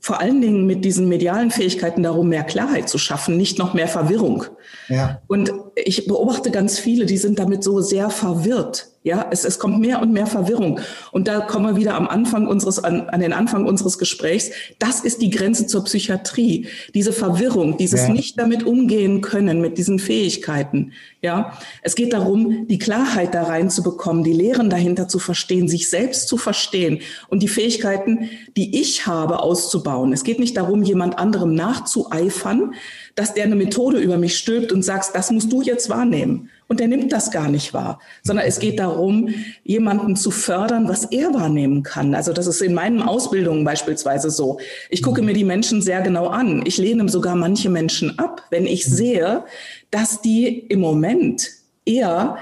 vor 0.00 0.20
allen 0.20 0.40
Dingen 0.40 0.66
mit 0.66 0.84
diesen 0.84 1.08
medialen 1.08 1.50
Fähigkeiten 1.50 2.02
darum, 2.02 2.28
mehr 2.28 2.44
Klarheit 2.44 2.88
zu 2.88 2.98
schaffen, 2.98 3.36
nicht 3.36 3.58
noch 3.58 3.74
mehr 3.74 3.88
Verwirrung. 3.88 4.44
Ja. 4.88 5.20
Und 5.26 5.52
ich 5.74 6.06
beobachte 6.06 6.50
ganz 6.50 6.78
viele, 6.78 7.06
die 7.06 7.18
sind 7.18 7.38
damit 7.38 7.64
so 7.64 7.80
sehr 7.80 8.10
verwirrt. 8.10 8.88
Ja, 9.06 9.28
es, 9.30 9.44
es 9.44 9.60
kommt 9.60 9.78
mehr 9.78 10.02
und 10.02 10.12
mehr 10.12 10.26
Verwirrung. 10.26 10.80
Und 11.12 11.28
da 11.28 11.38
kommen 11.38 11.66
wir 11.66 11.76
wieder 11.76 11.94
am 11.94 12.08
Anfang 12.08 12.48
unseres, 12.48 12.82
an, 12.82 13.08
an 13.08 13.20
den 13.20 13.32
Anfang 13.32 13.64
unseres 13.64 13.98
Gesprächs. 13.98 14.50
Das 14.80 14.98
ist 14.98 15.22
die 15.22 15.30
Grenze 15.30 15.68
zur 15.68 15.84
Psychiatrie. 15.84 16.66
Diese 16.92 17.12
Verwirrung, 17.12 17.76
dieses 17.76 18.08
ja. 18.08 18.12
nicht 18.12 18.36
damit 18.36 18.64
umgehen 18.64 19.20
können, 19.20 19.60
mit 19.60 19.78
diesen 19.78 20.00
Fähigkeiten. 20.00 20.92
Ja, 21.22 21.56
es 21.82 21.94
geht 21.94 22.14
darum, 22.14 22.66
die 22.66 22.80
Klarheit 22.80 23.32
da 23.32 23.44
reinzubekommen, 23.44 24.24
die 24.24 24.32
Lehren 24.32 24.70
dahinter 24.70 25.06
zu 25.06 25.20
verstehen, 25.20 25.68
sich 25.68 25.88
selbst 25.88 26.26
zu 26.26 26.36
verstehen 26.36 26.98
und 27.28 27.44
die 27.44 27.48
Fähigkeiten, 27.48 28.30
die 28.56 28.80
ich 28.80 29.06
habe, 29.06 29.38
auszubauen. 29.38 30.12
Es 30.12 30.24
geht 30.24 30.40
nicht 30.40 30.56
darum, 30.56 30.82
jemand 30.82 31.16
anderem 31.16 31.54
nachzueifern, 31.54 32.74
dass 33.16 33.34
der 33.34 33.44
eine 33.44 33.56
Methode 33.56 33.98
über 33.98 34.18
mich 34.18 34.36
stülpt 34.36 34.70
und 34.72 34.84
sagt, 34.84 35.14
das 35.14 35.30
musst 35.30 35.50
du 35.50 35.62
jetzt 35.62 35.88
wahrnehmen. 35.88 36.50
Und 36.68 36.80
der 36.80 36.88
nimmt 36.88 37.12
das 37.12 37.30
gar 37.30 37.48
nicht 37.48 37.72
wahr, 37.72 37.98
sondern 38.22 38.44
es 38.44 38.58
geht 38.58 38.78
darum, 38.78 39.30
jemanden 39.64 40.16
zu 40.16 40.30
fördern, 40.30 40.88
was 40.88 41.04
er 41.06 41.32
wahrnehmen 41.32 41.82
kann. 41.82 42.14
Also 42.14 42.32
das 42.32 42.46
ist 42.46 42.60
in 42.60 42.74
meinen 42.74 43.02
Ausbildungen 43.02 43.64
beispielsweise 43.64 44.30
so. 44.30 44.58
Ich 44.90 45.02
gucke 45.02 45.22
mir 45.22 45.32
die 45.32 45.44
Menschen 45.44 45.80
sehr 45.80 46.02
genau 46.02 46.26
an. 46.26 46.62
Ich 46.66 46.76
lehne 46.76 47.08
sogar 47.08 47.36
manche 47.36 47.70
Menschen 47.70 48.18
ab, 48.18 48.42
wenn 48.50 48.66
ich 48.66 48.84
sehe, 48.84 49.44
dass 49.90 50.20
die 50.20 50.58
im 50.58 50.80
Moment 50.80 51.48
eher 51.86 52.36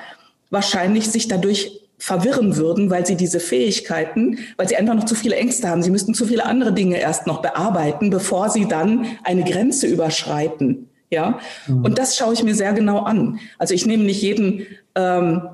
wahrscheinlich 0.51 1.09
sich 1.09 1.29
dadurch 1.29 1.84
verwirren 2.05 2.59
würden, 2.59 2.91
weil 2.91 3.07
sie 3.07 3.17
diese 3.17 3.41
Fähigkeiten, 3.41 4.39
weil 4.59 4.69
sie 4.69 4.77
einfach 4.77 4.93
noch 4.95 5.07
zu 5.07 5.15
viele 5.15 5.37
Ängste 5.37 5.71
haben. 5.71 5.83
Sie 5.83 5.91
müssten 5.91 6.13
zu 6.13 6.27
viele 6.27 6.45
andere 6.45 6.75
Dinge 6.75 6.99
erst 6.99 7.27
noch 7.27 7.41
bearbeiten, 7.41 8.11
bevor 8.11 8.51
sie 8.51 8.69
dann 8.69 9.07
eine 9.23 9.43
Grenze 9.43 9.87
überschreiten. 9.87 10.91
Ja, 11.09 11.39
mhm. 11.67 11.83
und 11.83 11.99
das 11.99 12.15
schaue 12.15 12.35
ich 12.35 12.43
mir 12.43 12.55
sehr 12.55 12.75
genau 12.75 12.99
an. 13.05 13.39
Also 13.57 13.73
ich 13.73 13.87
nehme 13.87 14.05
nicht 14.05 14.21
jeden 14.21 14.67
ähm, 14.95 15.49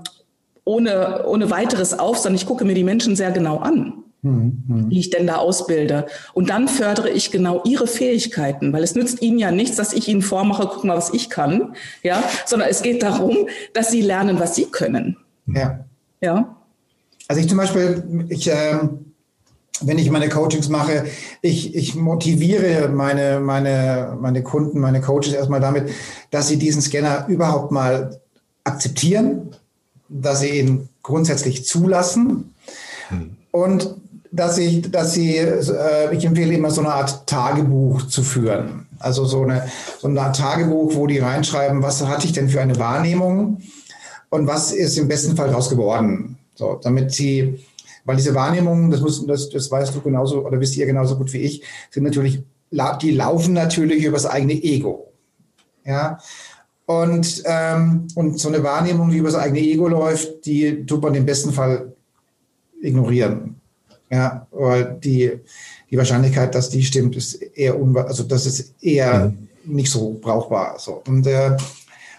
ohne, 0.65 1.25
ohne 1.25 1.51
weiteres 1.51 1.97
auf, 1.97 2.19
sondern 2.19 2.35
ich 2.35 2.47
gucke 2.47 2.65
mir 2.65 2.75
die 2.75 2.83
Menschen 2.83 3.15
sehr 3.15 3.31
genau 3.31 3.59
an, 3.59 4.03
mhm. 4.23 4.65
mhm. 4.67 4.91
wie 4.91 4.99
ich 4.99 5.11
denn 5.11 5.29
da 5.29 5.37
ausbilde. 5.37 6.07
Und 6.35 6.51
dann 6.51 6.67
fördere 6.67 7.11
ich 7.11 7.31
genau 7.31 7.63
ihre 7.65 7.87
Fähigkeiten, 7.87 8.73
weil 8.73 8.83
es 8.83 8.97
nützt 8.97 9.23
ihnen 9.23 9.39
ja 9.39 9.53
nichts, 9.53 9.77
dass 9.77 9.93
ich 9.93 10.09
ihnen 10.09 10.23
vormache, 10.23 10.69
guck 10.73 10.83
mal, 10.83 10.97
was 10.97 11.15
ich 11.15 11.31
kann, 11.31 11.77
ja, 12.03 12.25
sondern 12.45 12.69
es 12.69 12.83
geht 12.83 13.05
darum, 13.05 13.47
dass 13.73 13.93
sie 13.93 14.03
lernen, 14.03 14.41
was 14.41 14.57
sie 14.57 14.65
können. 14.65 15.17
Ja. 15.47 15.85
Ja. 16.21 16.57
Also 17.29 17.41
ich 17.41 17.49
zum 17.49 17.59
Beispiel, 17.59 18.27
ich, 18.29 18.51
äh, 18.51 18.79
wenn 19.83 19.99
ich 19.99 20.11
meine 20.11 20.29
Coachings 20.29 20.69
mache, 20.69 21.07
ich, 21.43 21.75
ich 21.75 21.95
motiviere 21.95 22.89
meine, 22.89 23.41
meine, 23.41 24.17
meine 24.21 24.43
Kunden, 24.43 24.81
meine 24.81 25.01
Coaches 25.01 25.33
erstmal 25.33 25.61
damit, 25.61 25.91
dass 26.31 26.49
sie 26.49 26.59
diesen 26.59 26.83
Scanner 26.83 27.27
überhaupt 27.29 27.71
mal 27.71 28.21
akzeptieren, 28.65 29.57
dass 30.09 30.41
sie 30.41 30.59
ihn 30.59 30.89
grundsätzlich 31.03 31.65
zulassen 31.65 32.55
hm. 33.09 33.37
und 33.53 33.95
dass 34.33 34.59
ich, 34.59 34.91
dass 34.91 35.15
sie, 35.15 35.37
äh, 35.37 36.15
ich 36.15 36.25
empfehle 36.25 36.55
immer 36.55 36.71
so 36.71 36.83
eine 36.83 36.95
Art 36.95 37.27
Tagebuch 37.27 38.03
zu 38.07 38.23
führen. 38.23 38.87
Also 38.99 39.25
so 39.25 39.43
eine, 39.43 39.67
so 39.99 40.09
eine 40.09 40.21
Art 40.21 40.37
Tagebuch, 40.37 40.95
wo 40.95 41.07
die 41.07 41.19
reinschreiben, 41.19 41.83
was 41.83 42.05
hatte 42.07 42.27
ich 42.27 42.33
denn 42.33 42.49
für 42.49 42.61
eine 42.61 42.79
Wahrnehmung? 42.79 43.63
Und 44.31 44.47
was 44.47 44.73
ist 44.73 44.97
im 44.97 45.09
besten 45.09 45.37
Fall 45.37 45.49
daraus 45.49 45.69
geworden. 45.69 46.39
So, 46.55 46.79
damit 46.83 47.13
sie, 47.13 47.65
weil 48.05 48.17
diese 48.17 48.35
Wahrnehmungen, 48.35 48.91
das, 48.91 49.01
muss, 49.01 49.27
das, 49.27 49.51
das 49.51 49.71
weißt 49.71 49.95
du 49.95 50.01
genauso 50.01 50.47
oder 50.47 50.59
wisst 50.61 50.77
ihr 50.77 50.87
genauso 50.87 51.17
gut 51.17 51.33
wie 51.33 51.39
ich, 51.39 51.63
sind 51.91 52.05
natürlich, 52.05 52.43
die 53.03 53.11
laufen 53.11 53.53
natürlich 53.55 54.05
über 54.05 54.17
das 54.17 54.27
eigene 54.27 54.53
Ego. 54.53 55.13
Ja. 55.85 56.19
Und, 56.87 57.43
ähm, 57.45 58.09
und 58.15 58.39
so 58.39 58.49
eine 58.49 58.63
Wahrnehmung, 58.63 59.11
die 59.11 59.19
über 59.19 59.31
das 59.31 59.41
eigene 59.41 59.61
Ego 59.61 59.89
läuft, 59.89 60.45
die 60.45 60.85
tut 60.87 61.03
man 61.03 61.15
im 61.15 61.25
besten 61.25 61.53
Fall 61.53 61.93
ignorieren. 62.81 63.57
Ja, 64.11 64.47
weil 64.51 64.99
die, 65.03 65.39
die 65.89 65.97
Wahrscheinlichkeit, 65.97 66.53
dass 66.55 66.69
die 66.69 66.83
stimmt, 66.83 67.15
ist 67.15 67.35
eher 67.35 67.81
unwahr, 67.81 68.09
also 68.09 68.25
das 68.25 68.45
ist 68.45 68.75
eher 68.83 69.29
mhm. 69.65 69.77
nicht 69.77 69.91
so 69.91 70.19
brauchbar. 70.21 70.81
So. 70.81 71.01
Und 71.07 71.29
äh, 71.29 71.57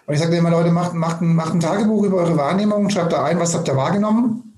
und 0.06 0.14
ich 0.14 0.20
sage 0.20 0.36
immer, 0.36 0.50
Leute, 0.50 0.72
macht, 0.72 0.94
macht, 0.94 1.22
ein, 1.22 1.36
macht 1.36 1.54
ein 1.54 1.60
Tagebuch 1.60 2.04
über 2.04 2.18
eure 2.18 2.38
Wahrnehmung, 2.38 2.90
schreibt 2.90 3.14
da 3.14 3.24
ein, 3.24 3.40
was 3.40 3.56
habt 3.56 3.68
ihr 3.68 3.76
wahrgenommen. 3.76 4.52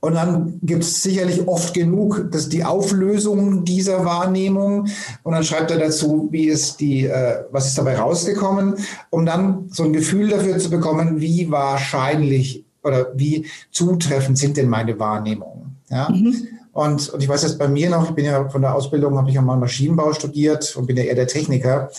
Und 0.00 0.14
dann 0.14 0.60
gibt 0.62 0.84
es 0.84 1.02
sicherlich 1.02 1.48
oft 1.48 1.74
genug, 1.74 2.30
dass 2.30 2.48
die 2.48 2.64
Auflösung 2.64 3.64
dieser 3.64 4.04
Wahrnehmung 4.04 4.88
und 5.22 5.32
dann 5.32 5.42
schreibt 5.42 5.70
er 5.70 5.78
dazu, 5.78 6.28
wie 6.30 6.46
ist 6.46 6.80
die, 6.80 7.06
äh, 7.06 7.44
was 7.50 7.66
ist 7.66 7.78
dabei 7.78 7.98
rausgekommen, 7.98 8.74
um 9.10 9.26
dann 9.26 9.68
so 9.72 9.84
ein 9.84 9.92
Gefühl 9.92 10.28
dafür 10.28 10.58
zu 10.58 10.70
bekommen, 10.70 11.20
wie 11.20 11.50
wahrscheinlich 11.50 12.64
oder 12.84 13.06
wie 13.14 13.46
zutreffend 13.72 14.38
sind 14.38 14.56
denn 14.56 14.68
meine 14.68 14.98
Wahrnehmungen. 14.98 15.76
Ja? 15.90 16.08
Mhm. 16.08 16.46
Und, 16.72 17.08
und 17.08 17.22
ich 17.22 17.28
weiß 17.28 17.42
jetzt 17.42 17.58
bei 17.58 17.68
mir 17.68 17.88
noch, 17.88 18.10
ich 18.10 18.14
bin 18.14 18.26
ja 18.26 18.48
von 18.48 18.60
der 18.60 18.74
Ausbildung, 18.74 19.16
habe 19.16 19.30
ich 19.30 19.34
ja 19.34 19.42
mal 19.42 19.56
Maschinenbau 19.56 20.12
studiert 20.12 20.76
und 20.76 20.86
bin 20.86 20.96
ja 20.98 21.04
eher 21.04 21.14
der 21.14 21.26
Techniker. 21.26 21.90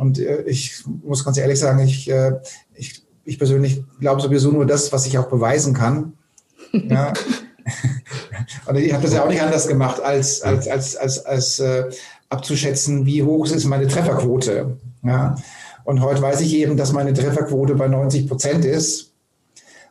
Und 0.00 0.18
äh, 0.18 0.42
ich 0.44 0.82
muss 1.04 1.26
ganz 1.26 1.36
ehrlich 1.36 1.58
sagen, 1.58 1.80
ich, 1.80 2.10
äh, 2.10 2.32
ich, 2.74 3.02
ich 3.24 3.38
persönlich 3.38 3.84
glaube 4.00 4.22
sowieso 4.22 4.50
nur 4.50 4.64
das, 4.64 4.92
was 4.92 5.04
ich 5.04 5.18
auch 5.18 5.28
beweisen 5.28 5.74
kann. 5.74 6.14
Ja. 6.72 7.12
Und 8.66 8.76
ich 8.76 8.94
habe 8.94 9.02
das 9.02 9.12
ja 9.12 9.22
auch 9.22 9.28
nicht 9.28 9.42
anders 9.42 9.68
gemacht, 9.68 10.00
als, 10.02 10.40
als, 10.40 10.66
als, 10.66 10.96
als, 10.96 11.26
als 11.26 11.58
äh, 11.58 11.90
abzuschätzen, 12.30 13.04
wie 13.04 13.22
hoch 13.22 13.46
ist 13.46 13.66
meine 13.66 13.88
Trefferquote. 13.88 14.78
Ja. 15.02 15.36
Und 15.84 16.00
heute 16.00 16.22
weiß 16.22 16.40
ich 16.40 16.54
eben, 16.54 16.78
dass 16.78 16.92
meine 16.92 17.12
Trefferquote 17.12 17.74
bei 17.74 17.86
90 17.86 18.26
Prozent 18.26 18.64
ist. 18.64 19.12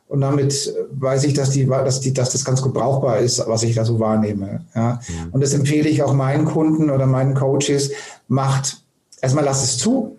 Und 0.08 0.22
damit 0.22 0.74
weiß 0.92 1.24
ich, 1.26 1.36
dass, 1.36 1.52
die, 1.52 1.68
dass, 1.68 2.00
die, 2.00 2.14
dass 2.14 2.32
das 2.32 2.44
ganz 2.44 2.64
gut 2.64 2.74
brauchbar 2.74 3.20
ist, 3.20 3.44
was 3.46 3.62
ich 3.62 3.76
da 3.76 3.86
so 3.86 4.00
wahrnehme. 4.00 4.66
Ja. 4.74 5.00
Mhm. 5.08 5.34
Und 5.34 5.44
das 5.44 5.54
empfehle 5.54 5.88
ich 5.88 6.02
auch 6.02 6.14
meinen 6.14 6.46
Kunden 6.46 6.90
oder 6.90 7.06
meinen 7.06 7.36
Coaches, 7.36 7.92
macht 8.28 8.82
erstmal 9.22 9.44
lasst 9.44 9.64
es 9.64 9.78
zu, 9.78 10.18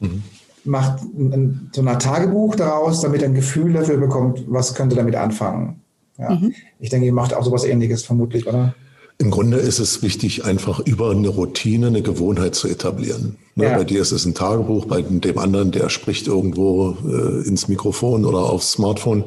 mhm. 0.00 0.22
macht 0.64 1.02
ein, 1.02 1.70
so 1.72 1.82
ein 1.82 1.98
Tagebuch 1.98 2.56
daraus, 2.56 3.00
damit 3.00 3.22
er 3.22 3.28
ein 3.28 3.34
Gefühl 3.34 3.72
dafür 3.72 3.96
bekommt, 3.96 4.44
was 4.46 4.74
könnte 4.74 4.96
damit 4.96 5.16
anfangen. 5.16 5.80
Ja. 6.18 6.30
Mhm. 6.30 6.54
Ich 6.78 6.90
denke, 6.90 7.06
ihr 7.06 7.12
macht 7.12 7.34
auch 7.34 7.44
sowas 7.44 7.64
ähnliches 7.64 8.04
vermutlich, 8.04 8.46
oder? 8.46 8.74
Im 9.18 9.30
Grunde 9.30 9.58
ist 9.58 9.78
es 9.78 10.02
wichtig, 10.02 10.44
einfach 10.44 10.80
über 10.80 11.10
eine 11.10 11.28
Routine 11.28 11.86
eine 11.88 12.02
Gewohnheit 12.02 12.54
zu 12.56 12.66
etablieren. 12.66 13.36
Ne, 13.54 13.66
ja. 13.66 13.76
Bei 13.76 13.84
dir 13.84 14.00
ist 14.00 14.10
es 14.10 14.24
ein 14.24 14.34
Tagebuch, 14.34 14.86
bei 14.86 15.02
dem 15.02 15.38
anderen, 15.38 15.70
der 15.70 15.90
spricht 15.90 16.26
irgendwo 16.26 16.96
äh, 17.06 17.46
ins 17.46 17.68
Mikrofon 17.68 18.24
oder 18.24 18.38
aufs 18.38 18.72
Smartphone. 18.72 19.24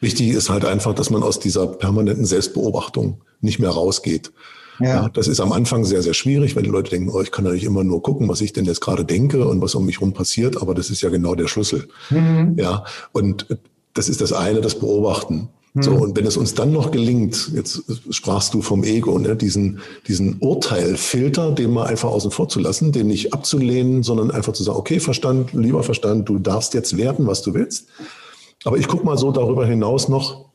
Wichtig 0.00 0.30
ist 0.30 0.50
halt 0.50 0.64
einfach, 0.64 0.94
dass 0.94 1.10
man 1.10 1.22
aus 1.22 1.38
dieser 1.38 1.66
permanenten 1.66 2.24
Selbstbeobachtung 2.24 3.20
nicht 3.40 3.60
mehr 3.60 3.70
rausgeht. 3.70 4.32
Ja. 4.80 4.86
ja. 4.86 5.08
das 5.08 5.28
ist 5.28 5.40
am 5.40 5.52
Anfang 5.52 5.84
sehr, 5.84 6.02
sehr 6.02 6.14
schwierig, 6.14 6.56
weil 6.56 6.62
die 6.62 6.70
Leute 6.70 6.90
denken, 6.90 7.10
oh, 7.10 7.20
ich 7.20 7.30
kann 7.30 7.44
natürlich 7.44 7.64
immer 7.64 7.84
nur 7.84 8.02
gucken, 8.02 8.28
was 8.28 8.40
ich 8.40 8.52
denn 8.52 8.64
jetzt 8.64 8.80
gerade 8.80 9.04
denke 9.04 9.46
und 9.46 9.60
was 9.60 9.74
um 9.74 9.86
mich 9.86 9.96
herum 9.96 10.12
passiert, 10.12 10.60
aber 10.60 10.74
das 10.74 10.90
ist 10.90 11.02
ja 11.02 11.08
genau 11.08 11.34
der 11.34 11.48
Schlüssel. 11.48 11.88
Mhm. 12.10 12.54
Ja, 12.58 12.84
und 13.12 13.46
das 13.94 14.08
ist 14.08 14.20
das 14.20 14.32
eine, 14.32 14.60
das 14.60 14.78
Beobachten. 14.78 15.48
Mhm. 15.76 15.82
So, 15.82 15.92
und 15.92 16.16
wenn 16.16 16.26
es 16.26 16.36
uns 16.36 16.54
dann 16.54 16.72
noch 16.72 16.90
gelingt, 16.90 17.50
jetzt 17.54 17.82
sprachst 18.10 18.54
du 18.54 18.62
vom 18.62 18.82
Ego, 18.82 19.18
ne, 19.18 19.36
diesen, 19.36 19.80
diesen 20.08 20.38
Urteilfilter, 20.40 21.52
den 21.52 21.72
mal 21.72 21.86
einfach 21.86 22.10
außen 22.10 22.30
vor 22.30 22.48
zu 22.48 22.60
lassen, 22.60 22.92
den 22.92 23.08
nicht 23.08 23.34
abzulehnen, 23.34 24.02
sondern 24.02 24.30
einfach 24.30 24.54
zu 24.54 24.62
sagen, 24.62 24.78
okay, 24.78 25.00
Verstand, 25.00 25.52
lieber 25.52 25.82
Verstand, 25.82 26.28
du 26.28 26.38
darfst 26.38 26.74
jetzt 26.74 26.96
werden, 26.96 27.26
was 27.26 27.42
du 27.42 27.54
willst. 27.54 27.88
Aber 28.64 28.78
ich 28.78 28.88
guck 28.88 29.04
mal 29.04 29.18
so 29.18 29.32
darüber 29.32 29.66
hinaus 29.66 30.08
noch, 30.08 30.45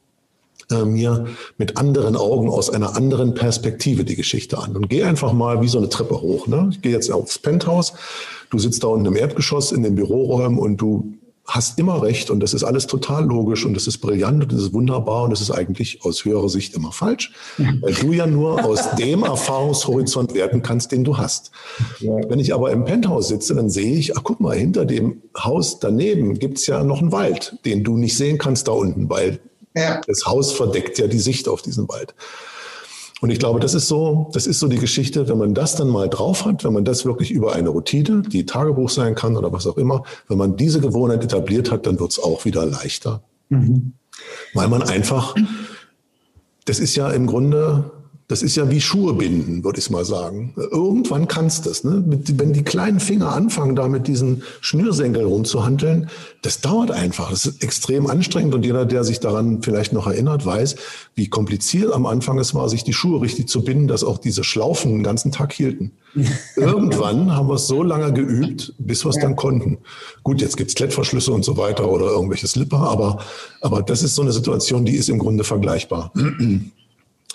äh, 0.72 0.86
mir 0.86 1.28
mit 1.58 1.78
anderen 1.78 2.16
Augen 2.16 2.50
aus 2.50 2.70
einer 2.70 2.96
anderen 2.96 3.34
Perspektive 3.34 4.04
die 4.04 4.16
Geschichte 4.16 4.58
an 4.58 4.76
und 4.76 4.90
geh 4.90 5.04
einfach 5.04 5.34
mal 5.34 5.62
wie 5.62 5.68
so 5.68 5.78
eine 5.78 5.90
Treppe 5.90 6.22
hoch. 6.22 6.48
Ne? 6.48 6.70
Ich 6.72 6.82
gehe 6.82 6.92
jetzt 6.92 7.12
aufs 7.12 7.40
Penthouse, 7.40 7.94
du 8.50 8.60
sitzt 8.60 8.84
da 8.84 8.88
unten 8.88 9.06
im 9.06 9.16
Erdgeschoss 9.16 9.72
in 9.72 9.84
den 9.84 9.96
Büroräumen 9.96 10.58
und 10.58 10.78
du 10.78 11.14
hast 11.46 11.80
immer 11.80 12.02
recht 12.02 12.30
und 12.30 12.40
das 12.40 12.54
ist 12.54 12.64
alles 12.64 12.88
total 12.88 13.26
logisch 13.26 13.66
und 13.66 13.74
das 13.74 13.88
ist 13.88 13.98
brillant 13.98 14.44
und 14.44 14.54
das 14.54 14.62
ist 14.62 14.74
wunderbar 14.74 15.24
und 15.24 15.32
das 15.32 15.42
ist 15.42 15.52
eigentlich 15.52 16.04
aus 16.04 16.24
höherer 16.24 16.50
Sicht 16.50 16.76
immer 16.76 16.92
falsch, 16.92 17.34
weil 17.82 17.94
du 17.94 18.14
ja 18.14 18.26
nur 18.26 18.64
aus 18.64 18.96
dem 18.96 19.24
Erfahrungshorizont 19.24 20.34
werten 20.34 20.62
kannst, 20.62 20.92
den 20.92 21.04
du 21.04 21.18
hast. 21.18 21.52
Wenn 22.00 22.40
ich 22.40 22.54
aber 22.54 22.72
im 22.72 22.86
Penthouse 22.86 23.28
sitze, 23.28 23.56
dann 23.56 23.70
sehe 23.70 23.96
ich, 23.96 24.16
ach 24.18 24.22
guck 24.24 24.40
mal, 24.40 24.56
hinter 24.56 24.86
dem 24.86 25.24
Haus 25.38 25.80
daneben 25.80 26.40
gibt's 26.40 26.68
ja 26.68 26.84
noch 26.84 27.02
einen 27.02 27.12
Wald, 27.12 27.58
den 27.66 27.84
du 27.84 27.98
nicht 27.98 28.16
sehen 28.16 28.38
kannst 28.38 28.68
da 28.68 28.72
unten, 28.72 29.10
weil 29.10 29.40
ja. 29.76 30.02
Das 30.06 30.26
Haus 30.26 30.52
verdeckt 30.52 30.98
ja 30.98 31.08
die 31.08 31.20
Sicht 31.20 31.48
auf 31.48 31.62
diesen 31.62 31.88
Wald. 31.90 32.14
Und 33.22 33.30
ich 33.30 33.38
glaube, 33.38 33.60
das 33.60 33.76
ist 33.76 33.88
so, 33.88 34.32
das 34.34 34.48
ist 34.48 34.60
so 34.60 34.68
die 34.68 34.80
Geschichte, 34.80 35.30
wenn 35.30 35.38
man 35.38 35.54
das 35.54 35.76
dann 35.76 35.90
mal 35.90 36.10
drauf 36.10 36.44
hat, 36.44 36.64
wenn 36.64 36.74
man 36.74 36.86
das 36.86 37.06
wirklich 37.06 37.30
über 37.30 37.54
eine 37.54 37.70
Routine, 37.70 38.24
die 38.24 38.48
Tagebuch 38.48 38.90
sein 38.90 39.14
kann 39.14 39.38
oder 39.38 39.54
was 39.54 39.68
auch 39.68 39.78
immer, 39.78 40.04
wenn 40.28 40.40
man 40.40 40.58
diese 40.58 40.82
Gewohnheit 40.82 41.24
etabliert 41.24 41.72
hat, 41.72 41.86
dann 41.86 42.00
wird 42.00 42.12
es 42.12 42.20
auch 42.20 42.46
wieder 42.46 42.66
leichter. 42.66 43.22
Mhm. 43.50 43.94
Weil 44.56 44.70
man 44.70 44.82
einfach, 44.82 45.36
das 46.66 46.80
ist 46.80 46.96
ja 46.96 47.12
im 47.12 47.28
Grunde 47.28 47.92
das 48.32 48.44
ist 48.44 48.56
ja 48.56 48.72
wie 48.72 48.80
Schuhe 48.80 49.14
binden, 49.14 49.66
würde 49.66 49.80
ich 49.80 49.90
mal 49.90 50.06
sagen. 50.06 50.54
Irgendwann 50.56 51.28
kannst 51.28 51.66
du 51.66 51.70
es. 51.70 51.84
Ne? 51.84 52.02
Wenn 52.06 52.54
die 52.54 52.64
kleinen 52.64 53.02
Finger 53.02 53.34
anfangen, 53.34 53.76
da 53.76 53.90
mit 53.90 54.08
diesen 54.08 54.44
Schnürsenkeln 54.62 55.26
rumzuhandeln, 55.26 56.10
das 56.42 56.62
dauert 56.62 56.92
einfach. 56.92 57.30
Das 57.30 57.46
ist 57.46 57.62
extrem 57.62 58.08
anstrengend 58.08 58.56
und 58.56 58.64
jeder, 58.64 58.86
der 58.86 59.04
sich 59.04 59.20
daran 59.20 59.62
vielleicht 59.62 59.92
noch 59.92 60.08
erinnert, 60.08 60.46
weiß, 60.46 60.78
wie 61.14 61.28
kompliziert 61.28 61.92
am 61.92 62.06
Anfang 62.06 62.40
es 62.40 62.56
war, 62.56 62.70
sich 62.70 62.86
die 62.86 62.94
Schuhe 62.94 63.22
richtig 63.22 63.50
zu 63.50 63.66
binden, 63.66 63.90
dass 63.90 64.06
auch 64.06 64.18
diese 64.18 64.46
Schlaufen 64.46 64.92
den 64.92 65.04
ganzen 65.04 65.34
Tag 65.34 65.52
hielten. 65.52 65.92
Irgendwann 66.56 67.36
haben 67.36 67.50
wir 67.50 67.56
es 67.56 67.68
so 67.68 67.84
lange 67.84 68.14
geübt, 68.14 68.74
bis 68.78 69.04
wir 69.04 69.10
es 69.10 69.20
dann 69.20 69.36
konnten. 69.36 69.80
Gut, 70.24 70.40
jetzt 70.40 70.56
gibt's 70.56 70.76
Klettverschlüsse 70.76 71.34
und 71.34 71.44
so 71.44 71.58
weiter 71.58 71.90
oder 71.92 72.06
irgendwelche 72.06 72.48
Slipper, 72.48 72.80
aber, 72.80 73.20
aber 73.60 73.82
das 73.82 74.04
ist 74.04 74.16
so 74.16 74.22
eine 74.22 74.32
Situation, 74.32 74.86
die 74.86 74.96
ist 74.96 75.10
im 75.10 75.20
Grunde 75.20 75.44
vergleichbar. 75.44 76.14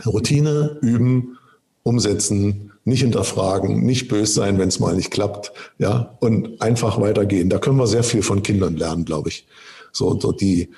Routine 0.05 0.78
üben, 0.82 1.38
umsetzen, 1.82 2.72
nicht 2.84 3.01
hinterfragen, 3.03 3.84
nicht 3.84 4.09
böse 4.09 4.32
sein, 4.32 4.59
wenn 4.59 4.68
es 4.68 4.80
mal 4.80 4.94
nicht 4.94 5.11
klappt, 5.11 5.53
ja, 5.78 6.16
und 6.20 6.61
einfach 6.61 7.01
weitergehen. 7.01 7.49
Da 7.49 7.59
können 7.59 7.78
wir 7.78 7.86
sehr 7.86 8.05
viel 8.05 8.22
von 8.22 8.42
Kindern 8.42 8.76
lernen, 8.76 9.05
glaube 9.05 9.28
ich. 9.28 9.47
So, 9.92 10.18
so 10.20 10.32
die, 10.32 10.70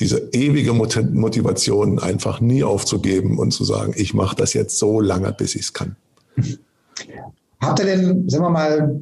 diese 0.00 0.28
ewige 0.32 0.72
Motivation 0.72 1.98
einfach 1.98 2.40
nie 2.40 2.64
aufzugeben 2.64 3.38
und 3.38 3.52
zu 3.52 3.64
sagen, 3.64 3.94
ich 3.96 4.14
mache 4.14 4.36
das 4.36 4.52
jetzt 4.52 4.78
so 4.78 5.00
lange, 5.00 5.32
bis 5.32 5.54
ich 5.54 5.62
es 5.62 5.72
kann. 5.72 5.96
Habt 7.60 7.80
ihr 7.80 7.86
denn, 7.86 8.28
sagen 8.28 8.44
wir 8.44 8.50
mal, 8.50 9.00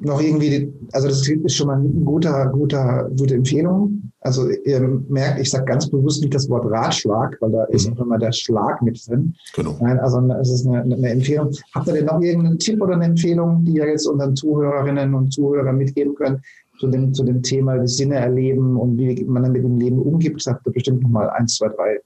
noch 0.00 0.20
irgendwie, 0.20 0.72
also 0.92 1.08
das 1.08 1.26
ist 1.26 1.54
schon 1.54 1.66
mal 1.68 1.78
ein 1.78 2.04
guter, 2.04 2.46
guter, 2.48 3.10
gute 3.16 3.34
Empfehlung. 3.34 4.03
Also 4.26 4.48
ihr 4.48 4.80
merkt, 4.80 5.38
ich 5.38 5.50
sage 5.50 5.66
ganz 5.66 5.86
bewusst 5.86 6.22
nicht 6.22 6.34
das 6.34 6.48
Wort 6.48 6.64
Ratschlag, 6.70 7.36
weil 7.40 7.52
da 7.52 7.64
ist 7.64 7.86
mhm. 7.86 7.92
auch 7.92 8.06
immer 8.06 8.18
der 8.18 8.32
Schlag 8.32 8.80
mit 8.80 9.06
drin. 9.06 9.34
Genau. 9.54 9.76
Nein, 9.82 9.98
also 9.98 10.18
es 10.40 10.50
ist 10.50 10.66
eine, 10.66 10.82
eine 10.82 11.10
Empfehlung. 11.10 11.54
Habt 11.74 11.88
ihr 11.88 11.92
denn 11.92 12.06
noch 12.06 12.22
irgendeinen 12.22 12.58
Tipp 12.58 12.80
oder 12.80 12.94
eine 12.94 13.04
Empfehlung, 13.04 13.66
die 13.66 13.74
ihr 13.74 13.86
jetzt 13.86 14.06
unseren 14.06 14.34
Zuhörerinnen 14.34 15.14
und 15.14 15.30
Zuhörern 15.30 15.76
mitgeben 15.76 16.14
könnt 16.14 16.40
zu 16.80 16.88
dem, 16.88 17.12
zu 17.12 17.22
dem 17.22 17.42
Thema 17.42 17.76
die 17.76 17.86
Sinne 17.86 18.14
erleben 18.16 18.78
und 18.78 18.96
wie 18.96 19.24
man 19.24 19.42
dann 19.42 19.52
mit 19.52 19.62
dem 19.62 19.78
Leben 19.78 20.00
umgibt? 20.00 20.42
Habt 20.46 20.66
ihr 20.66 20.72
bestimmt 20.72 21.02
noch 21.02 21.10
mal 21.10 21.28
eins, 21.28 21.56
zwei, 21.56 21.68
drei 21.68 22.00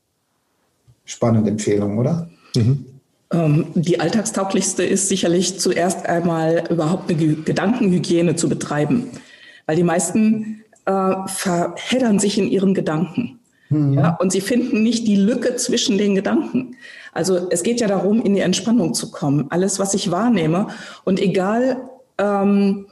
spannende 1.05 1.53
Empfehlungen, 1.53 1.99
oder? 1.99 2.29
Mhm. 2.57 2.85
Ähm, 3.33 3.67
die 3.75 4.01
alltagstauglichste 4.01 4.83
ist 4.83 5.09
sicherlich 5.09 5.61
zuerst 5.61 6.07
einmal 6.07 6.65
überhaupt 6.69 7.11
eine 7.11 7.35
Gedankenhygiene 7.37 8.35
zu 8.35 8.49
betreiben, 8.49 9.05
weil 9.67 9.77
die 9.77 9.85
meisten 9.85 10.65
äh, 10.89 11.29
verheddern 11.29 12.19
sich 12.19 12.39
in 12.39 12.49
ihren 12.49 12.73
Gedanken. 12.73 13.39
Mhm. 13.69 13.93
Ja, 13.93 14.17
und 14.21 14.33
sie 14.33 14.41
finden 14.41 14.83
nicht 14.83 15.07
die 15.07 15.17
Lücke 15.17 15.55
zwischen 15.57 15.99
den 15.99 16.15
Gedanken. 16.15 16.77
Also 17.13 17.49
es 17.51 17.63
geht 17.63 17.81
ja 17.81 17.89
darum, 17.89 18.23
in 18.23 18.35
die 18.35 18.41
Entspannung 18.41 18.95
zu 18.95 19.11
kommen. 19.11 19.47
Alles, 19.51 19.79
was 19.79 19.93
ich 19.93 20.11
wahrnehme 20.11 20.69
und 21.05 21.21
egal, 21.21 21.77
ähm, 22.17 22.87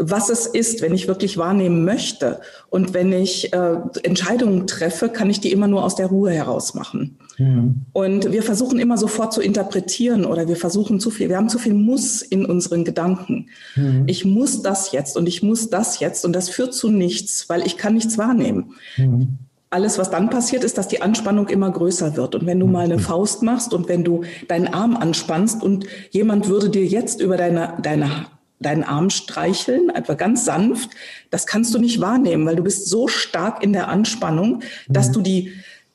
was 0.00 0.30
es 0.30 0.46
ist, 0.46 0.80
wenn 0.80 0.94
ich 0.94 1.06
wirklich 1.08 1.36
wahrnehmen 1.36 1.84
möchte 1.84 2.40
und 2.70 2.94
wenn 2.94 3.12
ich 3.12 3.52
äh, 3.52 3.76
Entscheidungen 4.02 4.66
treffe, 4.66 5.10
kann 5.10 5.28
ich 5.28 5.40
die 5.40 5.52
immer 5.52 5.68
nur 5.68 5.84
aus 5.84 5.94
der 5.94 6.06
Ruhe 6.06 6.30
heraus 6.30 6.74
machen. 6.74 7.18
Mhm. 7.38 7.82
Und 7.92 8.32
wir 8.32 8.42
versuchen 8.42 8.78
immer 8.78 8.96
sofort 8.96 9.32
zu 9.32 9.42
interpretieren 9.42 10.24
oder 10.24 10.48
wir 10.48 10.56
versuchen 10.56 11.00
zu 11.00 11.10
viel, 11.10 11.28
wir 11.28 11.36
haben 11.36 11.50
zu 11.50 11.58
viel 11.58 11.74
Muss 11.74 12.22
in 12.22 12.46
unseren 12.46 12.84
Gedanken. 12.84 13.48
Mhm. 13.76 14.04
Ich 14.06 14.24
muss 14.24 14.62
das 14.62 14.92
jetzt 14.92 15.16
und 15.16 15.28
ich 15.28 15.42
muss 15.42 15.68
das 15.68 16.00
jetzt 16.00 16.24
und 16.24 16.32
das 16.32 16.48
führt 16.48 16.72
zu 16.72 16.90
nichts, 16.90 17.48
weil 17.48 17.66
ich 17.66 17.76
kann 17.76 17.94
nichts 17.94 18.16
wahrnehmen. 18.16 18.72
Mhm. 18.96 19.38
Alles, 19.72 19.98
was 19.98 20.10
dann 20.10 20.30
passiert, 20.30 20.64
ist, 20.64 20.78
dass 20.78 20.88
die 20.88 21.00
Anspannung 21.00 21.46
immer 21.48 21.70
größer 21.70 22.16
wird. 22.16 22.34
Und 22.34 22.44
wenn 22.44 22.58
du 22.58 22.66
mal 22.66 22.86
eine. 22.86 22.98
Faust 22.98 23.44
machst 23.44 23.72
und 23.72 23.88
wenn 23.88 24.02
du 24.02 24.24
deinen 24.48 24.66
Arm 24.66 24.96
anspannst 24.96 25.62
und 25.62 25.86
jemand 26.10 26.48
würde 26.48 26.70
dir 26.70 26.84
jetzt 26.84 27.20
über 27.20 27.36
deine, 27.36 27.74
deine 27.80 28.26
deinen 28.60 28.84
Arm 28.84 29.10
streicheln, 29.10 29.90
einfach 29.90 30.16
ganz 30.16 30.44
sanft, 30.44 30.90
das 31.30 31.46
kannst 31.46 31.74
du 31.74 31.78
nicht 31.78 32.00
wahrnehmen, 32.00 32.46
weil 32.46 32.56
du 32.56 32.62
bist 32.62 32.88
so 32.88 33.08
stark 33.08 33.62
in 33.62 33.72
der 33.72 33.88
Anspannung, 33.88 34.62
dass 34.88 35.08
mhm. 35.08 35.12
du 35.14 35.20
die, 35.22 35.52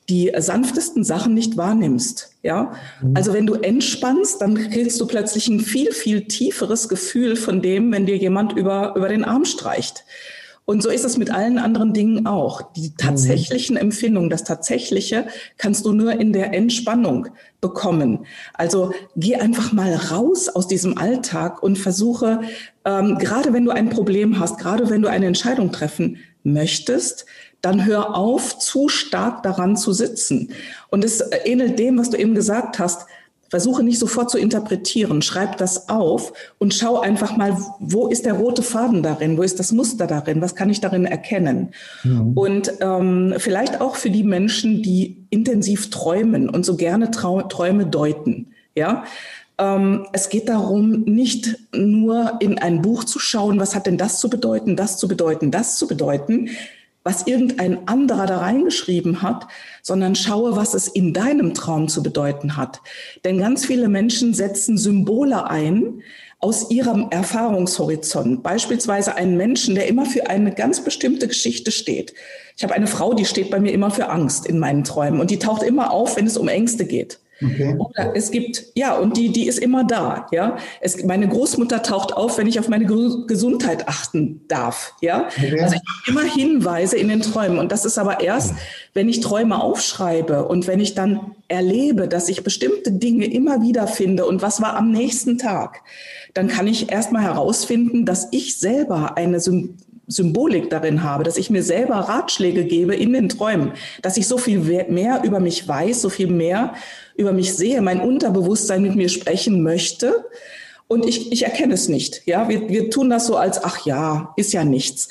die 0.08 0.32
sanftesten 0.36 1.04
Sachen 1.04 1.32
nicht 1.32 1.56
wahrnimmst. 1.56 2.32
Ja, 2.42 2.72
mhm. 3.00 3.16
also 3.16 3.32
wenn 3.32 3.46
du 3.46 3.54
entspannst, 3.54 4.42
dann 4.42 4.56
kriegst 4.70 5.00
du 5.00 5.06
plötzlich 5.06 5.48
ein 5.48 5.60
viel, 5.60 5.92
viel 5.92 6.26
tieferes 6.26 6.88
Gefühl 6.88 7.36
von 7.36 7.62
dem, 7.62 7.92
wenn 7.92 8.06
dir 8.06 8.16
jemand 8.16 8.52
über, 8.52 8.94
über 8.96 9.08
den 9.08 9.24
Arm 9.24 9.44
streicht. 9.44 10.04
Und 10.66 10.82
so 10.82 10.90
ist 10.90 11.04
es 11.04 11.16
mit 11.16 11.30
allen 11.30 11.58
anderen 11.58 11.94
Dingen 11.94 12.26
auch. 12.26 12.72
Die 12.72 12.88
mhm. 12.88 12.96
tatsächlichen 12.98 13.76
Empfindungen, 13.76 14.28
das 14.28 14.44
Tatsächliche 14.44 15.28
kannst 15.56 15.86
du 15.86 15.92
nur 15.92 16.12
in 16.12 16.32
der 16.32 16.52
Entspannung 16.52 17.28
bekommen. 17.60 18.26
Also 18.52 18.92
geh 19.14 19.36
einfach 19.36 19.72
mal 19.72 19.94
raus 19.94 20.48
aus 20.48 20.66
diesem 20.66 20.98
Alltag 20.98 21.62
und 21.62 21.78
versuche, 21.78 22.40
ähm, 22.84 23.16
gerade 23.18 23.52
wenn 23.52 23.64
du 23.64 23.70
ein 23.70 23.90
Problem 23.90 24.40
hast, 24.40 24.58
gerade 24.58 24.90
wenn 24.90 25.02
du 25.02 25.08
eine 25.08 25.26
Entscheidung 25.26 25.70
treffen 25.70 26.18
möchtest, 26.42 27.26
dann 27.60 27.86
hör 27.86 28.16
auf, 28.16 28.58
zu 28.58 28.88
stark 28.88 29.44
daran 29.44 29.76
zu 29.76 29.92
sitzen. 29.92 30.50
Und 30.90 31.04
es 31.04 31.22
ähnelt 31.44 31.78
dem, 31.78 31.96
was 31.98 32.10
du 32.10 32.16
eben 32.16 32.34
gesagt 32.34 32.80
hast. 32.80 33.06
Versuche 33.56 33.82
nicht 33.82 33.98
sofort 33.98 34.30
zu 34.30 34.36
interpretieren, 34.36 35.22
schreib 35.22 35.56
das 35.56 35.88
auf 35.88 36.34
und 36.58 36.74
schau 36.74 37.00
einfach 37.00 37.38
mal, 37.38 37.56
wo 37.80 38.06
ist 38.06 38.26
der 38.26 38.34
rote 38.34 38.62
Faden 38.62 39.02
darin, 39.02 39.38
wo 39.38 39.42
ist 39.42 39.58
das 39.58 39.72
Muster 39.72 40.06
darin, 40.06 40.42
was 40.42 40.54
kann 40.54 40.68
ich 40.68 40.82
darin 40.82 41.06
erkennen. 41.06 41.70
Mhm. 42.04 42.32
Und 42.34 42.72
ähm, 42.82 43.32
vielleicht 43.38 43.80
auch 43.80 43.96
für 43.96 44.10
die 44.10 44.24
Menschen, 44.24 44.82
die 44.82 45.24
intensiv 45.30 45.88
träumen 45.88 46.50
und 46.50 46.66
so 46.66 46.76
gerne 46.76 47.10
Trau 47.10 47.40
Träume 47.40 47.86
deuten. 47.86 48.48
Ja, 48.74 49.04
ähm, 49.56 50.06
es 50.12 50.28
geht 50.28 50.50
darum, 50.50 51.04
nicht 51.04 51.56
nur 51.74 52.34
in 52.40 52.58
ein 52.58 52.82
Buch 52.82 53.04
zu 53.04 53.18
schauen, 53.18 53.58
was 53.58 53.74
hat 53.74 53.86
denn 53.86 53.96
das 53.96 54.20
zu 54.20 54.28
bedeuten, 54.28 54.76
das 54.76 54.98
zu 54.98 55.08
bedeuten, 55.08 55.50
das 55.50 55.78
zu 55.78 55.86
bedeuten, 55.86 56.50
was 57.06 57.28
irgendein 57.28 57.86
anderer 57.86 58.26
da 58.26 58.38
reingeschrieben 58.38 59.22
hat, 59.22 59.46
sondern 59.80 60.16
schaue, 60.16 60.56
was 60.56 60.74
es 60.74 60.88
in 60.88 61.12
deinem 61.12 61.54
Traum 61.54 61.86
zu 61.86 62.02
bedeuten 62.02 62.56
hat. 62.56 62.80
Denn 63.24 63.38
ganz 63.38 63.64
viele 63.64 63.88
Menschen 63.88 64.34
setzen 64.34 64.76
Symbole 64.76 65.48
ein 65.48 66.02
aus 66.40 66.68
ihrem 66.68 67.06
Erfahrungshorizont. 67.10 68.42
Beispielsweise 68.42 69.14
einen 69.14 69.36
Menschen, 69.36 69.76
der 69.76 69.86
immer 69.86 70.04
für 70.04 70.28
eine 70.28 70.52
ganz 70.52 70.82
bestimmte 70.82 71.28
Geschichte 71.28 71.70
steht. 71.70 72.12
Ich 72.56 72.64
habe 72.64 72.74
eine 72.74 72.88
Frau, 72.88 73.14
die 73.14 73.24
steht 73.24 73.50
bei 73.50 73.60
mir 73.60 73.72
immer 73.72 73.92
für 73.92 74.08
Angst 74.08 74.44
in 74.44 74.58
meinen 74.58 74.82
Träumen 74.82 75.20
und 75.20 75.30
die 75.30 75.38
taucht 75.38 75.62
immer 75.62 75.92
auf, 75.92 76.16
wenn 76.16 76.26
es 76.26 76.36
um 76.36 76.48
Ängste 76.48 76.86
geht. 76.86 77.20
Okay. 77.42 77.76
Oder 77.78 78.16
es 78.16 78.30
gibt, 78.30 78.64
ja, 78.74 78.96
und 78.96 79.16
die, 79.16 79.30
die 79.30 79.46
ist 79.46 79.58
immer 79.58 79.84
da, 79.84 80.26
ja. 80.32 80.56
Es, 80.80 81.04
meine 81.04 81.28
Großmutter 81.28 81.82
taucht 81.82 82.14
auf, 82.14 82.38
wenn 82.38 82.46
ich 82.46 82.58
auf 82.58 82.68
meine 82.68 82.86
Gesundheit 82.86 83.88
achten 83.88 84.40
darf, 84.48 84.94
ja. 85.02 85.28
Okay. 85.28 85.60
Also 85.60 85.76
ich 85.76 85.82
habe 85.82 86.20
immer 86.20 86.34
Hinweise 86.34 86.96
in 86.96 87.08
den 87.08 87.20
Träumen. 87.20 87.58
Und 87.58 87.72
das 87.72 87.84
ist 87.84 87.98
aber 87.98 88.20
erst, 88.20 88.54
wenn 88.94 89.08
ich 89.08 89.20
Träume 89.20 89.62
aufschreibe 89.62 90.46
und 90.46 90.66
wenn 90.66 90.80
ich 90.80 90.94
dann 90.94 91.32
erlebe, 91.48 92.08
dass 92.08 92.28
ich 92.30 92.42
bestimmte 92.42 92.92
Dinge 92.92 93.26
immer 93.26 93.60
wieder 93.60 93.86
finde 93.86 94.24
und 94.24 94.40
was 94.40 94.62
war 94.62 94.74
am 94.76 94.90
nächsten 94.90 95.36
Tag, 95.36 95.82
dann 96.32 96.48
kann 96.48 96.66
ich 96.66 96.90
erstmal 96.90 97.22
herausfinden, 97.22 98.06
dass 98.06 98.28
ich 98.30 98.58
selber 98.58 99.16
eine 99.16 99.40
Symbolik 100.08 100.70
darin 100.70 101.02
habe, 101.02 101.24
dass 101.24 101.36
ich 101.36 101.50
mir 101.50 101.62
selber 101.62 101.96
Ratschläge 101.96 102.64
gebe 102.64 102.94
in 102.94 103.12
den 103.12 103.28
Träumen, 103.28 103.72
dass 104.02 104.16
ich 104.16 104.28
so 104.28 104.38
viel 104.38 104.58
mehr 104.88 105.22
über 105.24 105.40
mich 105.40 105.66
weiß, 105.66 106.00
so 106.00 106.08
viel 106.08 106.28
mehr 106.28 106.74
über 107.16 107.32
mich 107.32 107.54
sehe, 107.54 107.82
mein 107.82 108.00
Unterbewusstsein 108.00 108.82
mit 108.82 108.94
mir 108.94 109.08
sprechen 109.08 109.62
möchte. 109.62 110.26
Und 110.88 111.06
ich, 111.06 111.32
ich 111.32 111.42
erkenne 111.42 111.74
es 111.74 111.88
nicht. 111.88 112.22
Ja, 112.26 112.48
wir, 112.48 112.68
wir 112.68 112.90
tun 112.90 113.10
das 113.10 113.26
so 113.26 113.36
als, 113.36 113.62
ach 113.64 113.84
ja, 113.84 114.32
ist 114.36 114.52
ja 114.52 114.64
nichts. 114.64 115.08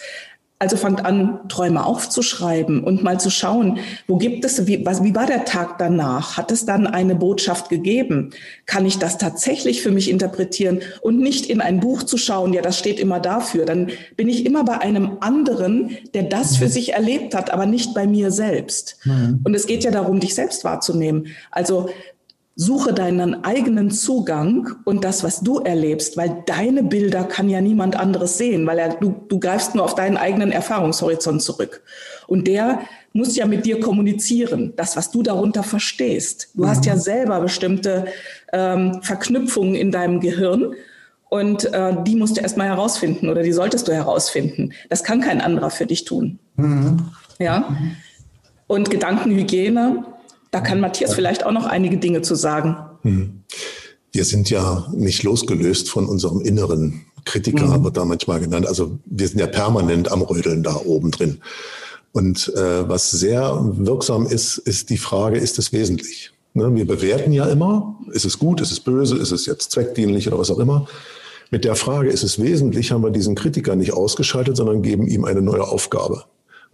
Also 0.57 0.77
fangt 0.77 1.03
an, 1.03 1.41
Träume 1.49 1.85
aufzuschreiben 1.85 2.81
und 2.81 3.03
mal 3.03 3.19
zu 3.19 3.29
schauen, 3.29 3.79
wo 4.07 4.15
gibt 4.15 4.45
es, 4.45 4.67
wie, 4.67 4.85
was, 4.85 5.03
wie 5.03 5.13
war 5.13 5.25
der 5.25 5.43
Tag 5.43 5.77
danach? 5.79 6.37
Hat 6.37 6.49
es 6.49 6.65
dann 6.65 6.87
eine 6.87 7.13
Botschaft 7.13 7.67
gegeben? 7.67 8.29
Kann 8.65 8.85
ich 8.85 8.97
das 8.97 9.17
tatsächlich 9.17 9.81
für 9.81 9.91
mich 9.91 10.09
interpretieren 10.09 10.79
und 11.01 11.19
nicht 11.19 11.47
in 11.47 11.59
ein 11.59 11.81
Buch 11.81 12.03
zu 12.03 12.17
schauen, 12.17 12.53
ja, 12.53 12.61
das 12.61 12.79
steht 12.79 13.01
immer 13.01 13.19
dafür. 13.19 13.65
Dann 13.65 13.89
bin 14.15 14.29
ich 14.29 14.45
immer 14.45 14.63
bei 14.63 14.79
einem 14.79 15.17
anderen, 15.19 15.97
der 16.13 16.23
das 16.23 16.55
für 16.55 16.65
mhm. 16.65 16.69
sich 16.69 16.93
erlebt 16.93 17.35
hat, 17.35 17.51
aber 17.51 17.65
nicht 17.65 17.93
bei 17.93 18.07
mir 18.07 18.31
selbst. 18.31 18.97
Mhm. 19.03 19.41
Und 19.43 19.55
es 19.55 19.67
geht 19.67 19.83
ja 19.83 19.91
darum, 19.91 20.21
dich 20.21 20.35
selbst 20.35 20.63
wahrzunehmen. 20.63 21.27
Also 21.51 21.89
suche 22.55 22.93
deinen 22.93 23.43
eigenen 23.43 23.91
Zugang 23.91 24.75
und 24.85 25.03
das, 25.03 25.23
was 25.23 25.41
du 25.41 25.59
erlebst, 25.59 26.15
weil 26.15 26.43
deine 26.45 26.83
Bilder 26.83 27.25
kann 27.25 27.49
ja 27.49 27.59
niemand 27.59 27.97
anderes 27.97 28.37
sehen, 28.37 28.65
weil 28.65 28.79
er, 28.79 28.95
du, 28.95 29.13
du 29.27 29.39
greifst 29.39 29.75
nur 29.75 29.83
auf 29.83 29.95
deinen 29.95 30.15
eigenen 30.15 30.53
Erfahrungshorizont 30.53 31.41
zurück. 31.41 31.81
Und 32.27 32.47
der 32.47 32.79
muss 33.11 33.35
ja 33.35 33.45
mit 33.45 33.65
dir 33.65 33.81
kommunizieren, 33.81 34.73
das, 34.77 34.95
was 34.95 35.11
du 35.11 35.21
darunter 35.21 35.63
verstehst. 35.63 36.49
Du 36.53 36.63
mhm. 36.63 36.67
hast 36.69 36.85
ja 36.85 36.95
selber 36.95 37.41
bestimmte 37.41 38.05
ähm, 38.53 39.01
Verknüpfungen 39.01 39.75
in 39.75 39.91
deinem 39.91 40.21
Gehirn 40.21 40.75
und 41.29 41.65
äh, 41.73 41.95
die 42.03 42.15
musst 42.15 42.37
du 42.37 42.41
erstmal 42.41 42.67
herausfinden 42.67 43.27
oder 43.29 43.43
die 43.43 43.51
solltest 43.51 43.87
du 43.89 43.93
herausfinden. 43.93 44.71
Das 44.89 45.03
kann 45.03 45.19
kein 45.19 45.41
anderer 45.41 45.69
für 45.69 45.85
dich 45.85 46.05
tun. 46.05 46.39
Mhm. 46.55 47.11
Ja. 47.37 47.75
Und 48.67 48.89
Gedankenhygiene, 48.89 50.05
da 50.51 50.61
kann 50.61 50.79
Matthias 50.79 51.13
vielleicht 51.13 51.45
auch 51.45 51.51
noch 51.51 51.65
einige 51.65 51.97
Dinge 51.97 52.21
zu 52.21 52.35
sagen. 52.35 52.77
Mhm. 53.03 53.43
Wir 54.11 54.25
sind 54.25 54.49
ja 54.49 54.87
nicht 54.93 55.23
losgelöst 55.23 55.89
von 55.89 56.05
unserem 56.05 56.41
inneren 56.41 57.05
Kritiker, 57.25 57.79
mhm. 57.79 57.83
wird 57.83 57.97
da 57.97 58.05
manchmal 58.05 58.39
genannt. 58.39 58.67
Also 58.67 58.97
wir 59.05 59.27
sind 59.27 59.39
ja 59.39 59.47
permanent 59.47 60.11
am 60.11 60.21
Rödeln 60.21 60.63
da 60.63 60.75
oben 60.75 61.11
drin. 61.11 61.39
Und 62.13 62.53
äh, 62.55 62.87
was 62.87 63.11
sehr 63.11 63.59
wirksam 63.73 64.25
ist, 64.25 64.57
ist 64.57 64.89
die 64.89 64.97
Frage, 64.97 65.37
ist 65.37 65.59
es 65.59 65.73
wesentlich? 65.73 66.31
Ne, 66.53 66.73
wir 66.73 66.87
bewerten 66.87 67.33
ja 67.33 67.45
immer, 67.47 67.99
ist 68.13 68.23
es 68.23 68.39
gut, 68.39 68.61
ist 68.61 68.71
es 68.71 68.79
böse, 68.79 69.17
ist 69.17 69.33
es 69.33 69.45
jetzt 69.45 69.71
zweckdienlich 69.71 70.27
oder 70.29 70.39
was 70.39 70.49
auch 70.49 70.59
immer. 70.59 70.87
Mit 71.51 71.65
der 71.65 71.75
Frage, 71.75 72.09
ist 72.09 72.23
es 72.23 72.41
wesentlich, 72.41 72.93
haben 72.93 73.03
wir 73.03 73.11
diesen 73.11 73.35
Kritiker 73.35 73.75
nicht 73.75 73.91
ausgeschaltet, 73.91 74.55
sondern 74.55 74.81
geben 74.81 75.07
ihm 75.07 75.25
eine 75.25 75.41
neue 75.41 75.63
Aufgabe. 75.67 76.23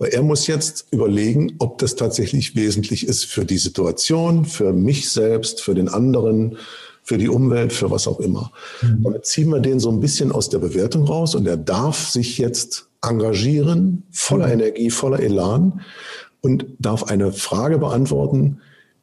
Weil 0.01 0.09
er 0.09 0.23
muss 0.23 0.47
jetzt 0.47 0.87
überlegen, 0.89 1.53
ob 1.59 1.77
das 1.77 1.95
tatsächlich 1.95 2.55
wesentlich 2.55 3.05
ist 3.07 3.25
für 3.25 3.45
die 3.45 3.59
Situation, 3.59 4.45
für 4.45 4.73
mich 4.73 5.11
selbst, 5.11 5.61
für 5.61 5.75
den 5.75 5.89
anderen, 5.89 6.57
für 7.03 7.19
die 7.19 7.29
Umwelt, 7.29 7.71
für 7.71 7.91
was 7.91 8.07
auch 8.07 8.19
immer. 8.19 8.51
Mhm. 8.81 9.03
Damit 9.03 9.27
ziehen 9.27 9.49
wir 9.49 9.59
den 9.59 9.79
so 9.79 9.91
ein 9.91 9.99
bisschen 9.99 10.31
aus 10.31 10.49
der 10.49 10.57
Bewertung 10.57 11.03
raus 11.03 11.35
und 11.35 11.45
er 11.45 11.55
darf 11.55 12.09
sich 12.09 12.39
jetzt 12.39 12.87
engagieren, 13.03 14.01
voller 14.09 14.47
mhm. 14.47 14.53
Energie, 14.53 14.89
voller 14.89 15.19
Elan 15.19 15.81
und 16.41 16.65
darf 16.79 17.03
eine 17.03 17.31
Frage 17.31 17.77
beantworten, 17.77 18.57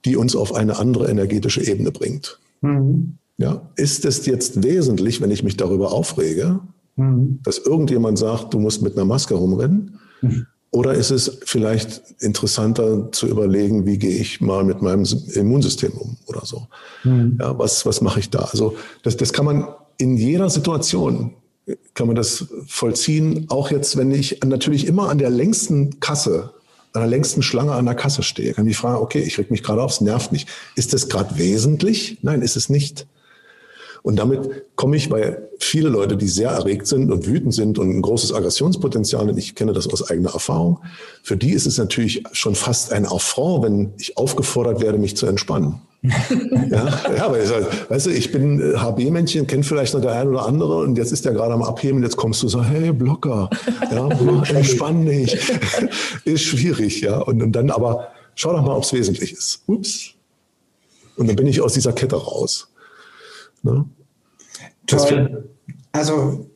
die 0.05 0.17
uns 0.17 0.35
auf 0.35 0.53
eine 0.53 0.81
andere 0.81 1.09
energetische 1.09 1.65
Ebene 1.65 1.93
bringt. 1.93 2.41
Mhm. 2.61 3.19
Ja, 3.37 3.71
ist 3.77 4.05
es 4.05 4.27
jetzt 4.27 4.65
wesentlich, 4.65 5.21
wenn 5.21 5.31
ich 5.31 5.45
mich 5.45 5.57
darüber 5.57 5.93
aufrege, 5.93 6.59
mhm. 6.97 7.39
dass 7.45 7.59
irgendjemand 7.59 8.19
sagt, 8.19 8.53
du 8.53 8.59
musst 8.59 8.83
mit 8.83 8.97
einer 8.97 9.05
Maske 9.05 9.37
rumrennen? 9.37 10.01
Oder 10.71 10.95
ist 10.95 11.11
es 11.11 11.39
vielleicht 11.45 12.03
interessanter 12.21 13.11
zu 13.13 13.27
überlegen, 13.27 13.87
wie 13.87 13.99
gehe 13.99 14.19
ich 14.19 14.41
mal 14.41 14.65
mit 14.65 14.83
meinem 14.83 15.07
Immunsystem 15.35 15.93
um 15.93 16.19
oder 16.27 16.45
so? 16.45 16.67
Mhm. 17.05 17.39
Ja, 17.41 17.59
was, 17.59 17.87
was 17.87 18.01
mache 18.01 18.21
ich 18.21 18.29
da? 18.29 18.41
Also 18.41 18.77
das, 19.03 19.17
das 19.17 19.33
kann 19.33 19.47
man 19.47 19.69
in 19.97 20.17
jeder 20.17 20.51
Situation 20.51 21.35
kann 21.95 22.07
man 22.07 22.17
das 22.17 22.47
vollziehen. 22.67 23.47
Auch 23.49 23.71
jetzt, 23.71 23.97
wenn 23.97 24.11
ich 24.11 24.41
natürlich 24.45 24.87
immer 24.87 25.11
an 25.11 25.19
der 25.19 25.31
längsten 25.31 26.01
Kasse, 26.01 26.55
an 26.93 27.03
der 27.03 27.11
längsten 27.11 27.43
Schlange 27.43 27.73
an 27.73 27.85
der 27.85 27.95
Kasse 27.95 28.23
stehe, 28.23 28.55
kann 28.55 28.67
ich 28.67 28.77
fragen, 28.77 29.03
okay, 29.03 29.21
ich 29.21 29.39
reg 29.39 29.51
mich 29.51 29.63
gerade 29.63 29.83
auf, 29.83 29.93
es 29.93 30.01
nervt 30.01 30.33
mich. 30.33 30.47
Ist 30.77 30.93
das 30.93 31.09
gerade 31.09 31.37
wesentlich? 31.39 32.19
Nein, 32.23 32.43
ist 32.43 32.57
es 32.57 32.69
nicht. 32.69 33.07
Und 34.03 34.19
damit 34.19 34.77
komme 34.77 34.97
ich 34.97 35.09
bei 35.09 35.39
viele 35.59 35.89
Leute, 35.89 36.17
die 36.17 36.29
sehr 36.29 36.51
erregt 36.51 36.87
sind 36.87 37.11
und 37.11 37.27
wütend 37.27 37.55
sind 37.55 37.79
und 37.79 37.91
ein 37.91 38.03
großes 38.03 38.33
Aggressionspotenzial, 38.33 39.29
und 39.29 39.39
ich 39.39 39.55
kenne 39.55 39.73
das 39.73 39.89
aus 39.89 40.11
eigener 40.11 40.33
Erfahrung, 40.33 40.79
für 41.23 41.37
die 41.37 41.51
ist 41.51 41.67
es 41.67 41.79
natürlich 41.79 42.23
schon 42.33 42.55
fast 42.55 42.93
ein 42.93 43.07
Affront, 43.07 43.65
wenn 43.65 43.93
ich 43.99 44.17
aufgefordert 44.17 44.81
werde, 44.81 44.99
mich 44.99 45.17
zu 45.17 45.27
entspannen. 45.27 45.81
ja, 46.71 47.01
ja, 47.17 47.27
aber 47.27 47.39
weißt 47.39 48.07
du, 48.07 48.11
ich 48.11 48.31
bin 48.31 48.61
HB-Männchen, 48.61 49.49
kennt 49.49 49.67
vielleicht 49.67 49.95
noch 49.95 50.01
der 50.01 50.13
eine 50.13 50.31
oder 50.31 50.47
andere 50.47 50.77
und 50.77 50.97
jetzt 50.97 51.11
ist 51.11 51.25
der 51.25 51.33
gerade 51.33 51.53
am 51.55 51.63
Abheben 51.63 52.05
jetzt 52.05 52.17
kommst 52.17 52.41
du 52.45 52.49
so, 52.49 52.63
hey 52.63 52.93
Blocker, 52.93 53.51
ja, 53.91 54.09
entspann 54.55 55.05
dich. 55.07 55.37
ist 56.25 56.43
schwierig, 56.43 57.01
ja. 57.01 57.19
Und, 57.19 57.43
und 57.43 57.51
dann 57.53 57.71
aber, 57.71 58.09
schau 58.37 58.53
doch 58.53 58.63
mal, 58.63 58.77
ob 58.77 58.85
es 58.85 58.93
wesentlich 58.93 59.33
ist. 59.33 59.63
Ups. 59.67 60.11
Und 61.17 61.27
dann 61.27 61.35
bin 61.35 61.49
ich 61.49 61.61
aus 61.61 61.73
dieser 61.73 61.93
Kette 61.93 62.15
raus. 62.15 62.68
Ne? 63.63 63.85
Toll. 64.87 65.49
Also 65.93 66.47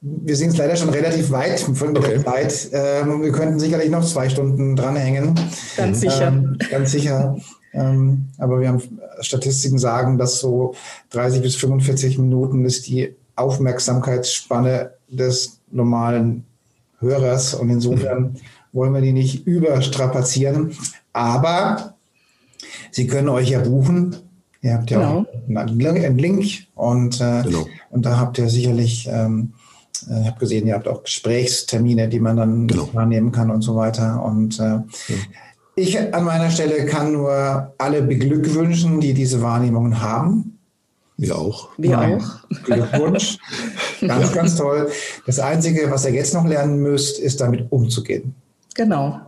wir 0.00 0.36
sind 0.36 0.56
leider 0.56 0.76
schon 0.76 0.90
relativ 0.90 1.30
weit 1.30 1.60
von 1.60 1.96
okay. 1.96 2.10
der 2.10 2.24
Zeit. 2.24 2.68
Ähm, 2.72 3.22
wir 3.22 3.32
könnten 3.32 3.58
sicherlich 3.58 3.90
noch 3.90 4.04
zwei 4.04 4.28
Stunden 4.28 4.76
dranhängen. 4.76 5.34
Ganz 5.76 6.00
sicher. 6.00 6.28
Ähm, 6.28 6.58
ganz 6.70 6.92
sicher. 6.92 7.36
Ähm, 7.72 8.26
aber 8.38 8.60
wir 8.60 8.68
haben 8.68 8.82
Statistiken 9.20 9.78
sagen, 9.78 10.18
dass 10.18 10.40
so 10.40 10.74
30 11.10 11.42
bis 11.42 11.56
45 11.56 12.18
Minuten 12.18 12.64
ist 12.64 12.86
die 12.86 13.14
Aufmerksamkeitsspanne 13.34 14.92
des 15.08 15.60
normalen 15.70 16.44
Hörers. 17.00 17.54
Und 17.54 17.70
insofern 17.70 18.36
wollen 18.72 18.94
wir 18.94 19.00
die 19.00 19.12
nicht 19.12 19.46
überstrapazieren. 19.46 20.76
Aber 21.12 21.94
Sie 22.90 23.06
können 23.06 23.28
euch 23.28 23.50
ja 23.50 23.60
buchen 23.60 24.16
Ihr 24.62 24.74
habt 24.74 24.90
ja 24.90 24.98
genau. 24.98 25.60
auch 25.60 25.66
einen 25.66 26.18
Link 26.18 26.66
und, 26.74 27.20
äh, 27.20 27.42
genau. 27.42 27.66
und 27.90 28.06
da 28.06 28.18
habt 28.18 28.38
ihr 28.38 28.48
sicherlich, 28.48 29.08
ähm, 29.10 29.52
äh, 30.08 30.22
ich 30.22 30.26
habe 30.26 30.38
gesehen, 30.38 30.66
ihr 30.66 30.74
habt 30.74 30.88
auch 30.88 31.04
Gesprächstermine, 31.04 32.08
die 32.08 32.20
man 32.20 32.36
dann 32.36 32.66
genau. 32.66 32.88
wahrnehmen 32.92 33.32
kann 33.32 33.50
und 33.50 33.62
so 33.62 33.76
weiter. 33.76 34.22
Und 34.24 34.58
äh, 34.58 34.62
ja. 34.62 34.84
ich 35.76 36.14
an 36.14 36.24
meiner 36.24 36.50
Stelle 36.50 36.86
kann 36.86 37.12
nur 37.12 37.72
alle 37.78 38.02
beglückwünschen, 38.02 39.00
die 39.00 39.14
diese 39.14 39.42
Wahrnehmungen 39.42 40.00
haben. 40.00 40.58
Wir 41.18 41.36
auch. 41.38 41.70
Wir 41.78 41.96
Nein. 41.96 42.20
auch. 42.20 42.64
Glückwunsch. 42.64 43.38
ganz, 44.06 44.32
ganz 44.32 44.56
toll. 44.56 44.90
Das 45.24 45.38
Einzige, 45.38 45.90
was 45.90 46.04
ihr 46.04 46.12
jetzt 46.12 46.34
noch 46.34 46.44
lernen 46.44 46.82
müsst, 46.82 47.18
ist 47.18 47.40
damit 47.40 47.70
umzugehen. 47.70 48.34
Genau. 48.74 49.20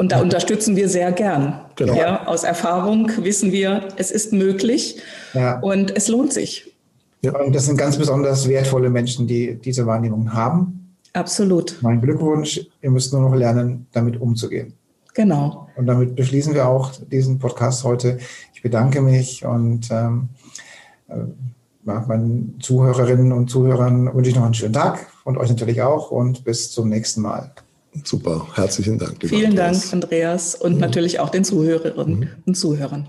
Ja. 0.00 0.02
Und 0.02 0.12
da 0.12 0.22
unterstützen 0.22 0.76
wir 0.76 0.88
sehr 0.88 1.12
gern. 1.12 1.60
Genau. 1.76 1.94
Ja, 1.94 2.26
aus 2.26 2.42
Erfahrung 2.42 3.10
wissen 3.20 3.52
wir, 3.52 3.88
es 3.96 4.10
ist 4.10 4.32
möglich 4.32 4.96
ja. 5.34 5.58
und 5.60 5.94
es 5.94 6.08
lohnt 6.08 6.32
sich. 6.32 6.74
Ja. 7.20 7.38
Und 7.38 7.54
das 7.54 7.66
sind 7.66 7.76
ganz 7.76 7.98
besonders 7.98 8.48
wertvolle 8.48 8.88
Menschen, 8.88 9.26
die 9.26 9.56
diese 9.56 9.86
Wahrnehmung 9.86 10.32
haben. 10.32 10.96
Absolut. 11.12 11.76
Mein 11.82 12.00
Glückwunsch, 12.00 12.66
ihr 12.80 12.90
müsst 12.90 13.12
nur 13.12 13.20
noch 13.20 13.34
lernen, 13.34 13.86
damit 13.92 14.18
umzugehen. 14.18 14.72
Genau. 15.12 15.68
Und 15.76 15.86
damit 15.86 16.16
beschließen 16.16 16.54
wir 16.54 16.66
auch 16.66 16.92
diesen 17.10 17.38
Podcast 17.38 17.84
heute. 17.84 18.18
Ich 18.54 18.62
bedanke 18.62 19.02
mich 19.02 19.44
und 19.44 19.90
ähm, 19.90 20.30
äh, 21.08 21.16
meinen 21.82 22.56
Zuhörerinnen 22.60 23.32
und 23.32 23.50
Zuhörern 23.50 24.14
wünsche 24.14 24.30
ich 24.30 24.36
noch 24.36 24.44
einen 24.44 24.54
schönen 24.54 24.72
Tag 24.72 25.08
und 25.24 25.36
euch 25.36 25.50
natürlich 25.50 25.82
auch 25.82 26.10
und 26.10 26.44
bis 26.44 26.70
zum 26.70 26.88
nächsten 26.88 27.20
Mal. 27.20 27.52
Super, 28.04 28.46
herzlichen 28.54 28.98
Dank. 28.98 29.16
Vielen 29.20 29.50
Andreas. 29.50 29.90
Dank, 29.90 30.04
Andreas, 30.04 30.54
und 30.54 30.74
mhm. 30.74 30.80
natürlich 30.80 31.20
auch 31.20 31.30
den 31.30 31.44
Zuhörerinnen 31.44 32.20
mhm. 32.20 32.28
und 32.46 32.54
Zuhörern. 32.54 33.08